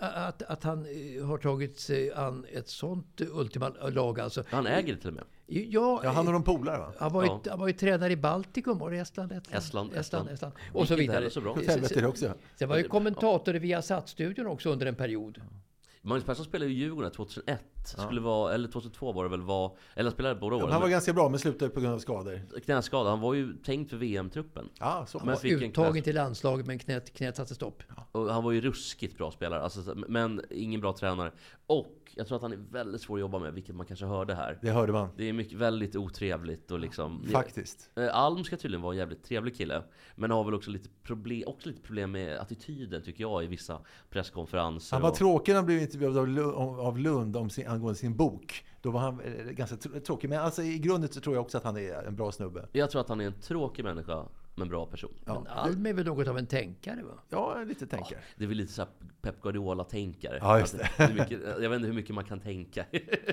Att, 0.00 0.42
att 0.42 0.62
han 0.64 0.78
har 1.24 1.38
tagit 1.38 1.80
sig 1.80 2.12
an 2.12 2.46
ett 2.52 2.68
sånt 2.68 3.20
ultima 3.20 3.68
lag 3.68 4.20
alltså. 4.20 4.42
Han 4.50 4.66
äger 4.66 4.94
det 4.94 5.00
till 5.00 5.08
och 5.08 5.14
med. 5.14 5.24
Ja, 5.48 6.00
Ja, 6.04 6.10
han 6.10 6.26
och 6.26 6.32
de 6.32 6.42
polare 6.42 6.78
va? 6.78 6.92
Han 6.98 7.12
var, 7.12 7.22
ju, 7.22 7.28
Ja. 7.28 7.40
han 7.50 7.58
var 7.60 7.66
ju 7.66 7.72
tränare 7.72 8.12
i 8.12 8.16
Baltikum, 8.16 8.78
var 8.78 8.90
det 8.90 8.96
Estland? 8.98 9.32
Estland, 9.32 9.56
Estland, 9.58 9.96
Estland, 9.96 10.28
Estland. 10.30 10.52
Och 10.72 10.88
så 10.88 10.94
gick 10.94 11.02
inte 11.02 11.12
vidare. 11.12 11.30
så 11.30 11.40
bra. 11.40 11.54
Helvete 11.66 12.06
också. 12.06 12.34
Sen 12.58 12.68
var 12.68 12.76
ju 12.76 12.82
kommentator 12.88 13.56
i 13.56 13.58
Viasat-studion 13.58 14.46
också 14.46 14.70
under 14.70 14.86
en 14.86 14.94
period. 14.94 15.40
Magnus 16.02 16.24
Persson 16.24 16.44
spelade 16.44 16.70
ju 16.70 16.76
i 16.76 16.80
Djurgården 16.80 17.10
2001. 17.10 17.60
Skulle 17.84 18.20
vara, 18.20 18.54
eller 18.54 18.68
2002 18.68 19.12
var 19.12 19.24
det 19.24 19.30
väl, 19.30 19.42
var, 19.42 19.76
eller 19.94 20.04
han 20.10 20.12
spelade 20.12 20.34
båda 20.34 20.56
åren. 20.56 20.70
Han 20.72 20.80
var 20.80 20.88
ganska 20.88 21.12
bra 21.12 21.28
men 21.28 21.38
slutade 21.38 21.70
på 21.70 21.80
grund 21.80 21.94
av 21.94 21.98
skador. 21.98 22.40
knäskada. 22.64 23.10
Han 23.10 23.20
var 23.20 23.34
ju 23.34 23.52
tänkt 23.56 23.90
för 23.90 23.96
VM-truppen. 23.96 24.68
Ja, 24.80 25.04
så 25.08 25.18
Han 25.18 25.26
Men 25.26 25.34
var 25.36 25.46
uttagen 25.46 25.92
knä- 25.94 26.02
till 26.04 26.14
landslaget 26.14 26.66
men 26.66 26.78
knät, 26.78 27.12
knät 27.12 27.36
satte 27.36 27.54
stopp. 27.54 27.82
Och 28.12 28.32
han 28.34 28.44
var 28.44 28.52
ju 28.52 28.60
ruskigt 28.60 29.18
bra 29.18 29.30
spelare, 29.30 29.62
alltså, 29.62 29.94
men 30.08 30.42
ingen 30.50 30.80
bra 30.80 30.92
tränare. 30.92 31.32
Och 31.66 32.05
jag 32.18 32.26
tror 32.26 32.36
att 32.36 32.42
han 32.42 32.52
är 32.52 32.56
väldigt 32.70 33.00
svår 33.00 33.16
att 33.16 33.20
jobba 33.20 33.38
med, 33.38 33.54
vilket 33.54 33.74
man 33.74 33.86
kanske 33.86 34.06
hörde 34.06 34.34
här. 34.34 34.58
Det 34.62 34.70
hörde 34.70 34.92
man. 34.92 35.08
Det 35.16 35.28
är 35.28 35.32
mycket, 35.32 35.58
väldigt 35.58 35.96
otrevligt 35.96 36.70
och 36.70 36.78
liksom... 36.80 37.24
Faktiskt. 37.32 37.90
Eh, 37.96 38.16
Alm 38.16 38.44
ska 38.44 38.56
tydligen 38.56 38.82
vara 38.82 38.92
en 38.92 38.98
jävligt 38.98 39.24
trevlig 39.24 39.56
kille. 39.56 39.82
Men 40.14 40.30
har 40.30 40.44
väl 40.44 40.54
också 40.54 40.70
lite 40.70 40.88
problem, 41.02 41.42
också 41.48 41.68
lite 41.68 41.80
problem 41.82 42.10
med 42.12 42.38
attityden 42.38 43.02
tycker 43.02 43.20
jag 43.24 43.44
i 43.44 43.46
vissa 43.46 43.80
presskonferenser. 44.10 44.94
Han 44.96 45.02
var 45.02 45.10
och- 45.10 45.16
tråkig 45.16 45.52
när 45.52 45.56
han 45.56 45.66
blev 45.66 45.82
intervjuad 45.82 46.18
av 46.54 46.80
av 46.80 46.98
Lund 46.98 47.36
om 47.36 47.50
sin, 47.50 47.66
angående 47.68 47.98
sin 47.98 48.16
bok. 48.16 48.64
Då 48.82 48.90
var 48.90 49.00
han 49.00 49.20
eh, 49.20 49.44
ganska 49.44 49.76
tr- 49.76 50.00
tråkig. 50.00 50.30
Men 50.30 50.38
alltså, 50.40 50.62
i 50.62 50.78
grunden 50.78 51.12
så 51.12 51.20
tror 51.20 51.34
jag 51.36 51.42
också 51.44 51.58
att 51.58 51.64
han 51.64 51.76
är 51.76 52.02
en 52.06 52.16
bra 52.16 52.32
snubbe. 52.32 52.68
Jag 52.72 52.90
tror 52.90 53.00
att 53.00 53.08
han 53.08 53.20
är 53.20 53.26
en 53.26 53.40
tråkig 53.40 53.84
människa, 53.84 54.24
men 54.56 54.68
bra 54.68 54.86
person. 54.86 55.14
Men 55.24 55.46
Alm 55.46 55.86
är 55.86 55.92
väl 55.92 56.06
något 56.06 56.28
av 56.28 56.38
en 56.38 56.46
tänkare 56.46 57.02
va? 57.02 57.14
Ja, 57.28 57.62
lite 57.66 57.86
tänkare. 57.86 58.18
Det 58.36 58.44
är 58.44 58.48
väl 58.48 58.56
lite 58.56 58.72
såhär 58.72 58.90
Pep 59.22 59.42
Guardiola-tänkare. 59.42 60.38
Ja, 60.40 60.58
just 60.58 60.74
Att 60.74 60.80
det. 60.96 61.02
är 61.04 61.12
mycket, 61.12 61.40
jag 61.62 61.70
vet 61.70 61.76
inte 61.76 61.86
hur 61.86 61.94
mycket 61.94 62.14
man 62.14 62.24
kan 62.24 62.40
tänka. 62.40 62.84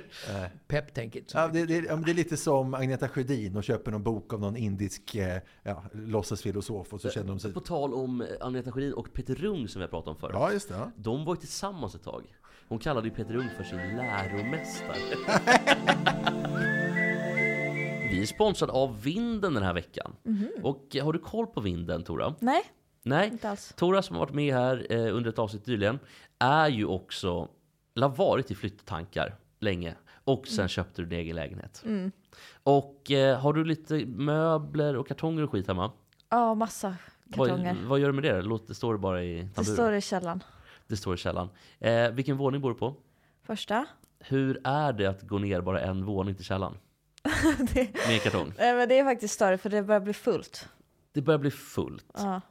Pep 0.68 0.94
tänker 0.94 1.20
inte 1.20 1.32
så 1.32 1.38
Ja, 1.38 1.48
det, 1.48 1.66
det, 1.66 1.78
ja, 1.78 1.96
det 1.96 2.12
är 2.12 2.16
lite 2.16 2.38
som 2.38 2.74
Agneta 2.74 3.10
Sjödin 3.10 3.56
och 3.56 3.64
köper 3.64 3.92
någon 3.92 4.04
bok 4.04 4.34
av 4.34 4.40
någon 4.40 4.58
indisk 4.58 5.16
eh, 5.16 5.42
ja, 5.64 5.84
låtsasfilosof 5.92 6.94
och 6.94 7.02
så 7.02 7.10
känner 7.10 7.28
de 7.28 7.40
sig... 7.40 7.54
På 7.54 7.60
tal 7.60 7.94
om 7.94 8.22
eh, 8.22 8.28
Agneta 8.42 8.72
Sjödin 8.72 8.94
och 8.94 9.14
Peter 9.14 9.36
Rung 9.36 9.68
som 9.68 9.80
vi 9.80 9.84
har 9.84 9.90
pratat 9.90 10.08
om 10.08 10.16
förut. 10.16 10.36
Ja, 10.36 10.52
just 10.52 10.70
det. 10.70 10.76
Ja. 10.76 10.92
De 10.96 11.26
var 11.26 11.36
ju 11.36 11.40
tillsammans 11.40 11.96
ett 11.96 12.04
tag. 12.04 12.24
Hon 12.68 12.80
kallade 12.80 13.08
ju 13.08 13.14
Peter 13.14 13.34
Rung 13.34 13.50
för 13.58 13.64
sin 13.64 13.78
läromästare. 13.78 14.98
Vi 18.14 18.22
är 18.22 18.26
sponsrade 18.26 18.74
av 18.74 19.02
Vinden 19.04 19.54
den 19.54 19.64
här 19.64 19.74
veckan. 19.74 20.16
Mhm. 20.24 20.50
Och 20.64 20.96
eh, 20.96 21.06
har 21.06 21.14
du 21.14 21.20
koll 21.20 21.48
på 21.48 21.62
Vinden, 21.62 22.04
Tora? 22.04 22.36
Nej, 22.40 22.62
Nej, 23.04 23.28
inte 23.30 23.50
alls. 23.50 23.74
Tora 23.78 24.02
som 24.02 24.16
har 24.16 24.26
varit 24.26 24.34
med 24.36 24.54
här 24.54 24.88
eh, 24.90 25.16
under 25.16 25.30
ett 25.30 25.40
avsnitt 25.40 25.66
nyligen 25.68 26.00
är 26.40 26.68
ju 26.70 26.86
också, 26.86 27.48
eller 27.96 28.08
har 28.08 28.16
varit 28.16 28.52
i 28.52 28.56
flytttankar 28.56 29.36
länge. 29.60 29.96
Och 30.24 30.48
sen 30.48 30.60
Mm. 30.60 30.68
köpte 30.68 31.02
du 31.02 31.06
din 31.08 31.20
egen 31.20 31.36
lägenhet. 31.36 31.84
Mm. 31.86 32.12
Och 32.64 33.12
eh, 33.12 33.40
har 33.40 33.54
du 33.54 33.66
lite 33.66 34.06
möbler 34.06 34.96
och 34.96 35.08
kartonger 35.08 35.44
och 35.44 35.52
skit 35.52 35.68
hemma? 35.68 35.92
Ja, 36.30 36.56
massa 36.56 36.96
kartonger. 37.34 37.74
Vad, 37.74 37.84
vad 37.84 38.00
gör 38.00 38.08
du 38.08 38.14
med 38.14 38.24
det? 38.24 38.42
Låt 38.42 38.68
det 38.68 38.74
står 38.76 38.98
bara 38.98 39.24
i 39.24 39.42
Det 39.42 39.50
tamburen. 39.54 39.76
står 39.76 39.94
i 39.94 40.02
källaren. 40.02 40.44
Det 40.88 40.98
står 40.98 41.14
i 41.14 41.18
källaren. 41.18 41.50
Eh, 41.80 42.10
vilken 42.10 42.38
våning 42.38 42.62
bor 42.62 42.70
du 42.70 42.76
på? 42.76 42.96
Första. 43.44 43.86
Hur 44.20 44.62
är 44.64 44.94
det 44.94 45.06
att 45.06 45.22
gå 45.22 45.38
ner 45.38 45.62
bara 45.62 45.82
en 45.82 46.06
våning 46.06 46.36
till 46.36 46.46
källaren? 46.46 46.78
Med 48.08 48.22
kartong? 48.24 48.54
Nej, 48.58 48.76
men 48.76 48.90
det 48.90 49.00
är 49.00 49.04
faktiskt 49.04 49.34
större 49.34 49.58
för 49.58 49.70
det 49.70 49.84
börjar 49.84 50.02
bli 50.02 50.14
fullt. 50.14 50.70
Det 51.14 51.22
börjar 51.22 51.40
bli 51.40 51.52
fullt. 51.52 52.06
Ja. 52.14 52.42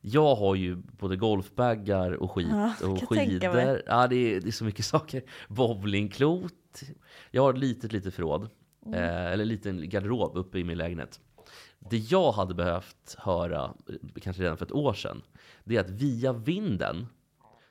Jag 0.00 0.34
har 0.34 0.54
ju 0.54 0.76
både 0.76 1.16
golfbaggar 1.16 2.12
och 2.12 2.30
skit 2.32 2.48
Ja, 2.50 2.74
och 2.86 3.08
skidor. 3.08 3.82
Ja, 3.86 4.06
det 4.06 4.16
är, 4.16 4.40
det 4.40 4.48
är 4.48 4.52
så 4.52 4.64
mycket 4.64 4.84
saker. 4.84 5.22
Bowlingklot. 5.48 6.82
Jag 7.30 7.42
har 7.42 7.52
ett 7.52 7.58
litet, 7.58 7.92
litet 7.92 8.14
förråd. 8.14 8.48
Mm. 8.86 9.02
Eh, 9.02 9.32
eller 9.32 9.42
en 9.42 9.48
liten 9.48 9.88
garderob 9.88 10.36
uppe 10.36 10.58
i 10.58 10.64
min 10.64 10.78
lägenhet. 10.78 11.20
Det 11.78 11.98
jag 11.98 12.32
hade 12.32 12.54
behövt 12.54 13.16
höra, 13.18 13.64
eh, 13.64 14.20
kanske 14.22 14.42
redan 14.42 14.56
för 14.56 14.66
ett 14.66 14.72
år 14.72 14.94
sedan, 14.94 15.22
det 15.64 15.76
är 15.76 15.80
att 15.80 15.90
via 15.90 16.32
vinden 16.32 17.06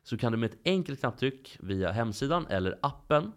så 0.04 0.18
kan 0.18 0.32
du 0.32 0.38
med 0.38 0.52
ett 0.52 0.60
enkelt 0.66 1.00
knapptryck 1.00 1.58
via 1.60 1.92
hemsidan 1.92 2.48
eller 2.50 2.80
appen 2.82 3.32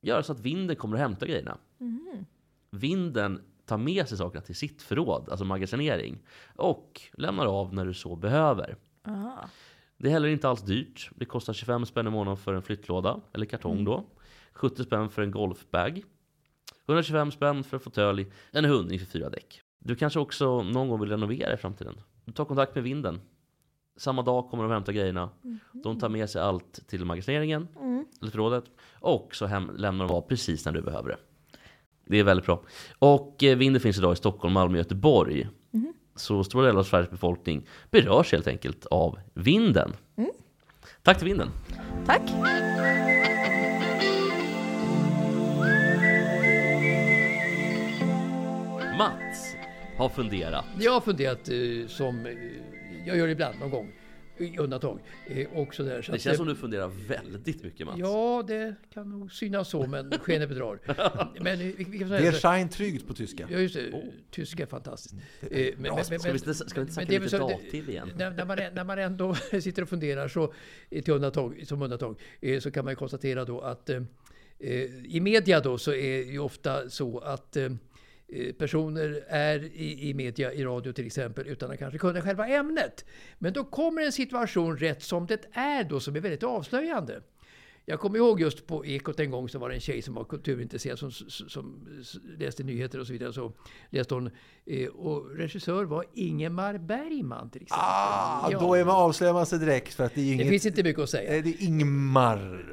göra 0.00 0.22
så 0.22 0.32
att 0.32 0.40
vinden 0.40 0.76
kommer 0.76 0.94
och 0.94 1.00
hämtar 1.00 1.26
grejerna. 1.26 1.58
Mhm. 1.78 2.26
Vinden 2.70 3.42
tar 3.66 3.78
med 3.78 4.08
sig 4.08 4.18
sakerna 4.18 4.42
till 4.44 4.56
sitt 4.56 4.82
förråd, 4.82 5.28
alltså 5.28 5.44
magasinering, 5.44 6.18
och 6.56 7.00
lämnar 7.12 7.46
av 7.46 7.74
när 7.74 7.86
du 7.86 7.94
så 7.94 8.16
behöver. 8.16 8.76
Aha. 9.06 9.48
Det 9.96 10.08
är 10.08 10.12
heller 10.12 10.28
inte 10.28 10.48
alls 10.48 10.62
dyrt. 10.62 11.10
Det 11.14 11.24
kostar 11.24 11.52
25 11.52 11.86
spänn 11.86 12.06
i 12.06 12.10
månaden 12.10 12.36
för 12.36 12.54
en 12.54 12.62
flyttlåda, 12.62 13.20
eller 13.32 13.46
kartong 13.46 13.72
Mm. 13.72 13.84
då. 13.84 14.06
70 14.52 14.84
spänn 14.84 15.10
för 15.10 15.22
en 15.22 15.30
golfbag. 15.30 16.02
125 16.86 17.30
spänn 17.30 17.64
för 17.64 17.76
en 17.76 17.80
fåtölj, 17.80 18.26
en 18.52 18.64
hund 18.64 18.92
inför 18.92 19.06
fyra 19.06 19.30
däck. 19.30 19.60
Du 19.78 19.96
kanske 19.96 20.20
också 20.20 20.62
någon 20.62 20.88
gång 20.88 21.00
vill 21.00 21.10
renovera 21.10 21.54
i 21.54 21.56
framtiden. 21.56 22.00
Du 22.24 22.32
tar 22.32 22.44
kontakt 22.44 22.74
med 22.74 22.84
vinden. 22.84 23.20
Samma 23.98 24.22
dag 24.22 24.50
kommer 24.50 24.64
de 24.64 24.72
hämta 24.72 24.92
grejerna. 24.92 25.30
De 25.72 25.98
tar 26.00 26.08
med 26.08 26.30
sig 26.30 26.42
allt 26.42 26.88
till 26.88 27.04
magasineringen, 27.04 27.68
Mm. 27.80 28.04
eller 28.22 28.30
förrådet. 28.30 28.64
Och 29.00 29.34
så 29.34 29.46
hem, 29.46 29.70
lämnar 29.76 30.08
de 30.08 30.14
av 30.16 30.20
precis 30.20 30.64
när 30.64 30.72
du 30.72 30.80
behöver 30.82 31.08
det. 31.08 31.16
Det 32.06 32.18
är 32.18 32.24
väldigt 32.24 32.46
bra. 32.46 32.62
Och 32.98 33.42
eh, 33.44 33.56
vinden 33.56 33.80
finns 33.80 33.98
idag 33.98 34.12
i 34.12 34.16
Stockholm, 34.16 34.54
Malmö 34.54 34.72
och 34.74 34.78
Göteborg. 34.78 35.48
Mhm. 35.70 35.92
Så 36.16 36.44
stora 36.44 36.66
delar 36.66 36.78
av 36.80 36.84
Sveriges 36.84 37.10
befolkning 37.10 37.66
berörs 37.90 38.32
helt 38.32 38.46
enkelt 38.46 38.86
av 38.86 39.18
vinden. 39.34 39.92
Mm. 40.16 40.30
Tack 41.02 41.18
till 41.18 41.28
vinden. 41.28 41.48
Tack. 42.06 42.22
Mats 48.98 49.54
har 49.96 50.08
funderat. 50.08 50.64
Jag 50.78 50.92
har 50.92 51.00
funderat 51.00 51.48
eh, 51.48 51.88
som 51.88 52.26
eh, 52.26 52.32
jag 53.08 53.16
gör 53.16 53.28
ibland 53.28 53.58
någon 53.60 53.70
gång. 53.70 53.92
undantag. 54.58 55.00
Eh, 55.26 55.46
och 55.52 55.74
så 55.74 55.82
där. 55.82 56.02
Så 56.02 56.12
Det 56.12 56.18
känns 56.18 56.34
eh, 56.34 56.36
som 56.36 56.46
du 56.46 56.54
funderar 56.54 56.88
väldigt 57.08 57.62
mycket 57.62 57.86
Mats. 57.86 57.98
Ja, 57.98 58.44
det 58.46 58.74
kan 58.94 59.10
nog 59.10 59.32
synas 59.32 59.68
så, 59.68 59.86
men 59.86 60.10
skenet 60.18 60.48
bedrar. 60.48 60.78
men, 61.42 61.60
eh, 61.60 61.66
vi, 61.76 61.84
vi 61.84 61.98
Det 62.04 62.16
är 62.26 62.32
shine 62.56 62.68
tryggt 62.68 63.06
på 63.08 63.14
tyska. 63.14 63.48
Ja, 63.50 63.58
just 63.58 63.74
det. 63.74 64.02
Tyska 64.30 64.62
är 64.62 64.66
fantastiskt. 64.66 65.14
Eh, 65.40 65.74
men- 65.78 65.94
men- 65.94 66.04
Ska 66.04 66.32
vi 66.32 66.38
inte- 66.38 66.54
ska 66.54 66.74
vi 66.74 66.80
inte 66.80 66.92
snacka 66.92 67.12
det 67.12 67.18
lite 67.18 67.38
dativ 67.38 67.90
igen? 67.90 68.10
När, 68.16 68.30
när, 68.30 68.44
man, 68.44 68.58
när 68.72 68.84
man 68.84 68.98
ändå 68.98 69.34
sitter 69.60 69.82
och 69.82 69.88
funderar 69.88 70.28
så, 70.28 70.52
till 70.90 71.10
undantag, 71.12 71.62
som 71.66 71.82
undantag, 71.82 72.20
så 72.60 72.70
kan 72.70 72.84
man 72.84 72.92
ju 72.92 72.96
konstatera 72.96 73.44
då 73.44 73.60
att 73.60 73.90
i 75.04 75.20
media 75.20 75.60
då 75.60 75.78
så 75.78 75.92
är 75.92 76.30
ju 76.32 76.38
ofta 76.38 76.90
så 76.90 77.18
att 77.18 77.56
personer 78.58 79.24
är 79.28 79.58
i, 79.64 80.08
i 80.10 80.14
media, 80.14 80.52
i 80.52 80.64
radio 80.64 80.92
till 80.92 81.06
exempel, 81.06 81.46
utan 81.46 81.70
att 81.70 81.78
kanske 81.78 81.98
kunna 81.98 82.22
själva 82.22 82.48
ämnet. 82.48 83.04
Men 83.38 83.52
då 83.52 83.64
kommer 83.64 84.02
en 84.02 84.12
situation 84.12 84.76
rätt 84.78 85.02
som 85.02 85.26
det 85.26 85.44
är 85.52 85.84
då 85.84 86.00
som 86.00 86.16
är 86.16 86.20
väldigt 86.20 86.42
avslöjande. 86.42 87.20
Jag 87.84 88.00
kommer 88.00 88.18
ihåg 88.18 88.40
just 88.40 88.66
på 88.66 88.86
Ekot 88.86 89.20
en 89.20 89.30
gång 89.30 89.48
så 89.48 89.58
var 89.58 89.68
det 89.68 89.74
en 89.74 89.80
tjej 89.80 90.02
som 90.02 90.14
var 90.14 90.24
kulturintresserad 90.24 90.98
som, 90.98 91.10
som, 91.10 91.48
som 91.48 91.88
läste 92.38 92.62
nyheter 92.62 93.00
och 93.00 93.06
så 93.06 93.12
vidare. 93.12 93.32
Så 93.32 93.52
läste 93.90 94.14
hon, 94.14 94.30
eh, 94.66 94.88
och 94.88 95.36
regissör 95.36 95.84
var 95.84 96.04
Ingemar 96.14 96.78
Bergman 96.78 97.50
till 97.50 97.62
exempel. 97.62 97.84
Ah, 97.84 98.48
Ja. 98.50 98.60
Då 98.60 98.74
är 98.74 98.84
man 98.84 98.94
avslöjar 98.96 99.32
man 99.34 99.46
sig 99.46 99.58
direkt 99.58 99.94
för 99.94 100.04
att 100.04 100.14
det 100.14 100.20
är 100.20 100.24
ju 100.24 100.30
Det 100.30 100.34
inget... 100.34 100.48
finns 100.48 100.66
inte 100.66 100.82
mycket 100.82 101.02
att 101.02 101.10
säga. 101.10 101.42
Det 101.42 101.48
är 101.48 101.62
Ingmar. 101.62 102.64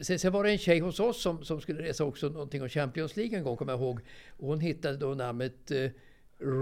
Sen, 0.00 0.18
sen 0.18 0.32
var 0.32 0.44
det 0.44 0.50
en 0.50 0.58
tjej 0.58 0.78
hos 0.78 1.00
oss 1.00 1.22
som, 1.22 1.44
som 1.44 1.60
skulle 1.60 1.82
läsa 1.82 2.04
också 2.04 2.28
någonting 2.28 2.62
om 2.62 2.68
Champions 2.68 3.16
League 3.16 3.38
en 3.38 3.44
gång, 3.44 3.56
kommer 3.56 3.72
jag 3.72 3.80
ihåg. 3.80 4.00
Och 4.38 4.48
hon 4.48 4.60
hittade 4.60 4.96
då 4.96 5.14
namnet 5.14 5.70
eh, 5.70 5.90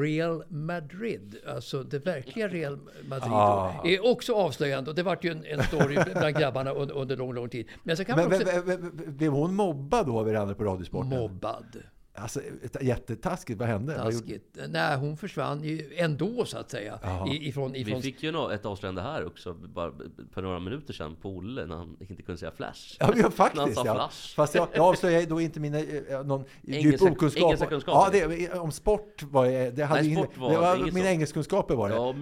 Real 0.00 0.44
Madrid, 0.48 1.36
alltså 1.46 1.82
det 1.82 1.98
verkliga 1.98 2.48
Real 2.48 2.78
Madrid. 3.08 3.32
Ah. 3.32 3.82
Är 3.84 4.06
också 4.10 4.34
avslöjande 4.34 4.90
och 4.90 4.96
det 4.96 5.02
vart 5.02 5.24
ju 5.24 5.30
en, 5.30 5.44
en 5.44 5.62
story 5.62 5.98
bland 6.12 6.36
grabbarna 6.36 6.70
under, 6.70 6.94
under 6.94 7.16
lång, 7.16 7.34
lång 7.34 7.48
tid. 7.48 7.68
Men 7.82 7.96
så 7.96 8.04
kan 8.04 8.16
Men, 8.18 8.28
man 8.30 8.42
också... 8.42 8.60
v- 8.60 8.76
v- 8.76 9.06
blev 9.06 9.32
hon 9.32 9.54
mobbad 9.54 10.06
då 10.06 10.18
av 10.18 10.28
er 10.28 10.34
andra 10.34 10.54
på 10.54 10.64
Radiosporten? 10.64 11.08
Mobbad. 11.08 11.76
Alltså, 12.18 12.40
jättetaskigt. 12.80 13.58
Vad 13.60 13.68
hände? 13.68 13.94
Taskigt. 13.94 14.58
Nej, 14.68 14.96
hon 14.96 15.16
försvann 15.16 15.64
ju 15.64 15.94
ändå 15.96 16.44
så 16.44 16.58
att 16.58 16.70
säga. 16.70 16.98
I, 17.32 17.48
ifrån, 17.48 17.76
ifrån... 17.76 17.96
Vi 17.96 18.02
fick 18.02 18.22
ju 18.22 18.32
nå- 18.32 18.50
ett 18.50 18.66
avslöjande 18.66 19.02
här 19.02 19.26
också, 19.26 19.54
bara 19.54 19.92
för 20.32 20.42
några 20.42 20.60
minuter 20.60 20.92
sedan, 20.92 21.16
på 21.22 21.28
Olle, 21.30 21.66
när 21.66 21.76
han 21.76 21.96
inte 22.00 22.22
kunde 22.22 22.38
säga 22.38 22.50
Flash. 22.50 22.96
Ja, 23.00 23.08
men 23.10 23.18
ja, 23.20 23.30
faktiskt. 23.44 23.76
Ja. 23.84 23.94
Flash. 23.94 24.34
Fast 24.34 24.54
jag, 24.54 24.68
jag 24.74 24.84
avslöjar 24.84 25.26
då 25.26 25.40
inte 25.40 25.60
mina, 25.60 25.78
eh, 25.78 26.24
någon 26.24 26.44
djup 26.62 26.84
Engelska- 26.84 27.10
okunskap. 27.12 27.42
engelska 27.42 27.66
kunskaper. 27.66 28.18
Ja, 28.18 28.26
det, 28.28 28.52
om 28.58 28.72
sport 28.72 29.22
var 29.22 29.44
jag, 29.46 29.74
det 29.74 29.84
hade 29.84 30.00
Nej, 30.00 30.10
ingen, 30.12 30.24
sport 30.24 30.36
var 30.38 30.50
det 30.50 30.58
var 30.58 30.76
inget 30.76 30.94
mina 30.94 31.10
engelskkunskaper 31.10 31.74
var 31.74 31.88
det. 31.88 31.94
Ja, 31.94 32.14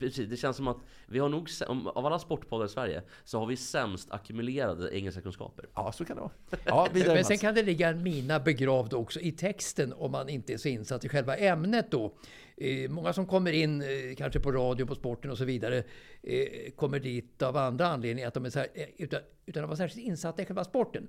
precis. 0.00 0.28
Det 0.30 0.36
känns 0.36 0.56
som 0.56 0.68
att 0.68 0.78
vi 1.06 1.18
har 1.18 1.28
nog, 1.28 1.48
av 1.94 2.06
alla 2.06 2.18
sportpoddar 2.18 2.66
i 2.66 2.68
Sverige, 2.68 3.02
så 3.24 3.38
har 3.38 3.46
vi 3.46 3.56
sämst 3.56 4.10
ackumulerade 4.10 4.96
engelska 4.96 5.20
kunskaper. 5.20 5.64
Ja, 5.74 5.92
så 5.92 6.04
kan 6.04 6.16
det 6.16 6.22
vara. 6.22 6.32
Ja, 6.64 6.86
Men, 6.92 6.94
vidare 7.00 7.14
men 7.14 7.24
sen 7.24 7.38
kan 7.38 7.54
det 7.54 7.62
ligga 7.62 7.88
en 7.88 8.02
mina 8.02 8.40
begravd 8.40 8.94
också 8.94 9.20
i 9.20 9.32
texten 9.42 9.92
om 9.92 10.10
man 10.12 10.28
inte 10.28 10.52
är 10.52 10.56
så 10.56 10.68
insatt 10.68 11.04
i 11.04 11.08
själva 11.08 11.36
ämnet 11.36 11.90
då. 11.90 12.14
Eh, 12.56 12.90
många 12.90 13.12
som 13.12 13.26
kommer 13.26 13.52
in, 13.52 13.82
eh, 13.82 13.88
kanske 14.16 14.40
på 14.40 14.52
radio, 14.52 14.86
på 14.86 14.94
sporten 14.94 15.30
och 15.30 15.38
så 15.38 15.44
vidare, 15.44 15.82
eh, 16.22 16.70
kommer 16.76 17.00
dit 17.00 17.42
av 17.42 17.56
andra 17.56 17.86
anledningar, 17.86 18.28
att 18.28 18.34
de 18.34 18.44
är 18.44 18.50
så 18.50 18.58
här, 18.58 18.68
utan, 18.96 19.20
utan 19.46 19.62
att 19.62 19.68
vara 19.68 19.76
särskilt 19.76 20.06
insatta 20.06 20.42
i 20.42 20.44
själva 20.46 20.64
sporten. 20.64 21.08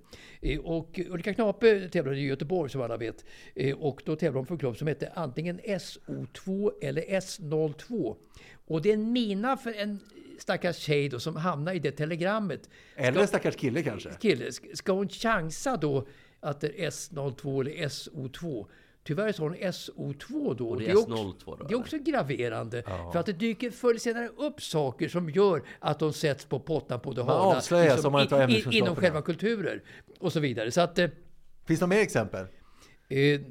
Och 0.63 0.99
Ulrika 1.09 1.33
Knape 1.33 1.89
tävlade 1.89 2.17
i 2.17 2.25
Göteborg 2.25 2.69
som 2.71 2.81
alla 2.81 2.97
vet. 2.97 3.25
Och 3.77 4.01
då 4.05 4.15
tävlade 4.15 4.39
hon 4.39 4.45
för 4.45 4.53
en 4.53 4.59
klubb 4.59 4.77
som 4.77 4.87
hette 4.87 5.11
antingen 5.15 5.59
SO2 5.59 6.71
eller 6.81 7.01
S02. 7.01 8.15
Och 8.65 8.81
det 8.81 8.89
är 8.89 8.93
en 8.93 9.11
mina 9.11 9.57
för 9.57 9.73
en 9.73 9.99
stackars 10.39 10.77
tjej 10.77 11.09
då 11.09 11.19
som 11.19 11.35
hamnar 11.35 11.73
i 11.73 11.79
det 11.79 11.91
telegrammet. 11.91 12.69
Eller 12.95 13.21
en 13.21 13.27
stackars 13.27 13.55
kille 13.55 13.83
kanske. 13.83 14.09
Kille, 14.21 14.45
sk- 14.45 14.75
ska 14.75 14.91
hon 14.91 15.09
chansa 15.09 15.77
då 15.77 16.07
att 16.43 16.61
det 16.61 16.83
är 16.85 16.89
S02 16.89 17.61
eller 17.61 17.71
SO2? 17.71 18.65
Tyvärr 19.03 19.31
sa 19.31 19.43
hon 19.43 19.55
SO2 19.55 20.55
då. 20.57 20.69
Och 20.69 20.79
det 20.79 20.89
är 20.89 20.95
också, 20.97 21.09
S02 21.15 21.57
då, 21.59 21.65
Det 21.67 21.73
är 21.73 21.77
också 21.79 21.97
graverande. 21.97 22.83
Ja. 22.85 23.09
För 23.11 23.19
att 23.19 23.25
det 23.25 23.33
dyker 23.33 23.71
förr 23.71 23.95
senare 23.97 24.27
upp 24.37 24.61
saker 24.61 25.09
som 25.09 25.29
gör 25.29 25.61
att 25.79 25.99
de 25.99 26.13
sätts 26.13 26.45
på 26.45 26.59
pottan 26.59 26.99
på 26.99 27.13
det 27.13 27.23
Man 27.23 27.35
hala. 27.37 27.57
avslöjas 27.57 28.05
om 28.05 28.11
man 28.11 28.21
inte 28.21 28.35
har 28.35 28.41
in- 28.43 28.49
in- 28.49 28.55
ämneskunskaperna. 28.55 28.85
Inom 28.91 28.95
själva 28.95 29.21
kulturer 29.21 29.83
och 30.19 30.33
så 30.33 30.39
vidare. 30.39 30.71
Så 30.71 30.81
att, 30.81 30.99
eh, 30.99 31.09
Finns 31.65 31.79
det 31.79 31.87
mer 31.87 31.99
exempel? 32.01 32.45
Eh, 33.09 33.41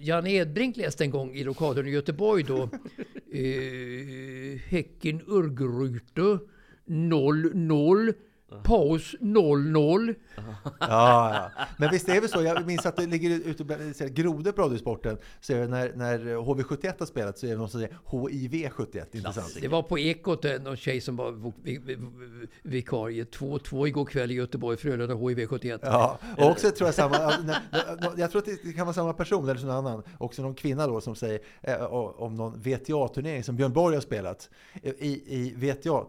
Jan 0.00 0.26
Edbrink 0.26 0.76
läste 0.76 1.04
en 1.04 1.10
gång 1.10 1.34
i 1.34 1.44
lokalen 1.44 1.86
i 1.86 1.90
Göteborg 1.90 2.42
då 2.42 2.62
eh, 3.32 4.58
Häcken 4.68 5.20
Örgryte 5.28 6.38
0-0 6.86 8.12
Paus 8.64 9.14
0-0 9.20 10.14
Ja, 10.80 11.50
ja. 11.56 11.64
Men 11.76 11.90
visst 11.90 12.08
är 12.08 12.20
det 12.20 12.28
så, 12.28 12.42
jag 12.42 12.66
minns 12.66 12.86
att 12.86 12.96
det 12.96 13.06
ligger 13.06 13.30
ute 13.30 13.64
bland 13.64 14.14
grodor 14.14 14.52
på 14.52 14.62
Radiosporten, 14.62 15.18
så 15.40 15.54
när, 15.54 15.92
när 15.94 16.18
HV71 16.18 16.94
har 16.98 17.06
spelat 17.06 17.38
så 17.38 17.46
är 17.46 17.50
det 17.50 17.56
någon 17.56 17.68
som 17.68 17.80
säger 17.80 17.98
HIV71, 18.06 19.04
intressant. 19.12 19.58
Det 19.60 19.68
var 19.68 19.82
på 19.82 19.98
Ekot 19.98 20.44
någon 20.60 20.76
tjej 20.76 21.00
som 21.00 21.16
var 21.16 21.52
vikarie. 22.62 23.24
2-2 23.24 23.86
igår 23.86 24.04
kväll 24.04 24.30
i 24.30 24.34
Göteborg, 24.34 24.76
Frölunda 24.76 25.14
HIV71. 25.14 25.78
Ja, 25.82 26.18
och 26.38 26.50
också 26.50 26.70
tror 26.70 26.88
jag 26.88 26.94
samma, 26.94 27.16
ja, 27.72 28.12
jag 28.16 28.30
tror 28.30 28.42
att 28.42 28.48
det 28.64 28.72
kan 28.72 28.86
vara 28.86 28.94
samma 28.94 29.12
person 29.12 29.48
eller 29.48 29.66
någon 29.66 29.86
annan, 29.86 30.02
också 30.18 30.42
någon 30.42 30.54
kvinna 30.54 30.86
då 30.86 31.00
som 31.00 31.14
säger 31.14 31.40
eh, 31.62 31.84
om 31.84 32.34
någon 32.34 32.60
VTA-turnering 32.60 33.44
som 33.44 33.56
Björn 33.56 33.72
Borg 33.72 33.94
har 33.94 34.02
spelat 34.02 34.50
eh, 34.82 34.92
i, 34.98 35.22
i 35.26 35.54
VTA, 35.56 36.04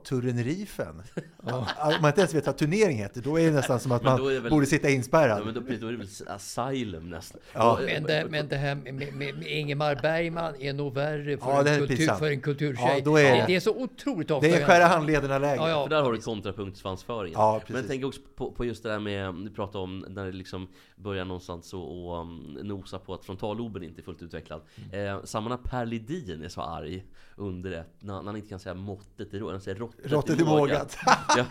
man 2.02 2.10
inte 2.10 2.28
ens 2.36 2.41
vet 2.41 2.45
vad 2.45 2.57
turnering 2.57 2.97
heter, 2.97 3.21
då 3.21 3.39
är 3.39 3.45
det 3.45 3.51
nästan 3.51 3.80
som 3.80 3.91
att 3.91 4.03
Men 4.03 4.11
man 4.21 4.27
väl- 4.41 4.49
borde 4.49 4.65
sitta 4.65 4.89
inspärrad. 4.89 5.39
Ja, 5.39 5.45
men 5.45 5.53
då, 5.53 5.59
då 5.59 5.88
är 5.88 5.91
det 5.91 5.97
väl 5.97 6.07
asylum 6.27 7.09
nästan. 7.09 7.41
Ja. 7.53 7.80
Men 7.86 8.03
det, 8.03 8.27
men 8.30 8.47
det 8.47 8.55
här 8.55 8.75
med, 8.75 8.93
med, 8.93 9.13
med 9.13 9.43
Ingemar 9.47 9.95
Bergman 10.01 10.55
är 10.61 10.73
nog 10.73 10.93
värre 10.93 11.38
för, 11.38 11.49
Ja, 11.51 11.67
en, 11.67 11.88
kultur, 11.88 12.07
för 12.07 12.30
en 12.32 12.41
kulturtjej. 12.41 12.93
Ja, 12.97 13.01
då 13.05 13.17
är 13.17 13.23
det, 13.23 13.30
det- 13.30 13.43
det 13.47 13.55
är 13.55 13.59
så 13.59 13.75
otroligt 13.75 14.27
Det 14.27 14.34
är 14.51 14.65
skära 14.65 14.86
handlederna-läge. 14.86 15.55
Ja, 15.61 15.69
ja. 15.69 15.84
För 15.84 15.89
där 15.89 16.01
har 16.01 16.11
du 16.13 16.17
kontrapunktsvansföringen. 16.21 17.39
Ja, 17.39 17.51
Men 17.53 17.59
precis. 17.61 17.75
jag 17.75 17.88
tänker 17.88 18.07
också 18.07 18.21
på, 18.36 18.51
på 18.51 18.65
just 18.65 18.84
det 18.84 18.89
där 18.89 18.99
med, 18.99 19.34
du 19.36 19.49
pratade 19.49 19.84
om 19.84 20.05
när 20.09 20.25
det 20.25 20.32
liksom 20.32 20.67
börjar 20.95 21.25
någonstans 21.25 21.73
och, 21.73 22.05
och 22.07 22.19
um, 22.21 22.57
nosa 22.63 22.99
på 22.99 23.13
att 23.13 23.25
frontalloben 23.25 23.84
inte 23.84 24.01
är 24.01 24.03
fullt 24.03 24.21
utvecklad. 24.21 24.61
Mm. 24.93 25.07
Eh, 25.15 25.23
samma 25.23 25.49
när 25.49 25.57
Per 25.57 25.86
Lidin 25.86 26.43
är 26.43 26.49
så 26.49 26.61
arg 26.61 27.05
under 27.36 27.71
ett, 27.71 27.88
när, 27.99 28.13
när 28.13 28.23
han 28.23 28.36
inte 28.36 28.49
kan 28.49 28.59
säga 28.59 28.75
måttet 28.75 29.34
i 29.34 29.39
rågat, 29.39 29.51
han 29.53 29.61
säger 29.61 29.77
råttet, 29.80 30.11
Råttet 30.11 30.39
i 30.39 30.43
vågat. 30.43 30.97
jag, 31.38 31.45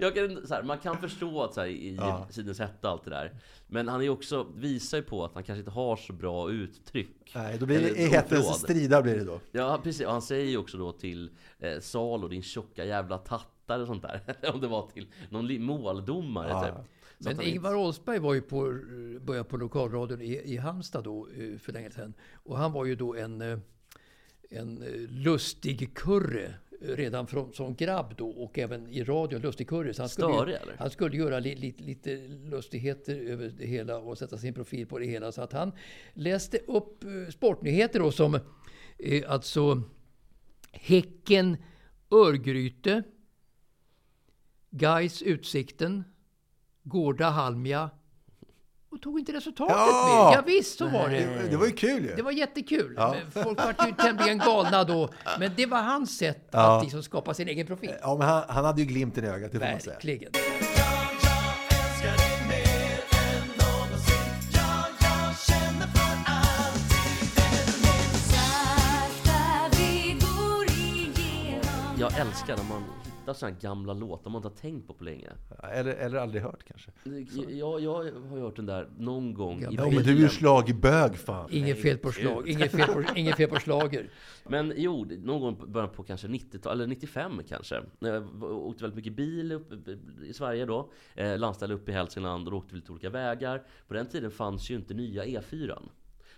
jag 0.00 0.14
kan, 0.14 0.46
så 0.46 0.54
här, 0.54 0.62
man 0.62 0.78
kan 0.78 0.98
förstå 0.98 1.42
att 1.42 1.54
så 1.54 1.60
här, 1.60 1.68
i 1.68 1.94
Ja. 1.96 2.26
sidens 2.30 2.58
hetta 2.58 2.88
allt 2.88 3.04
det 3.04 3.10
där. 3.10 3.34
Men 3.66 3.88
han 3.88 4.00
är 4.00 4.04
ju 4.04 4.10
också, 4.10 4.46
visar 4.54 4.98
ju 4.98 5.02
på 5.04 5.24
att 5.24 5.34
han 5.34 5.42
kanske 5.42 5.58
inte 5.58 5.70
har 5.70 5.96
så 5.96 6.12
bra 6.12 6.50
uttryck. 6.50 7.32
Nej, 7.34 7.56
då 7.58 7.66
blir 7.66 7.80
det 7.80 7.88
Eller 7.88 8.18
ordförråd. 8.22 8.44
strida 8.56 9.02
blir 9.02 9.16
det 9.16 9.24
då. 9.24 9.40
Ja, 9.52 9.80
precis. 9.82 10.06
Och 10.06 10.12
han 10.12 10.22
säger 10.22 10.50
ju 10.50 10.56
också 10.56 10.78
då 10.78 10.92
till 10.92 11.30
eh, 11.58 11.80
Salo, 11.80 12.28
din 12.28 12.42
tjocka 12.42 12.84
jävla 12.84 13.18
tattare 13.18 13.80
och 13.82 13.86
sånt 13.86 14.02
där. 14.02 14.20
Om 14.54 14.60
det 14.60 14.66
var 14.68 14.86
till 14.86 15.06
någon 15.30 15.62
måldomare 15.62 16.48
Ja. 16.48 16.64
typ. 16.66 16.74
Men 17.18 17.36
han 17.36 17.44
Ingvar 17.44 17.74
Oldsberg 17.74 18.18
var 18.18 18.34
ju 18.34 18.40
på, 18.40 18.60
började 19.20 19.48
på 19.48 19.56
lokalradion 19.56 20.22
i, 20.22 20.42
i 20.44 20.56
Halmstad 20.56 21.04
då 21.04 21.28
eh, 21.38 21.58
för 21.58 21.72
länge 21.72 21.90
sedan. 21.90 22.14
Och 22.44 22.58
han 22.58 22.72
var 22.72 22.84
ju 22.84 22.94
då 22.96 23.14
en, 23.14 23.40
eh, 23.40 23.58
en 24.50 24.82
eh, 24.82 24.88
lustig 25.10 25.94
kurre 25.94 26.44
eh, 26.46 26.69
redan 26.80 27.26
från, 27.26 27.52
som 27.52 27.74
grabb 27.74 28.14
då 28.16 28.28
och 28.28 28.58
även 28.58 28.88
i 28.88 29.04
radio, 29.04 29.38
lustig 29.38 29.68
kurre. 29.68 29.92
Han 29.98 30.08
skulle, 30.08 30.56
eller? 30.56 30.76
han 30.78 30.90
skulle 30.90 31.16
göra 31.16 31.38
li, 31.38 31.54
li, 31.54 31.74
lite 31.78 32.16
lustigheter 32.28 33.16
över 33.16 33.48
det 33.48 33.66
hela 33.66 33.98
och 33.98 34.18
sätta 34.18 34.38
sin 34.38 34.54
profil 34.54 34.86
på 34.86 34.98
det 34.98 35.06
hela. 35.06 35.32
Så 35.32 35.42
att 35.42 35.52
han 35.52 35.72
läste 36.12 36.58
upp 36.58 37.04
eh, 37.04 37.30
sportnyheter 37.30 37.98
då 38.00 38.12
som 38.12 38.34
eh, 38.98 39.30
alltså 39.30 39.82
Häcken 40.72 41.56
Örgryte 42.10 43.02
Gais 44.70 45.22
Utsikten 45.22 46.04
Gårda 46.82 47.30
Halmia 47.30 47.90
och 48.92 49.00
tog 49.02 49.18
inte 49.18 49.32
resultatet 49.32 49.76
Ja! 49.76 50.28
med. 50.30 50.38
Ja, 50.38 50.42
visst 50.46 50.78
så 50.78 50.88
var 50.88 51.08
det. 51.08 51.18
Det, 51.18 51.48
det 51.50 51.56
var 51.56 51.66
ju 51.66 51.72
kul 51.72 52.04
ju. 52.04 52.14
Det 52.16 52.22
var 52.22 52.32
jättekul. 52.32 52.94
Ja. 52.96 53.14
Folk 53.32 53.58
var 53.58 53.86
ju 53.86 53.92
tämligen 53.94 54.38
galna 54.38 54.84
då. 54.84 55.10
Men 55.38 55.50
det 55.56 55.66
var 55.66 55.82
hans 55.82 56.18
sätt 56.18 56.48
Ja. 56.50 56.76
att 56.76 56.82
liksom 56.82 57.02
skapa 57.02 57.34
sin 57.34 57.48
egen 57.48 57.66
profil. 57.66 57.90
Ja, 58.02 58.16
men 58.18 58.28
han, 58.28 58.42
han 58.48 58.64
hade 58.64 58.80
ju 58.80 58.86
glimten 58.86 59.24
i 59.24 59.26
ögat, 59.26 59.52
det 59.52 59.58
får 59.58 59.66
man 59.66 59.80
säga. 59.80 59.94
Verkligen. 59.94 60.32
Jag 71.98 72.18
älskar 72.18 72.56
när 72.56 72.64
man 72.64 72.84
hittar 73.30 73.46
ofta 73.46 73.46
sådana 73.46 73.56
gamla 73.60 73.92
låtar 73.92 74.30
man 74.30 74.38
inte 74.38 74.48
har 74.48 74.56
tänkt 74.56 74.86
på 74.86 74.94
på 74.94 75.04
länge. 75.04 75.28
Eller, 75.72 75.94
eller 75.94 76.18
aldrig 76.18 76.42
hört 76.42 76.64
kanske. 76.64 76.90
Jag, 77.54 77.80
jag 77.80 77.92
har 77.94 78.40
hört 78.40 78.56
den 78.56 78.66
där 78.66 78.88
någon 78.98 79.34
gång 79.34 79.60
i 79.62 79.66
Ja, 79.70 79.84
men 79.90 80.02
du 80.02 80.10
är 80.12 80.16
ju 80.16 80.28
schlagerbög 80.28 81.16
fan. 81.16 81.48
Inget 81.52 81.82
fel 81.82 81.98
på 81.98 82.12
slag, 82.12 82.48
inget 82.48 82.70
fel 82.70 82.86
på, 82.86 83.02
inget 83.16 83.36
fel 83.36 83.48
på 83.48 83.60
slager. 83.60 84.08
Men 84.48 84.72
jo, 84.76 85.04
någon 85.24 85.40
gång 85.40 85.62
i 85.68 85.70
början 85.70 85.90
på 85.90 86.02
kanske 86.02 86.28
90 86.28 86.70
eller 86.70 86.86
95 86.86 87.40
kanske. 87.48 87.82
När 87.98 88.14
jag 88.14 88.20
var- 88.20 88.50
åkte 88.50 88.82
väldigt 88.84 88.96
mycket 88.96 89.12
bil 89.12 89.52
upp 89.52 89.72
i 90.24 90.32
Sverige 90.32 90.66
då. 90.66 90.90
Eh, 91.14 91.38
landställe 91.38 91.74
uppe 91.74 91.90
i 91.90 91.94
Hälsingland 91.94 92.48
och 92.48 92.54
åkte 92.54 92.74
lite 92.74 92.92
olika 92.92 93.10
vägar. 93.10 93.62
På 93.88 93.94
den 93.94 94.06
tiden 94.06 94.30
fanns 94.30 94.70
ju 94.70 94.74
inte 94.74 94.94
nya 94.94 95.24
E4. 95.24 95.78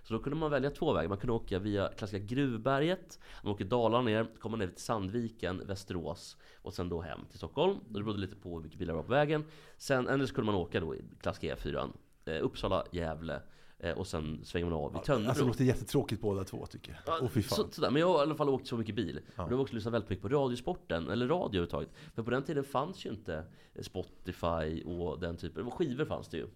Så 0.03 0.15
då 0.15 0.21
kunde 0.21 0.39
man 0.39 0.51
välja 0.51 0.71
två 0.71 0.93
vägar. 0.93 1.09
Man 1.09 1.19
kunde 1.19 1.33
åka 1.33 1.59
via 1.59 1.89
klassiska 1.89 2.27
Gruvberget. 2.27 3.19
Man 3.43 3.53
åker 3.53 3.65
Dalarna 3.65 4.05
ner, 4.05 4.27
kommer 4.39 4.57
ner 4.57 4.67
till 4.67 4.85
Sandviken, 4.85 5.67
Västerås 5.67 6.37
och 6.63 6.75
sen 6.75 6.89
då 6.89 7.01
hem 7.01 7.21
till 7.29 7.39
Stockholm. 7.39 7.77
Och 7.77 7.93
det 7.93 8.03
berodde 8.03 8.19
lite 8.19 8.37
på 8.37 8.55
hur 8.55 8.63
mycket 8.63 8.79
bilar 8.79 8.93
det 8.93 8.97
var 8.97 9.05
på 9.05 9.13
vägen. 9.13 9.45
Sen, 9.77 10.09
eller 10.09 10.27
så 10.27 10.35
kunde 10.35 10.53
man 10.53 10.61
åka 10.61 10.81
då 10.81 10.95
i 10.95 11.05
klassiska 11.21 11.57
E4. 11.57 11.91
Eh, 12.25 12.45
Uppsala, 12.45 12.85
Gävle 12.93 13.43
eh, 13.79 13.99
och 13.99 14.07
sen 14.07 14.41
svänger 14.45 14.67
man 14.67 14.75
av 14.75 14.97
i 14.97 15.07
Tönnebro. 15.07 15.29
Alltså 15.29 15.45
det 15.45 15.49
låter 15.49 15.65
jättetråkigt 15.65 16.23
båda 16.23 16.45
två 16.45 16.67
tycker 16.67 17.01
jag. 17.07 17.21
Ja, 17.23 17.29
fan. 17.29 17.43
så, 17.43 17.69
sådär. 17.71 17.91
Men 17.91 18.01
jag 18.01 18.09
har 18.09 18.19
i 18.19 18.23
alla 18.23 18.35
fall 18.35 18.49
åkt 18.49 18.67
så 18.67 18.77
mycket 18.77 18.95
bil. 18.95 19.21
Ja. 19.25 19.31
Och 19.31 19.37
då 19.37 19.43
har 19.43 19.51
jag 19.51 19.61
också 19.61 19.75
lyssnat 19.75 19.95
väldigt 19.95 20.11
mycket 20.11 20.23
på 20.23 20.29
Radiosporten, 20.29 21.11
eller 21.11 21.27
radio 21.27 21.49
överhuvudtaget. 21.49 21.91
För 22.15 22.23
på 22.23 22.31
den 22.31 22.43
tiden 22.43 22.65
fanns 22.65 23.07
ju 23.07 23.11
inte 23.11 23.45
Spotify 23.81 24.83
och 24.85 25.21
den 25.21 25.37
typen. 25.37 25.71
Skivor 25.71 26.05
fanns 26.05 26.29
det 26.29 26.37
ju. 26.37 26.47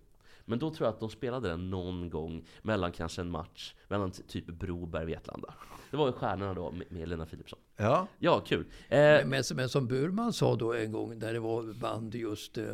Men 0.48 0.58
då 0.58 0.70
tror 0.70 0.86
jag 0.86 0.92
att 0.94 1.00
de 1.00 1.10
spelade 1.10 1.48
den 1.48 1.70
någon 1.70 2.10
gång 2.10 2.44
mellan 2.62 2.92
kanske 2.92 3.20
en 3.20 3.30
match 3.30 3.74
mellan 3.88 4.10
typ 4.10 4.46
Broberg 4.46 5.02
och 5.02 5.08
Vetlanda. 5.08 5.54
Det 5.90 5.96
var 5.96 6.06
ju 6.06 6.12
stjärnorna 6.12 6.54
då 6.54 6.74
med 6.88 7.08
Lena 7.08 7.26
Philipsson. 7.26 7.58
Ja. 7.76 8.06
Ja, 8.18 8.40
kul. 8.40 8.64
Eh, 8.88 8.98
Men, 8.98 9.28
men, 9.28 9.44
som- 9.44 9.56
men 9.56 9.68
som 9.68 9.86
Burman 9.86 10.32
sa 10.32 10.56
då 10.56 10.74
en 10.74 10.92
gång, 10.92 11.18
där 11.18 11.32
det 11.32 11.40
var 11.40 11.62
band 11.80 12.14
just, 12.14 12.58
eh, 12.58 12.64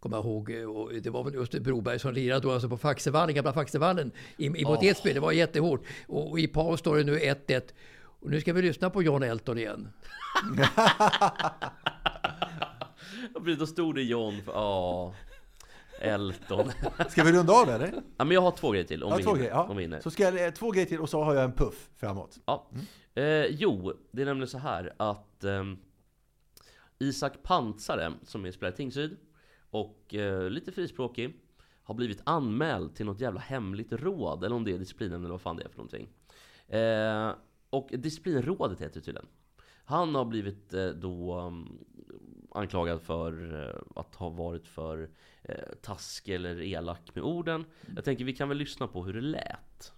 kommer 0.00 0.16
jag 0.16 0.24
ihåg, 0.26 0.50
eh, 0.50 0.64
och 0.64 0.92
det 1.02 1.10
var 1.10 1.24
väl 1.24 1.34
just 1.34 1.52
Broberg 1.58 1.98
som 1.98 2.12
lirade 2.14 2.40
då, 2.40 2.52
alltså 2.52 2.68
på 2.68 2.76
Faxevallen, 2.76 3.34
gamla 3.34 3.52
Faxevallen, 3.52 4.10
i, 4.36 4.46
i 4.46 4.64
mot 4.64 4.78
Åh. 4.78 4.84
Edsbyn. 4.86 5.14
Det 5.14 5.20
var 5.20 5.32
jättehårt. 5.32 5.84
Och, 6.08 6.30
och 6.30 6.40
i 6.40 6.46
paus 6.48 6.80
står 6.80 6.96
det 6.96 7.04
nu 7.04 7.18
1-1. 7.18 7.62
Och 8.02 8.30
nu 8.30 8.40
ska 8.40 8.52
vi 8.52 8.62
lyssna 8.62 8.90
på 8.90 9.02
John 9.02 9.22
Elton 9.22 9.58
igen. 9.58 9.88
då 13.58 13.66
stod 13.66 13.94
det 13.94 14.02
John 14.02 14.42
för, 14.44 14.52
ja, 14.52 15.14
Elton. 16.00 16.70
Ska 17.08 17.24
vi 17.24 17.32
runda 17.32 17.52
av 17.52 17.68
eller? 17.68 17.92
Ja, 18.16 18.24
men 18.24 18.30
jag 18.30 18.40
har 18.40 18.50
två 18.50 18.70
grejer 18.70 18.84
till 18.86 19.02
om 19.04 19.10
Ja, 19.10 19.16
vi 19.16 19.22
två 19.22 19.30
hinner. 19.34 19.44
grejer. 19.48 19.70
Om 19.70 19.76
vi 19.76 19.82
hinner. 19.82 20.00
Så 20.00 20.10
ska 20.10 20.22
jag, 20.22 20.46
eh, 20.46 20.50
två 20.52 20.70
grejer 20.70 20.86
till 20.86 21.00
och 21.00 21.08
så 21.10 21.22
har 21.22 21.34
jag 21.34 21.44
en 21.44 21.52
puff 21.52 21.90
framåt. 21.96 22.38
Ja. 22.46 22.70
Eh, 23.14 23.46
jo, 23.46 23.92
det 24.10 24.22
är 24.22 24.26
nämligen 24.26 24.48
så 24.48 24.58
här 24.58 24.92
att 24.96 25.44
ehm, 25.44 25.78
Isak 26.98 27.42
Pansare, 27.42 28.12
som 28.22 28.44
är 28.46 28.50
spelare 28.52 28.74
i 28.74 28.76
Tingsryd 28.76 29.16
och 29.70 30.14
eh, 30.14 30.50
lite 30.50 30.72
frispråkig, 30.72 31.36
har 31.82 31.94
blivit 31.94 32.20
anmäld 32.24 32.94
till 32.94 33.06
något 33.06 33.20
jävla 33.20 33.40
hemligt 33.40 33.92
råd, 33.92 34.44
eller 34.44 34.56
om 34.56 34.64
det 34.64 34.72
är 34.72 34.78
disciplinen 34.78 35.20
eller 35.20 35.30
vad 35.30 35.40
fan 35.40 35.56
det 35.56 35.62
är 35.64 35.68
för 35.68 35.76
någonting. 35.76 36.08
Eh, 36.68 37.30
och 37.70 37.88
disciplinrådet 37.92 38.80
heter 38.80 38.94
det 39.00 39.04
tydligen. 39.04 39.28
Han 39.84 40.14
har 40.14 40.24
blivit 40.24 40.74
eh, 40.74 40.86
då 40.88 41.38
um, 41.38 41.78
anklagad 42.50 43.02
för 43.02 43.54
eh, 43.68 44.00
att 44.00 44.14
ha 44.14 44.28
varit 44.28 44.68
för 44.68 45.10
eh, 45.48 45.54
taskig 45.82 46.34
eller 46.34 46.62
elak 46.62 47.14
med 47.14 47.24
orden. 47.24 47.64
Jag 47.94 48.04
tänker 48.04 48.24
vi 48.24 48.32
kan 48.32 48.48
väl 48.48 48.58
lyssna 48.58 48.88
på 48.88 49.04
hur 49.04 49.12
det 49.12 49.20
lät. 49.20 49.92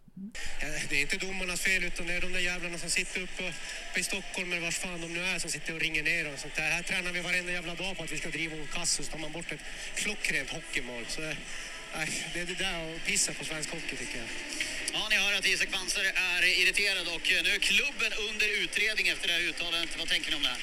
Eh, 0.63 0.89
Det 0.91 0.97
är 0.97 1.01
inte 1.01 1.17
domarnas 1.17 1.61
fel 1.61 1.85
utan 1.85 2.07
det 2.07 2.13
är 2.15 2.21
de 2.21 2.33
där 2.33 2.41
jävlarna 2.41 2.79
som 2.79 2.91
sitter 2.91 3.21
uppe 3.23 3.49
uppe 3.91 4.01
i 4.01 4.03
Stockholm 4.03 4.53
eller 4.53 4.63
vars 4.63 4.79
fan 4.79 5.01
de 5.01 5.09
nu 5.15 5.21
är 5.25 5.39
som 5.39 5.51
sitter 5.51 5.75
och 5.75 5.81
ringer 5.81 6.03
ner 6.03 6.33
och 6.33 6.39
sånt 6.39 6.55
där. 6.57 6.71
Här 6.71 6.83
tränar 6.83 7.13
vi 7.13 7.21
varenda 7.21 7.53
jävla 7.53 7.75
dag 7.75 7.97
på 7.97 8.03
att 8.03 8.13
vi 8.13 8.19
ska 8.19 8.29
driva 8.29 8.57
en 8.57 8.67
kass 8.67 8.99
och 8.99 9.05
så 9.05 9.11
tar 9.13 9.19
man 9.19 9.33
bort 9.33 9.53
ett 9.53 9.61
klockrent 9.95 10.51
hockeymål. 10.51 11.05
Så 11.09 11.23
eh, 11.23 11.37
nej, 11.97 12.09
det 12.35 12.41
är 12.41 12.47
det 12.47 12.55
där 12.55 12.95
att 12.95 13.05
pissa 13.07 13.33
på 13.33 13.45
svensk 13.45 13.71
hockey 13.71 13.97
tycker 13.97 14.19
jag. 14.19 14.29
Ja, 14.93 15.07
ni 15.11 15.17
hör 15.17 15.33
att 15.39 15.47
Isak 15.47 15.71
Panser 15.73 16.05
är 16.05 16.43
irriterad 16.63 17.07
och 17.15 17.25
nu 17.45 17.51
är 17.59 17.59
klubben 17.59 18.13
under 18.29 18.49
utredning 18.65 19.09
efter 19.09 19.29
det 19.29 19.35
här 19.35 19.41
uttalandet. 19.51 19.99
Vad 19.99 20.09
tänker 20.09 20.31
ni 20.31 20.37
om 20.37 20.43
det 20.43 20.49
här? 20.49 20.63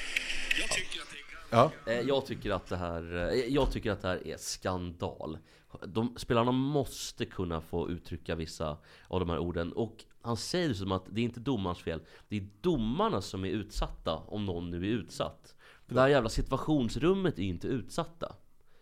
Jag 0.60 0.70
tycker 0.70 1.00
att 1.02 1.10
det 1.10 1.19
Ja. 1.50 1.70
Eh, 1.86 2.00
jag 2.00 2.26
tycker 2.26 2.50
att 2.50 2.66
det 2.66 2.76
här, 2.76 3.30
eh, 3.32 3.34
jag 3.34 3.72
tycker 3.72 3.90
att 3.90 4.02
det 4.02 4.08
här 4.08 4.26
är 4.26 4.36
skandal. 4.36 5.38
De, 5.86 6.14
spelarna 6.16 6.52
måste 6.52 7.24
kunna 7.24 7.60
få 7.60 7.90
uttrycka 7.90 8.34
vissa 8.34 8.76
av 9.08 9.20
de 9.20 9.30
här 9.30 9.38
orden. 9.38 9.72
Och 9.72 10.04
han 10.22 10.36
säger 10.36 10.68
det 10.68 10.74
som 10.74 10.92
att 10.92 11.04
det 11.10 11.20
är 11.20 11.24
inte 11.24 11.40
domarens 11.40 11.82
fel. 11.82 12.00
Det 12.28 12.36
är 12.36 12.48
domarna 12.60 13.20
som 13.20 13.44
är 13.44 13.48
utsatta, 13.48 14.16
om 14.16 14.46
någon 14.46 14.70
nu 14.70 14.76
är 14.76 14.90
utsatt. 14.90 15.56
Det 15.86 16.00
här 16.00 16.08
jävla 16.08 16.28
situationsrummet 16.28 17.38
är 17.38 17.42
inte 17.42 17.68
utsatta. 17.68 18.34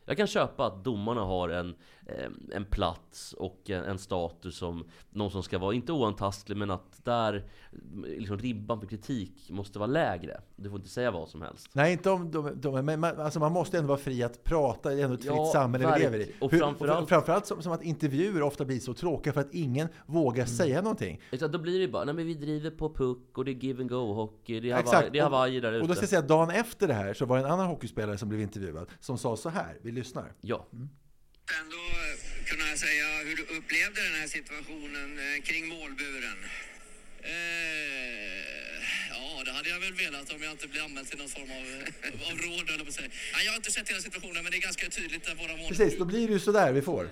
Jag 0.05 0.17
kan 0.17 0.27
köpa 0.27 0.67
att 0.67 0.85
domarna 0.85 1.21
har 1.21 1.49
en, 1.49 1.77
en 2.53 2.65
plats 2.65 3.33
och 3.33 3.71
en, 3.71 3.99
status 3.99 4.57
som 4.57 4.85
någon 5.11 5.31
som 5.31 5.43
ska 5.43 5.59
vara, 5.59 5.75
inte 5.75 5.93
oantastlig, 5.93 6.57
men 6.57 6.71
att 6.71 7.05
där 7.05 7.45
liksom, 8.07 8.39
ribban 8.39 8.81
för 8.81 8.87
kritik 8.87 9.51
måste 9.51 9.79
vara 9.79 9.87
lägre. 9.87 10.41
Du 10.57 10.71
får 10.71 10.79
inte 10.79 10.91
säga 10.91 11.11
vad 11.11 11.29
som 11.29 11.43
helst. 11.43 11.69
Nej, 11.73 11.93
inte 11.93 12.11
om 12.11 12.31
de, 12.31 12.61
de, 12.61 12.85
men 12.85 13.01
man, 13.01 13.21
alltså 13.21 13.41
man 13.41 13.53
måste 13.53 13.79
ändå 13.79 13.89
vara 13.89 13.99
fri 13.99 14.23
att 14.23 14.45
prata, 14.45 14.91
det 14.91 15.01
är 15.01 15.05
ändå 15.05 15.15
ett 15.15 15.21
fritt 15.23 15.33
Ja, 15.37 15.51
samhälle 15.53 15.95
vi 15.95 16.01
lever 16.03 16.19
i. 16.19 16.33
Och 16.41 16.53
Hur- 16.53 16.59
framförallt- 16.59 17.09
framförallt 17.09 17.47
som, 17.47 17.63
som 17.63 17.73
att 17.73 17.83
intervjuer 17.83 18.43
ofta 18.43 18.65
blir 18.65 18.81
så 18.81 18.95
tråkiga 18.95 19.33
för 19.33 19.41
att 19.41 19.55
ingen 19.55 19.89
vågar 20.07 20.47
säga 20.47 20.83
någonting. 20.83 21.21
Utan 21.33 21.53
då 21.53 21.59
blir 21.59 21.81
det 21.81 21.89
bara, 21.89 22.05
nej 22.05 22.15
men 22.15 22.27
vi 22.27 22.35
driver 22.35 22.71
på 22.71 22.95
puck 22.95 23.39
och 23.39 23.45
det 23.45 23.51
är 23.51 23.55
give 23.55 23.81
and 23.83 23.91
go 23.91 24.13
hockey, 24.13 24.61
det 24.61 24.71
är 24.71 24.73
Hawaii, 24.75 24.83
Exakt. 24.89 25.13
det 25.13 25.19
är 25.19 25.23
Hawaii 25.23 25.61
där 25.61 25.73
ute. 25.73 25.83
Och 25.83 25.89
då 25.89 25.95
ska 25.95 26.03
jag 26.03 26.11
säga 26.11 26.23
dagen 26.23 26.51
efter 26.51 26.89
det 26.89 26.95
här 26.95 27.15
så 27.15 27.27
var 27.27 27.39
det 27.39 27.45
en 27.45 27.51
annan 27.51 27.67
hockeyspelare 27.67 28.19
som 28.19 28.29
blev 28.29 28.41
intervjuad 28.41 28.87
som 29.01 29.19
sa 29.19 29.37
så 29.37 29.49
här, 29.49 29.79
vi 29.83 29.91
lyssnar. 29.93 30.33
Ja. 30.41 30.67
Ändå 31.61 31.83
kunna 32.51 32.77
säga 32.77 33.07
hur 33.27 33.37
du 33.37 33.45
upplevde 33.57 34.01
den 34.09 34.15
här 34.21 34.29
situationen 34.37 35.09
eh, 35.19 35.43
kring 35.49 35.69
målburen. 35.69 36.39
Eh, 37.21 38.79
ja, 39.15 39.43
det 39.45 39.53
hade 39.53 39.69
jag 39.69 39.81
väl 39.81 39.95
velat 40.05 40.33
om 40.35 40.43
jag 40.43 40.53
inte 40.53 40.69
blev 40.69 40.85
anmäld 40.85 41.09
till 41.09 41.19
någon 41.19 41.29
form 41.29 41.51
av, 41.59 41.65
av 42.29 42.37
råd, 42.47 42.71
eller 42.71 42.85
på 42.85 42.93
sig. 42.93 43.11
Nej, 43.35 43.45
jag 43.45 43.53
har 43.53 43.57
inte 43.57 43.71
sett 43.71 43.89
hela 43.91 44.01
situationen, 44.01 44.43
men 44.43 44.51
det 44.53 44.59
är 44.59 44.67
ganska 44.71 44.91
tydligt 44.91 45.29
att 45.31 45.39
våra 45.39 45.57
mål... 45.57 45.69
Precis, 45.69 45.99
då 45.99 46.05
blir 46.05 46.27
det 46.27 46.33
ju 46.33 46.41
sådär 46.41 46.73
vi 46.73 46.83
får. 46.83 47.05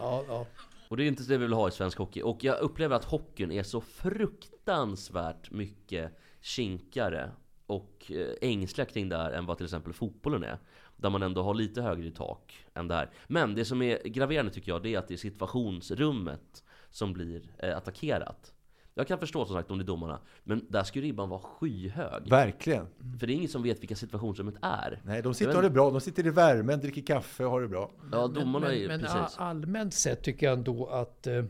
Och 0.89 0.97
det 0.97 1.05
är 1.05 1.09
inte 1.09 1.23
det 1.23 1.39
vi 1.39 1.45
vill 1.45 1.53
ha 1.53 1.69
i 1.69 1.73
svensk 1.73 1.99
hockey. 1.99 2.23
Och 2.23 2.45
jag 2.45 2.59
upplever 2.59 2.97
att 2.97 3.05
hockeyn 3.05 3.53
är 3.53 3.63
så 3.63 3.81
fruktansvärt 3.81 5.51
mycket 5.51 6.19
kinkare 6.41 7.31
och 7.67 8.13
eh, 8.13 8.51
ängsliga 8.51 8.87
kring 8.87 9.09
det 9.09 9.17
här 9.17 9.31
än 9.31 9.47
vad 9.47 9.57
till 9.57 9.67
exempel 9.67 9.93
fotbollen 9.93 10.45
är. 10.45 10.59
Där 10.97 11.11
man 11.11 11.23
ändå 11.23 11.43
har 11.43 11.55
lite 11.55 11.83
högre 11.83 12.07
i 12.07 12.11
tak 12.11 12.67
än 12.75 12.89
där. 12.89 13.11
Men 13.27 13.55
det 13.55 13.65
som 13.65 13.83
är 13.83 14.09
graverande 14.09 14.53
tycker 14.53 14.73
jag, 14.73 14.83
det 14.83 14.95
är 14.95 14.99
att 14.99 15.09
det 15.09 15.15
är 15.15 15.19
situationsrummet 15.19 16.65
som 16.91 17.13
blir 17.13 17.51
eh, 17.59 17.77
attackerat. 17.77 18.53
Jag 18.99 19.09
kan 19.09 19.19
förstå 19.19 19.45
som 19.45 19.55
sagt 19.55 19.71
om 19.71 19.79
det 19.79 19.85
är 19.85 19.87
domarna, 19.87 20.21
men 20.45 20.67
där 20.69 20.83
ska 20.83 20.99
ju 20.99 21.05
ribban 21.05 21.29
vara 21.29 21.41
skyhög. 21.41 22.29
Verkligen. 22.29 22.87
För 23.19 23.27
det 23.27 23.33
är 23.33 23.35
ingen 23.35 23.49
som 23.49 23.63
vet 23.63 23.81
vilka 23.81 23.97
situationsrummet 23.97 24.55
är. 24.63 25.01
Nej, 25.05 25.23
de 25.23 25.35
sitter 25.35 25.51
och 25.51 25.55
har 25.55 25.63
det 25.63 25.71
bra. 25.71 25.91
De 25.91 26.01
sitter 26.01 26.27
i 26.27 26.31
värmen, 26.31 26.81
dricker 26.81 27.03
kaffe 27.03 27.45
och 27.45 27.51
har 27.51 27.61
det 27.61 27.69
bra. 27.69 27.91
Ja, 28.13 28.27
domarna 28.27 28.67
men, 28.67 28.77
är 28.77 28.89
men 28.89 29.01
precis. 29.01 29.37
allmänt 29.39 29.95
sett 29.95 30.23
tycker 30.23 30.47
jag 30.47 30.59
ändå 30.59 30.87
att 30.87 31.27
eh, 31.27 31.45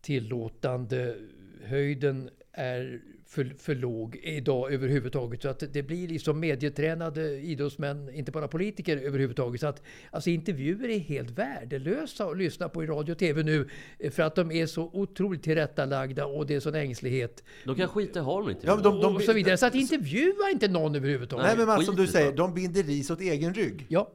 tillåtande 0.00 1.16
höjden 1.64 2.30
är 2.52 3.02
för, 3.28 3.54
för 3.58 3.74
låg 3.74 4.16
idag 4.22 4.72
överhuvudtaget. 4.72 5.42
Så 5.42 5.48
att 5.48 5.62
det 5.72 5.82
blir 5.82 6.08
liksom 6.08 6.40
medietränade 6.40 7.38
idrottsmän, 7.40 8.14
inte 8.14 8.32
bara 8.32 8.48
politiker 8.48 8.96
överhuvudtaget. 8.96 9.60
Så 9.60 9.66
att 9.66 9.82
alltså 10.10 10.30
intervjuer 10.30 10.88
är 10.88 10.98
helt 10.98 11.30
värdelösa 11.30 12.24
att 12.24 12.36
lyssna 12.38 12.68
på 12.68 12.84
i 12.84 12.86
radio 12.86 13.12
och 13.12 13.18
tv 13.18 13.42
nu. 13.42 13.68
eh, 13.98 14.10
För 14.10 14.22
att 14.22 14.34
de 14.34 14.50
är 14.52 14.66
så 14.66 14.90
otroligt 14.92 15.42
tillrättalagda 15.42 16.26
och 16.26 16.46
det 16.46 16.54
är 16.54 16.60
sån 16.60 16.74
ängslighet. 16.74 17.44
De 17.64 17.74
kan 17.76 17.88
skita 17.88 18.18
i 18.18 18.22
inte. 18.50 18.66
Ja, 18.66 18.76
de- 18.76 19.00
de- 19.00 19.16
och 19.16 19.22
så 19.22 19.32
vidare. 19.32 19.56
Så 19.56 19.66
att 19.66 19.74
intervjua 19.74 20.50
inte 20.52 20.68
någon 20.68 20.94
överhuvudtaget. 20.94 21.46
Nej, 21.46 21.56
men 21.56 21.66
Mats, 21.66 21.86
som 21.86 21.96
du 21.96 22.06
säger, 22.06 22.32
de 22.32 22.54
binder 22.54 22.82
ris 22.82 23.10
åt 23.10 23.20
egen 23.20 23.54
rygg. 23.54 23.86
Ja. 23.88 24.12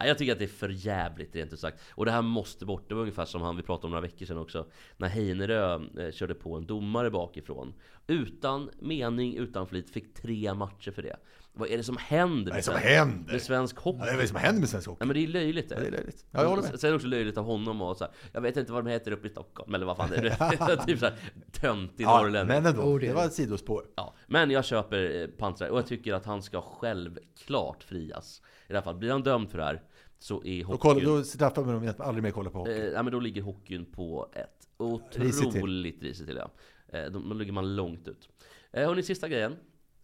Nej, 0.00 0.08
jag 0.08 0.18
tycker 0.18 0.32
att 0.32 0.38
det 0.38 0.44
är 0.44 0.48
för 0.48 0.68
jävligt 0.68 1.34
rent 1.36 1.52
ut 1.52 1.60
sagt. 1.60 1.80
Och 1.90 2.04
det 2.04 2.10
här 2.10 2.22
måste 2.22 2.64
bort. 2.66 2.88
Det 2.88 2.94
var 2.94 3.02
ungefär 3.02 3.24
som 3.24 3.42
han 3.42 3.56
vi 3.56 3.62
pratade 3.62 3.86
om 3.86 3.90
några 3.90 4.02
veckor 4.02 4.26
sedan 4.26 4.38
också. 4.38 4.66
När 4.96 5.08
Heinerö 5.08 5.74
eh, 5.98 6.10
körde 6.12 6.34
på 6.34 6.54
en 6.56 6.66
domare 6.66 7.10
bakifrån. 7.10 7.74
Utan 8.06 8.70
mening, 8.80 9.36
utan 9.36 9.66
flit. 9.66 9.90
Fick 9.90 10.14
tre 10.14 10.54
matcher 10.54 10.90
för 10.90 11.02
det. 11.02 11.16
Vad 11.56 11.68
är 11.70 11.76
det 11.76 11.82
som 11.82 11.96
händer? 11.96 12.44
Vad 12.44 12.52
är 12.52 12.56
det 12.56 12.62
som 12.62 12.74
svensk- 12.74 12.86
händer? 12.88 13.32
Med 13.32 13.42
svensk 13.42 13.76
hockey? 13.78 13.98
Ja, 13.98 14.04
det 14.06 14.10
är 14.12 14.16
vad 14.16 14.28
som 14.28 14.36
händer 14.36 14.60
med 14.60 14.68
svensk 14.68 14.88
hockey. 14.88 14.98
Nej, 15.00 15.06
men 15.06 15.14
det 15.16 15.22
är 15.24 15.28
löjligt. 15.42 15.66
Ja, 15.70 15.80
det 15.80 15.86
är 15.86 15.90
löjligt. 15.90 16.24
Ja, 16.30 16.40
jag 16.42 16.48
håller 16.48 16.62
med. 16.62 16.80
Sen 16.80 16.88
är 16.88 16.92
det 16.92 16.96
också 16.96 17.08
löjligt 17.08 17.38
av 17.38 17.44
honom 17.44 17.82
och 17.82 17.96
så 17.96 18.04
här, 18.04 18.12
Jag 18.32 18.40
vet 18.40 18.56
inte 18.56 18.72
vad 18.72 18.84
de 18.84 18.90
heter 18.90 19.12
uppe 19.12 19.26
i 19.26 19.30
Stockholm. 19.30 19.74
Eller 19.74 19.86
vad 19.86 19.96
fan 19.96 20.10
det 20.10 20.16
är. 20.40 20.86
typ 20.86 20.98
såhär 20.98 21.18
töntig 21.52 22.04
Ja, 22.04 22.20
norrlänning. 22.22 22.48
men 22.62 22.66
ändå, 22.66 22.98
det 22.98 23.12
var 23.12 23.24
ett 23.24 23.32
sidospår. 23.32 23.84
Ja, 23.96 24.14
men 24.26 24.50
jag 24.50 24.64
köper 24.64 25.20
eh, 25.22 25.26
Pantra 25.26 25.70
och 25.70 25.78
jag 25.78 25.86
tycker 25.86 26.14
att 26.14 26.26
han 26.26 26.42
ska 26.42 26.60
självklart 26.60 27.82
frias. 27.82 28.42
I 28.68 28.72
alla 28.72 28.82
fall, 28.82 28.94
blir 28.94 29.10
han 29.10 29.22
dömd 29.22 29.50
för 29.50 29.58
det 29.58 29.64
här 29.64 29.82
så 30.18 30.44
är 30.44 30.64
hockeyn... 30.64 30.78
kolla, 30.78 31.04
då 31.04 31.24
straffar 31.24 31.64
man 31.64 31.74
dem 31.74 31.88
att 31.88 32.00
aldrig 32.00 32.22
mer 32.22 32.30
kolla 32.30 32.50
på 32.50 32.58
hockey. 32.58 32.72
Eh, 32.72 32.84
ja, 32.84 33.02
men 33.02 33.12
då 33.12 33.20
ligger 33.20 33.42
hockeyn 33.42 33.84
på 33.84 34.28
ett 34.32 34.68
otroligt 34.76 36.02
risigt 36.02 36.26
till. 36.26 36.36
Ja. 36.36 36.50
Eh, 36.98 37.10
då, 37.10 37.18
då 37.18 37.34
ligger 37.34 37.52
man 37.52 37.76
långt 37.76 38.08
ut. 38.08 38.28
Eh, 38.72 38.86
hörni, 38.86 39.02
sista 39.02 39.28
grejen. 39.28 39.56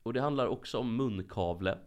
Och 0.02 0.12
det 0.12 0.20
handlar 0.20 0.46
också 0.46 0.78
om 0.78 0.96
munkavle. 0.96 1.78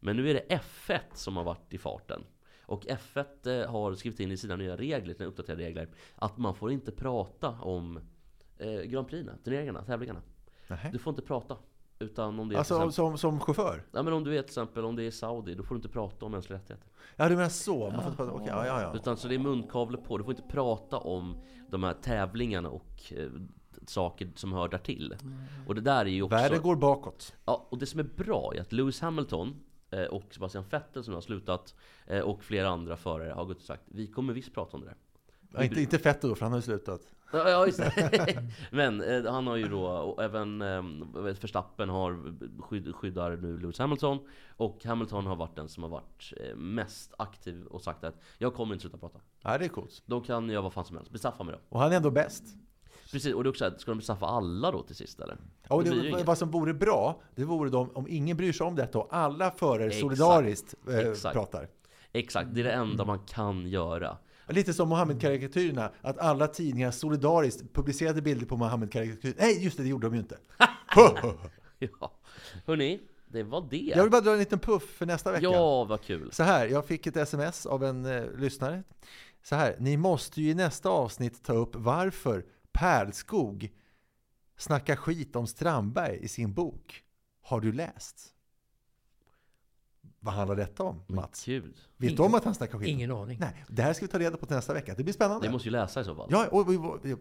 Men 0.00 0.16
nu 0.16 0.30
är 0.30 0.34
det 0.34 0.60
F1 0.60 1.00
som 1.14 1.36
har 1.36 1.44
varit 1.44 1.74
i 1.74 1.78
farten. 1.78 2.24
Och 2.66 2.86
F1 2.86 3.62
eh, 3.62 3.70
har 3.70 3.94
skrivit 3.94 4.20
in 4.20 4.32
i 4.32 4.36
sina 4.36 4.56
nya 4.56 4.76
regler, 4.76 5.14
sina 5.14 5.28
uppdaterade 5.28 5.62
regler, 5.62 5.88
att 6.14 6.38
man 6.38 6.54
får 6.54 6.72
inte 6.72 6.92
prata 6.92 7.48
om 7.48 8.00
eh, 8.58 8.80
Grand 8.82 9.08
Prix, 9.08 9.30
turneringarna, 9.44 9.84
tävlingarna. 9.84 10.22
Nähä. 10.68 10.90
Du 10.92 10.98
får 10.98 11.10
inte 11.10 11.22
prata. 11.22 11.56
Utan 11.98 12.40
om 12.40 12.48
det 12.48 12.54
är 12.54 12.58
Alltså 12.58 12.74
exempel- 12.74 12.92
som, 12.92 13.18
som 13.18 13.40
chaufför? 13.40 13.84
Ja 13.92 14.02
men 14.02 14.12
om 14.12 14.24
du 14.24 14.38
är 14.38 14.42
till 14.42 14.48
exempel 14.50 14.84
om 14.84 14.96
det 14.96 15.02
är 15.02 15.10
Saudi, 15.10 15.54
då 15.54 15.62
får 15.62 15.74
du 15.74 15.78
inte 15.78 15.88
prata 15.88 16.26
om 16.26 16.32
mänskliga 16.32 16.58
rättigheter. 16.58 16.88
Ja 17.16 17.28
du 17.28 17.36
menar 17.36 17.48
så? 17.48 17.78
Man 17.90 17.92
får 17.92 18.04
inte 18.04 18.16
prata, 18.16 18.32
okej, 18.32 18.48
ja, 18.48 18.66
ja, 18.66 18.82
ja. 18.82 18.94
Utan 18.94 19.16
så 19.16 19.28
det 19.28 19.34
är 19.34 19.38
munkavle 19.38 19.98
på, 19.98 20.18
du 20.18 20.24
får 20.24 20.32
inte 20.32 20.48
prata 20.48 20.98
om 20.98 21.36
de 21.70 21.82
här 21.82 21.94
tävlingarna 21.94 22.68
och 22.68 23.12
eh, 23.16 23.28
saker 23.86 24.32
som 24.34 24.52
hör 24.52 24.68
där 24.68 24.78
till. 24.78 25.14
Och 25.66 25.74
det 25.74 25.80
där 25.80 26.04
är 26.04 26.10
ju 26.10 26.22
också... 26.22 26.36
Världen 26.36 26.62
går 26.62 26.76
bakåt. 26.76 27.34
Ja, 27.44 27.66
och 27.70 27.78
det 27.78 27.86
som 27.86 28.00
är 28.00 28.04
bra 28.04 28.52
är 28.56 28.60
att 28.60 28.72
Lewis 28.72 29.00
Hamilton 29.00 29.60
eh, 29.90 30.04
och 30.04 30.34
Sebastian 30.34 30.64
Vettel 30.70 31.04
som 31.04 31.14
har 31.14 31.20
slutat 31.20 31.74
eh, 32.06 32.20
och 32.20 32.44
flera 32.44 32.68
andra 32.68 32.96
förare 32.96 33.32
har 33.32 33.44
gått 33.44 33.56
och 33.56 33.62
sagt 33.62 33.82
vi 33.86 34.06
kommer 34.06 34.32
visst 34.32 34.54
prata 34.54 34.76
om 34.76 34.80
det 34.80 34.86
där. 34.88 34.96
Ja, 35.54 35.64
inte, 35.64 35.80
inte 35.80 35.98
Fettel 35.98 36.30
då, 36.30 36.36
för 36.36 36.44
han 36.44 36.52
har 36.52 36.58
ju 36.58 36.62
slutat. 36.62 37.00
Ja, 37.32 37.66
just 37.66 37.78
det. 37.78 38.42
Men 38.70 39.00
eh, 39.00 39.32
han 39.32 39.46
har 39.46 39.56
ju 39.56 39.68
då, 39.68 39.86
och 39.86 40.22
även 40.22 40.62
eh, 40.62 40.82
Verstappen 41.22 41.88
har 41.88 42.34
skydd, 42.62 42.94
skyddar 42.94 43.36
nu 43.36 43.58
Lewis 43.58 43.78
Hamilton 43.78 44.18
Och 44.56 44.84
Hamilton 44.84 45.26
har 45.26 45.36
varit 45.36 45.56
den 45.56 45.68
som 45.68 45.82
har 45.82 45.90
varit 45.90 46.32
eh, 46.36 46.56
mest 46.56 47.14
aktiv 47.18 47.64
och 47.64 47.82
sagt 47.82 48.04
att 48.04 48.14
Jag 48.38 48.54
kommer 48.54 48.74
inte 48.74 48.82
sluta 48.82 48.98
prata 48.98 49.18
Ja, 49.42 49.58
det 49.58 49.64
är 49.64 49.68
coolt. 49.68 50.02
De 50.06 50.22
kan 50.22 50.48
göra 50.48 50.62
vad 50.62 50.72
fan 50.72 50.84
som 50.84 50.96
helst, 50.96 51.12
bestraffa 51.12 51.44
mig 51.44 51.54
då 51.54 51.76
Och 51.76 51.80
han 51.80 51.92
är 51.92 51.96
ändå 51.96 52.10
bäst. 52.10 52.44
Precis, 53.12 53.34
och 53.34 53.44
det 53.44 53.48
är 53.48 53.50
också 53.50 53.64
så 53.64 53.70
här, 53.70 53.78
ska 53.78 53.90
de 53.90 53.98
bestraffa 53.98 54.26
alla 54.26 54.70
då 54.70 54.82
till 54.82 54.96
sist 54.96 55.20
eller? 55.20 55.36
Ja, 55.68 55.74
och 55.74 55.84
det, 55.84 56.08
inget. 56.08 56.26
vad 56.26 56.38
som 56.38 56.50
vore 56.50 56.74
bra, 56.74 57.20
det 57.34 57.44
vore 57.44 57.70
de, 57.70 57.90
om 57.90 58.06
ingen 58.08 58.36
bryr 58.36 58.52
sig 58.52 58.66
om 58.66 58.76
detta 58.76 58.98
och 58.98 59.08
alla 59.10 59.50
förare 59.50 59.90
solidariskt 59.90 60.74
eh, 60.88 60.98
Exakt. 60.98 61.34
pratar. 61.34 61.68
Exakt, 62.12 62.48
det 62.52 62.60
är 62.60 62.64
det 62.64 62.72
enda 62.72 63.04
man 63.04 63.18
kan 63.18 63.66
göra 63.66 64.16
Lite 64.48 64.74
som 64.74 64.88
Mohammed-karikatyrerna, 64.88 65.92
att 66.00 66.18
alla 66.18 66.46
tidningar 66.46 66.90
solidariskt 66.90 67.72
publicerade 67.72 68.22
bilder 68.22 68.46
på 68.46 68.56
Mohammed-karikatyrer. 68.56 69.34
Nej, 69.38 69.64
just 69.64 69.76
det, 69.76 69.82
det 69.82 69.88
gjorde 69.88 70.06
de 70.06 70.14
ju 70.14 70.20
inte. 70.20 70.38
Ja, 71.78 72.12
hörni, 72.66 73.00
det 73.28 73.42
var 73.42 73.68
det 73.70 73.76
Jag 73.76 74.02
vill 74.02 74.10
bara 74.10 74.20
dra 74.20 74.32
en 74.32 74.38
liten 74.38 74.58
puff 74.58 74.82
för 74.82 75.06
nästa 75.06 75.32
vecka. 75.32 75.44
Ja, 75.44 75.84
vad 75.84 76.02
kul 76.02 76.32
Så 76.32 76.42
här, 76.42 76.66
jag 76.66 76.86
fick 76.86 77.06
ett 77.06 77.16
sms 77.16 77.66
av 77.66 77.84
en 77.84 78.04
eh, 78.06 78.30
lyssnare. 78.38 78.82
Så 79.42 79.54
här, 79.54 79.76
ni 79.78 79.96
måste 79.96 80.42
ju 80.42 80.50
i 80.50 80.54
nästa 80.54 80.88
avsnitt 80.88 81.44
ta 81.44 81.52
upp 81.52 81.74
varför 81.74 82.44
Pärlskog 82.72 83.70
snackar 84.56 84.96
skit 84.96 85.36
om 85.36 85.46
Strandberg 85.46 86.18
i 86.22 86.28
sin 86.28 86.54
bok. 86.54 87.02
Har 87.42 87.60
du 87.60 87.72
läst? 87.72 88.33
Vad 90.24 90.34
handlar 90.34 90.56
detta 90.56 90.82
om, 90.82 91.02
Mats? 91.06 91.44
Gud. 91.44 91.74
Vet 91.96 92.16
du 92.16 92.22
om 92.22 92.34
att 92.34 92.44
han 92.44 92.54
snackar 92.54 92.78
skit? 92.78 92.88
Ingen 92.88 93.10
aning. 93.10 93.38
Nej, 93.40 93.64
det 93.68 93.82
här 93.82 93.92
ska 93.92 94.04
vi 94.04 94.12
ta 94.12 94.18
reda 94.18 94.36
på 94.36 94.46
till 94.46 94.56
nästa 94.56 94.74
vecka. 94.74 94.94
Det 94.96 95.02
blir 95.02 95.14
spännande. 95.14 95.46
Ni 95.46 95.52
måste 95.52 95.68
ju 95.68 95.72
läsa 95.72 96.00
i 96.00 96.04
så 96.04 96.14
fall 96.14 96.28
Ja, 96.30 96.46
och, 96.50 96.68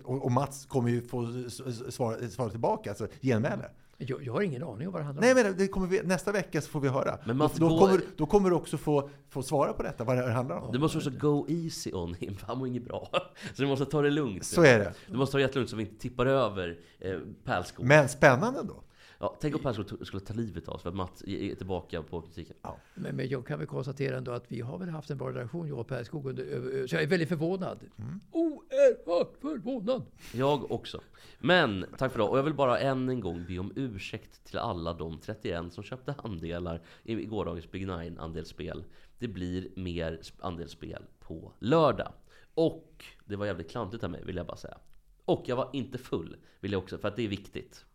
och, 0.04 0.26
och 0.26 0.32
Mats 0.32 0.66
kommer 0.66 0.90
ju 0.90 1.02
få 1.02 1.50
svara, 1.90 2.30
svara 2.30 2.50
tillbaka, 2.50 2.90
alltså 2.90 3.08
genmäle. 3.22 3.70
Jag, 3.98 4.24
jag 4.24 4.34
har 4.34 4.42
ingen 4.42 4.64
aning 4.64 4.88
om 4.88 4.94
vad 4.94 5.02
det 5.02 5.06
handlar 5.06 5.22
Nej, 5.22 5.32
om. 5.32 5.48
men 5.48 5.58
det 5.58 5.68
kommer 5.68 5.88
vi, 5.88 6.02
nästa 6.04 6.32
vecka 6.32 6.62
så 6.62 6.70
får 6.70 6.80
vi 6.80 6.88
höra. 6.88 7.18
Men 7.26 7.38
Mats, 7.38 7.54
då, 7.56 7.80
kommer, 7.80 8.02
då 8.18 8.26
kommer 8.26 8.50
du 8.50 8.56
också 8.56 8.78
få, 8.78 9.10
få 9.30 9.44
svara 9.44 9.74
på 9.74 9.84
detta, 9.84 10.04
vad 10.04 10.18
det 10.18 10.32
handlar 10.32 10.58
om. 10.58 10.72
Du 10.72 10.80
måste 10.80 10.98
också 10.98 11.10
go 11.10 11.46
easy 11.50 11.94
on 11.94 12.14
him, 12.14 12.36
för 12.36 12.48
han 12.48 12.58
mår 12.58 12.68
inget 12.68 12.86
bra. 12.86 13.10
Så 13.54 13.62
du 13.62 13.68
måste 13.68 13.86
ta 13.86 14.02
det 14.02 14.10
lugnt. 14.10 14.46
Så 14.46 14.64
är 14.64 14.80
det. 14.80 14.94
Du 15.08 15.18
måste 15.18 15.32
ta 15.32 15.38
det 15.38 15.42
jättelugnt 15.42 15.70
så 15.70 15.76
vi 15.76 15.84
inte 15.84 16.02
tippar 16.02 16.26
över 16.26 16.80
eh, 17.00 17.18
Pärlskog. 17.44 17.86
Men 17.86 18.10
spännande 18.10 18.64
då. 18.64 18.84
Ja, 19.20 19.38
tänk 19.42 19.56
om 19.56 19.62
to- 19.62 20.04
skulle 20.04 20.20
ta 20.22 20.34
livet 20.34 20.68
av 20.68 20.76
oss 20.76 20.82
för 20.82 20.90
att 20.90 20.96
Mats 20.96 21.24
är 21.28 21.56
tillbaka 21.56 22.04
på 22.04 22.22
kritiken. 22.22 22.56
Men, 22.96 23.16
men 23.16 23.28
jag 23.30 23.48
kan 23.48 23.60
väl 23.60 23.68
konstatera 23.68 24.18
ändå 24.18 24.32
att 24.32 24.46
vi 24.48 24.62
har 24.62 24.78
väl 24.78 24.90
haft 24.90 25.10
en 25.10 25.18
bra 25.18 25.30
relation, 25.30 25.68
jag 25.68 25.80
och 25.80 25.88
Per 25.88 26.04
Skog, 26.04 26.26
under, 26.26 26.88
så 26.88 26.96
jag 26.96 27.04
är 27.04 27.08
väldigt 27.08 27.30
förvånad. 27.30 27.80
Mm. 27.98 28.20
Oerhört 28.32 29.38
förvånad! 29.42 30.04
Jag 30.34 30.72
också. 30.72 31.02
Men, 31.40 31.86
tack 31.98 32.12
för 32.12 32.20
det. 32.20 32.26
Och 32.26 32.38
jag 32.38 32.44
vill 32.44 32.54
bara 32.54 32.80
än 32.80 33.10
en 33.10 33.20
gång 33.20 33.46
be 33.48 33.60
om 33.60 33.72
ursäkt 33.76 34.44
till 34.46 34.58
alla 34.58 34.94
de 34.94 35.20
31 35.20 35.74
som 35.74 35.84
köpte 35.84 36.16
andelar 36.18 36.82
i 37.04 37.14
i 37.14 37.26
gårdagens 37.26 37.72
Big 37.72 37.88
Nine 37.88 38.18
andelsspel. 38.20 38.84
Det 39.20 39.28
blir 39.28 39.70
mer 39.76 40.20
sp- 40.22 40.34
andelsspel 40.40 41.04
på 41.20 41.52
lördag. 41.60 42.14
Och 42.54 43.06
det 43.26 43.36
var 43.36 43.46
jävligt 43.46 43.72
klantigt 43.72 44.04
av 44.04 44.10
mig, 44.10 44.24
vill 44.26 44.36
jag 44.36 44.46
bara 44.46 44.58
säga. 44.58 44.78
Och 45.26 45.44
jag 45.46 45.56
var 45.56 45.70
inte 45.74 45.98
full, 45.98 46.36
vill 46.60 46.72
jag 46.72 46.84
också, 46.84 46.98
för 46.98 47.08
att 47.08 47.16
det 47.16 47.24
är 47.24 47.28
viktigt. 47.28 47.86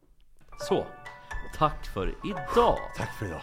Så, 0.61 0.87
tack 1.59 1.87
för 1.87 2.15
idag! 2.25 2.79
Tack 2.97 3.15
för 3.19 3.27
idag! 3.27 3.43